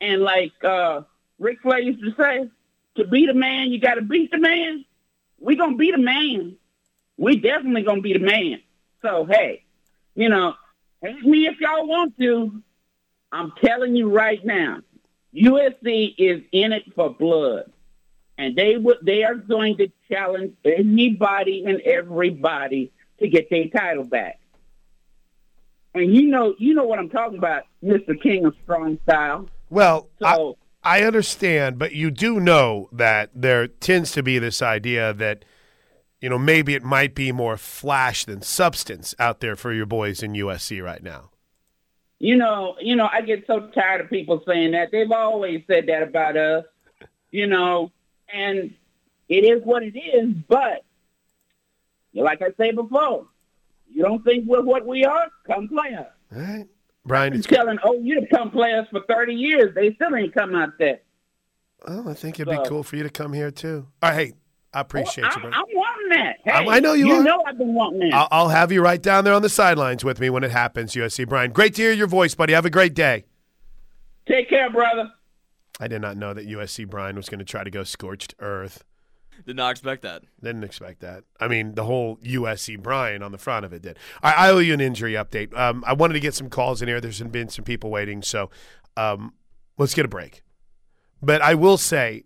And 0.00 0.22
like 0.22 0.52
uh, 0.64 1.02
Ric 1.38 1.60
Flair 1.60 1.80
used 1.80 2.02
to 2.02 2.14
say, 2.16 2.48
to 2.96 3.06
beat 3.06 3.28
a 3.28 3.34
man, 3.34 3.70
you 3.70 3.78
got 3.78 3.94
to 3.94 4.02
beat 4.02 4.30
the 4.30 4.38
man. 4.38 4.86
We 5.38 5.54
gonna 5.54 5.76
beat 5.76 5.92
the 5.92 6.02
man. 6.02 6.56
We 7.18 7.36
definitely 7.36 7.82
gonna 7.82 8.00
be 8.00 8.14
the 8.14 8.20
man. 8.20 8.62
So 9.02 9.26
hey, 9.26 9.64
you 10.14 10.30
know, 10.30 10.54
hate 11.02 11.22
me 11.22 11.46
if 11.46 11.60
y'all 11.60 11.86
want 11.86 12.18
to. 12.18 12.62
I'm 13.30 13.52
telling 13.62 13.94
you 13.94 14.10
right 14.10 14.42
now, 14.44 14.78
USC 15.34 16.14
is 16.16 16.42
in 16.52 16.72
it 16.72 16.84
for 16.94 17.10
blood, 17.10 17.70
and 18.38 18.56
they 18.56 18.76
they 19.02 19.24
are 19.24 19.34
going 19.34 19.76
to 19.76 19.92
challenge 20.10 20.54
anybody 20.64 21.64
and 21.66 21.80
everybody 21.82 22.92
to 23.20 23.28
get 23.28 23.50
their 23.50 23.68
title 23.68 24.04
back. 24.04 24.37
And 25.94 26.14
you 26.14 26.26
know, 26.28 26.54
you 26.58 26.74
know 26.74 26.84
what 26.84 26.98
I'm 26.98 27.08
talking 27.10 27.38
about, 27.38 27.64
Mr. 27.82 28.20
King 28.20 28.44
of 28.44 28.54
Strong 28.62 28.98
Style. 29.04 29.48
Well, 29.70 30.08
I, 30.22 30.34
So 30.36 30.58
I 30.84 31.02
understand, 31.02 31.78
but 31.78 31.92
you 31.92 32.10
do 32.10 32.38
know 32.40 32.88
that 32.92 33.30
there 33.34 33.66
tends 33.66 34.12
to 34.12 34.22
be 34.22 34.38
this 34.38 34.62
idea 34.62 35.12
that, 35.14 35.44
you 36.20 36.28
know, 36.28 36.38
maybe 36.38 36.74
it 36.74 36.82
might 36.82 37.14
be 37.14 37.32
more 37.32 37.56
flash 37.56 38.24
than 38.24 38.42
substance 38.42 39.14
out 39.18 39.40
there 39.40 39.56
for 39.56 39.72
your 39.72 39.86
boys 39.86 40.22
in 40.22 40.32
USC 40.32 40.82
right 40.82 41.02
now. 41.02 41.30
you 42.18 42.36
know, 42.36 42.76
you 42.80 42.96
know, 42.96 43.08
I 43.12 43.20
get 43.22 43.46
so 43.46 43.68
tired 43.68 44.00
of 44.00 44.10
people 44.10 44.42
saying 44.46 44.72
that. 44.72 44.90
They've 44.90 45.10
always 45.10 45.62
said 45.66 45.86
that 45.86 46.02
about 46.02 46.36
us, 46.36 46.64
you 47.30 47.46
know, 47.46 47.92
and 48.32 48.74
it 49.28 49.44
is 49.44 49.62
what 49.64 49.82
it 49.82 49.96
is. 49.96 50.34
But 50.48 50.84
like 52.14 52.42
I 52.42 52.50
say 52.58 52.72
before, 52.72 53.26
you 53.90 54.02
don't 54.02 54.22
think 54.24 54.44
we're 54.46 54.62
what 54.62 54.86
we 54.86 55.04
are? 55.04 55.26
Come 55.46 55.68
play 55.68 55.94
us. 55.94 56.06
All 56.34 56.40
right. 56.42 56.66
Brian, 57.04 57.32
it's 57.32 57.46
telling 57.46 57.78
oh, 57.84 57.98
you 58.00 58.20
to 58.20 58.26
come 58.26 58.50
play 58.50 58.74
us 58.74 58.86
for 58.90 59.00
30 59.08 59.32
years. 59.32 59.74
They 59.74 59.94
still 59.94 60.14
ain't 60.14 60.34
come 60.34 60.54
out 60.54 60.70
there. 60.78 61.00
well, 61.86 62.08
I 62.08 62.14
think 62.14 62.38
it'd 62.38 62.50
be 62.50 62.68
cool 62.68 62.82
for 62.82 62.96
you 62.96 63.02
to 63.02 63.10
come 63.10 63.32
here 63.32 63.50
too. 63.50 63.86
All 64.02 64.10
right, 64.10 64.28
hey, 64.28 64.32
I 64.74 64.80
appreciate 64.80 65.24
I, 65.24 65.28
you, 65.34 65.40
brother. 65.40 65.56
I'm 65.56 65.64
wanting 65.72 66.08
that. 66.10 66.36
Hey, 66.44 66.50
I- 66.50 66.76
I 66.76 66.80
know 66.80 66.92
you 66.92 67.06
You 67.06 67.14
are. 67.14 67.22
know 67.22 67.42
I've 67.46 67.56
been 67.56 67.72
wanting 67.74 68.00
that. 68.10 68.14
I'll, 68.14 68.28
I'll 68.30 68.48
have 68.50 68.70
you 68.72 68.82
right 68.82 69.00
down 69.00 69.24
there 69.24 69.32
on 69.32 69.40
the 69.40 69.48
sidelines 69.48 70.04
with 70.04 70.20
me 70.20 70.28
when 70.28 70.44
it 70.44 70.50
happens, 70.50 70.92
USC 70.94 71.26
Brian. 71.26 71.50
Great 71.52 71.74
to 71.76 71.82
hear 71.82 71.92
your 71.92 72.06
voice, 72.08 72.34
buddy. 72.34 72.52
Have 72.52 72.66
a 72.66 72.70
great 72.70 72.94
day. 72.94 73.24
Take 74.28 74.50
care, 74.50 74.70
brother. 74.70 75.10
I 75.80 75.88
did 75.88 76.02
not 76.02 76.16
know 76.18 76.34
that 76.34 76.46
USC 76.46 76.86
Brian 76.88 77.16
was 77.16 77.28
going 77.30 77.38
to 77.38 77.44
try 77.44 77.64
to 77.64 77.70
go 77.70 77.84
scorched 77.84 78.34
earth. 78.40 78.84
Did 79.46 79.56
not 79.56 79.70
expect 79.70 80.02
that. 80.02 80.22
Didn't 80.42 80.64
expect 80.64 81.00
that. 81.00 81.24
I 81.40 81.48
mean, 81.48 81.74
the 81.74 81.84
whole 81.84 82.16
USC 82.18 82.80
Brian 82.80 83.22
on 83.22 83.32
the 83.32 83.38
front 83.38 83.64
of 83.64 83.72
it 83.72 83.82
did. 83.82 83.98
Right, 84.22 84.34
I 84.36 84.50
owe 84.50 84.58
you 84.58 84.74
an 84.74 84.80
injury 84.80 85.12
update. 85.12 85.56
Um, 85.56 85.84
I 85.86 85.92
wanted 85.92 86.14
to 86.14 86.20
get 86.20 86.34
some 86.34 86.50
calls 86.50 86.82
in 86.82 86.88
here. 86.88 87.00
There's 87.00 87.20
been 87.20 87.48
some 87.48 87.64
people 87.64 87.90
waiting, 87.90 88.22
so 88.22 88.50
um, 88.96 89.34
let's 89.76 89.94
get 89.94 90.04
a 90.04 90.08
break. 90.08 90.42
But 91.22 91.42
I 91.42 91.54
will 91.54 91.78
say, 91.78 92.24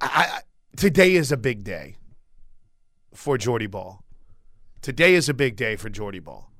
I, 0.00 0.06
I, 0.06 0.40
today 0.76 1.14
is 1.14 1.32
a 1.32 1.36
big 1.36 1.64
day 1.64 1.96
for 3.12 3.38
Jordy 3.38 3.66
Bahl. 3.66 4.04
Today 4.82 5.14
is 5.14 5.28
a 5.28 5.34
big 5.34 5.56
day 5.56 5.76
for 5.76 5.88
Jordy 5.88 6.18
Bahl, 6.18 6.50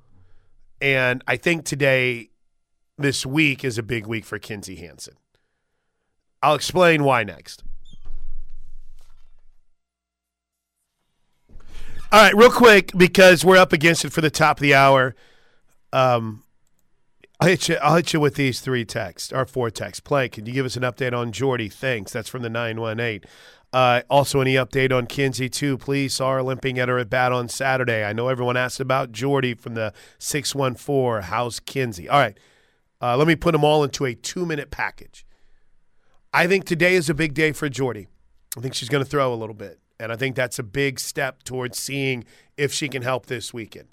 and 0.81 1.23
I 1.27 1.37
think 1.37 1.63
today, 1.63 2.31
this 2.97 3.23
week, 3.25 3.63
is 3.63 3.77
a 3.77 3.83
big 3.83 4.07
week 4.07 4.25
for 4.25 4.39
Kinzie 4.39 4.77
Hansen. 4.77 5.15
I'll 6.41 6.55
explain 6.55 7.03
why 7.03 7.23
next. 7.23 7.63
All 12.11 12.21
right, 12.21 12.35
real 12.35 12.51
quick 12.51 12.91
because 12.95 13.43
we're 13.43 13.57
up 13.57 13.73
against 13.73 14.05
it 14.05 14.11
for 14.11 14.21
the 14.21 14.29
top 14.29 14.57
of 14.57 14.61
the 14.61 14.73
hour. 14.73 15.15
Um, 15.91 16.43
I'll 17.39 17.49
hit 17.49 17.67
you. 17.67 17.75
I'll 17.81 17.95
hit 17.97 18.13
you 18.13 18.19
with 18.19 18.35
these 18.35 18.61
three 18.61 18.85
texts 18.85 19.33
or 19.33 19.45
four 19.45 19.69
texts. 19.69 19.99
Play. 19.99 20.29
Can 20.29 20.45
you 20.45 20.53
give 20.53 20.65
us 20.65 20.77
an 20.77 20.83
update 20.83 21.13
on 21.13 21.31
Jordy? 21.31 21.67
Thanks. 21.67 22.13
That's 22.13 22.29
from 22.29 22.43
the 22.43 22.49
nine 22.49 22.79
one 22.79 22.99
eight. 22.99 23.25
Uh, 23.73 24.03
also, 24.09 24.39
any 24.39 24.53
update 24.53 24.95
on 24.95 25.07
Kinzie 25.07 25.49
too? 25.49 25.77
Please. 25.77 26.17
Her 26.19 26.41
limping 26.41 26.79
at 26.79 26.87
her 26.87 26.99
at 26.99 27.09
bat 27.09 27.33
on 27.33 27.49
Saturday. 27.49 28.05
I 28.05 28.13
know 28.13 28.29
everyone 28.29 28.55
asked 28.55 28.79
about 28.79 29.11
Jordy 29.11 29.53
from 29.53 29.73
the 29.73 29.91
six 30.17 30.55
one 30.55 30.75
four. 30.75 31.21
How's 31.21 31.59
Kinzie? 31.59 32.07
All 32.07 32.19
right. 32.19 32.39
Uh, 33.01 33.17
let 33.17 33.27
me 33.27 33.35
put 33.35 33.51
them 33.51 33.65
all 33.65 33.83
into 33.83 34.05
a 34.05 34.13
two 34.13 34.45
minute 34.45 34.71
package. 34.71 35.25
I 36.31 36.47
think 36.47 36.65
today 36.65 36.95
is 36.95 37.09
a 37.09 37.13
big 37.13 37.33
day 37.33 37.51
for 37.51 37.67
Jordy. 37.67 38.07
I 38.57 38.61
think 38.61 38.73
she's 38.73 38.89
going 38.89 39.03
to 39.03 39.09
throw 39.09 39.33
a 39.33 39.35
little 39.35 39.55
bit. 39.55 39.79
And 39.99 40.11
I 40.11 40.15
think 40.15 40.35
that's 40.35 40.59
a 40.59 40.63
big 40.63 40.99
step 40.99 41.43
towards 41.43 41.79
seeing 41.79 42.25
if 42.57 42.73
she 42.73 42.89
can 42.89 43.01
help 43.01 43.27
this 43.27 43.53
weekend. 43.53 43.87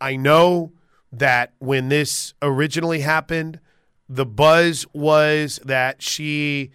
I 0.00 0.16
know 0.16 0.72
that 1.12 1.52
when 1.58 1.88
this 1.88 2.34
originally 2.42 3.00
happened, 3.00 3.60
the 4.08 4.26
buzz 4.26 4.86
was 4.92 5.60
that 5.64 6.02
she 6.02 6.70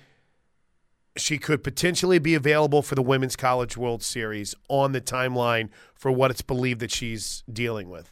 she 1.15 1.38
could 1.38 1.63
potentially 1.63 2.17
be 2.17 2.34
available 2.34 2.81
for 2.81 2.95
the 2.95 3.01
Women's 3.01 3.36
College 3.36 3.77
World 3.77 4.01
Series 4.01 4.55
on 4.67 4.93
the 4.93 5.01
timeline 5.01 5.69
for 5.93 6.11
what 6.11 6.31
it's 6.31 6.41
believed 6.41 6.79
that 6.79 6.89
she's 6.89 7.43
dealing 7.51 7.88
with. 7.88 8.11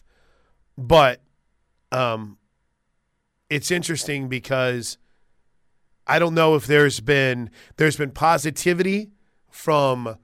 But 0.78 1.22
um, 1.91 2.38
it's 3.49 3.72
interesting 3.72 4.30
because 4.30 4.97
I 6.05 6.19
don't 6.19 6.36
know 6.36 6.55
if 6.55 6.67
there's 6.67 6.99
been 6.99 7.49
there's 7.78 7.97
been 7.97 8.11
positivity 8.11 9.11
from 9.49 10.17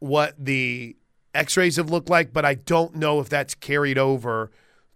what 0.00 0.34
the 0.38 0.96
X-rays 1.34 1.76
have 1.76 1.90
looked 1.90 2.08
like, 2.10 2.32
but 2.32 2.44
I 2.44 2.54
don't 2.54 2.94
know 2.96 3.20
if 3.20 3.28
that's 3.28 3.54
carried 3.54 3.98
over 3.98 4.50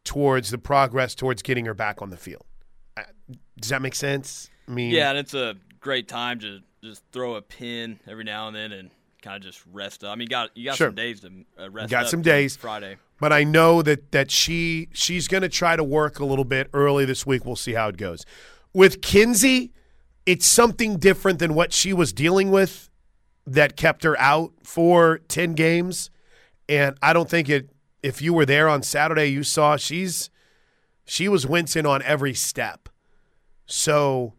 towards 0.05 0.51
the 0.51 0.59
progress 0.59 1.15
towards 1.15 1.43
getting 1.43 1.67
her 1.67 1.75
back 1.75 2.03
on 2.03 2.11
the 2.11 2.17
field. 2.17 2.45
Uh, 2.97 3.03
Does 3.61 3.71
that 3.71 3.83
make 3.83 3.95
sense? 3.95 4.51
I 4.69 4.73
mean, 4.73 4.91
Yeah, 4.91 5.11
and 5.11 5.19
it's 5.19 5.35
a 5.35 5.57
great 5.81 6.09
time 6.09 6.41
to 6.41 6.61
just 6.83 7.03
throw 7.13 7.35
a 7.35 7.43
pin 7.43 8.01
every 8.09 8.25
now 8.25 8.49
and 8.49 8.57
then 8.57 8.73
and 8.73 8.91
kind 9.23 9.37
of 9.37 9.43
just 9.43 9.63
rest 9.73 10.03
up. 10.03 10.11
I 10.13 10.15
mean, 10.17 10.23
you 10.23 10.29
got 10.29 10.57
you 10.57 10.65
got 10.65 10.77
Sure. 10.77 10.89
some 10.89 10.95
days 10.97 11.21
to 11.21 11.31
uh, 11.61 11.71
rest. 11.71 11.91
Got 11.91 12.09
some 12.09 12.23
days. 12.23 12.57
Friday. 12.57 12.97
but 13.21 13.33
I 13.33 13.45
know 13.45 13.83
that 13.83 14.11
that 14.13 14.31
she 14.33 14.89
she's 14.93 15.29
going 15.29 15.43
to 15.43 15.49
try 15.49 15.77
to 15.77 15.85
work 15.85 16.19
a 16.19 16.25
little 16.25 16.45
bit 16.45 16.69
early 16.73 17.05
this 17.05 17.25
week. 17.25 17.45
We'll 17.45 17.55
see 17.55 17.75
how 17.75 17.89
it 17.89 17.97
goes. 17.97 18.25
With 18.73 19.01
Kinzie, 19.01 19.73
it's 20.27 20.47
something 20.47 20.97
different 20.97 21.39
than 21.39 21.55
what 21.55 21.73
she 21.73 21.93
was 21.93 22.13
dealing 22.13 22.51
with 22.51 22.91
that 23.47 23.77
kept 23.77 24.05
her 24.05 24.19
out 24.19 24.53
for 24.63 25.19
10 25.29 25.55
games. 25.55 26.11
And 26.69 26.97
I 27.03 27.13
don't 27.13 27.29
think 27.29 27.49
it 27.49 27.71
if 28.03 28.21
you 28.21 28.35
were 28.35 28.47
there 28.47 28.69
on 28.69 28.83
Saturday, 28.83 29.27
you 29.27 29.43
saw 29.43 29.77
she's 29.77 30.31
she 31.05 31.29
was 31.29 31.47
wincing 31.47 31.87
on 31.87 32.03
every 32.03 32.35
step. 32.35 32.89
So 33.67 34.35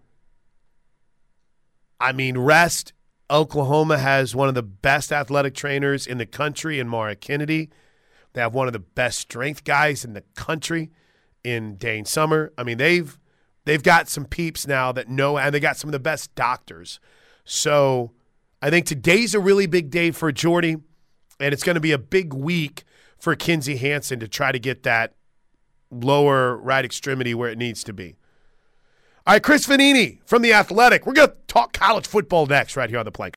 I 1.99 2.11
mean, 2.11 2.37
rest. 2.37 2.93
Oklahoma 3.31 3.97
has 3.97 4.35
one 4.35 4.49
of 4.49 4.55
the 4.55 4.61
best 4.61 5.11
athletic 5.11 5.55
trainers 5.55 6.05
in 6.05 6.17
the 6.17 6.25
country 6.25 6.79
in 6.79 6.87
Mara 6.87 7.15
Kennedy. 7.15 7.69
They 8.33 8.41
have 8.41 8.53
one 8.53 8.67
of 8.67 8.73
the 8.73 8.79
best 8.79 9.19
strength 9.19 9.63
guys 9.63 10.03
in 10.03 10.13
the 10.13 10.23
country 10.35 10.91
in 11.43 11.77
Dane 11.77 12.05
Summer. 12.05 12.51
I 12.57 12.63
mean, 12.63 12.77
they've 12.77 13.17
they've 13.65 13.81
got 13.81 14.09
some 14.09 14.25
peeps 14.25 14.67
now 14.67 14.91
that 14.91 15.07
know, 15.07 15.37
and 15.37 15.55
they 15.55 15.59
got 15.59 15.77
some 15.77 15.87
of 15.87 15.93
the 15.93 15.99
best 15.99 16.35
doctors. 16.35 16.99
So 17.45 18.11
I 18.63 18.69
think 18.69 18.85
today's 18.85 19.35
a 19.35 19.41
really 19.41 19.67
big 19.67 19.89
day 19.89 20.11
for 20.11 20.31
Jordy, 20.31 20.77
and 21.37 21.53
it's 21.53 21.63
going 21.63 21.73
to 21.73 21.81
be 21.81 21.91
a 21.91 21.97
big 21.97 22.33
week 22.33 22.85
for 23.19 23.35
Kinzie 23.35 23.75
Hansen 23.75 24.21
to 24.21 24.27
try 24.29 24.53
to 24.53 24.59
get 24.59 24.83
that 24.83 25.15
lower 25.91 26.55
right 26.55 26.85
extremity 26.85 27.33
where 27.33 27.49
it 27.49 27.57
needs 27.57 27.83
to 27.83 27.91
be. 27.91 28.15
All 29.27 29.33
right, 29.33 29.43
Chris 29.43 29.67
Vannini 29.67 30.19
from 30.25 30.43
The 30.43 30.53
Athletic. 30.53 31.05
We're 31.05 31.11
going 31.11 31.27
to 31.27 31.35
talk 31.47 31.73
college 31.73 32.07
football 32.07 32.45
next, 32.45 32.77
right 32.77 32.89
here 32.89 32.99
on 32.99 33.03
the 33.03 33.11
plank. 33.11 33.31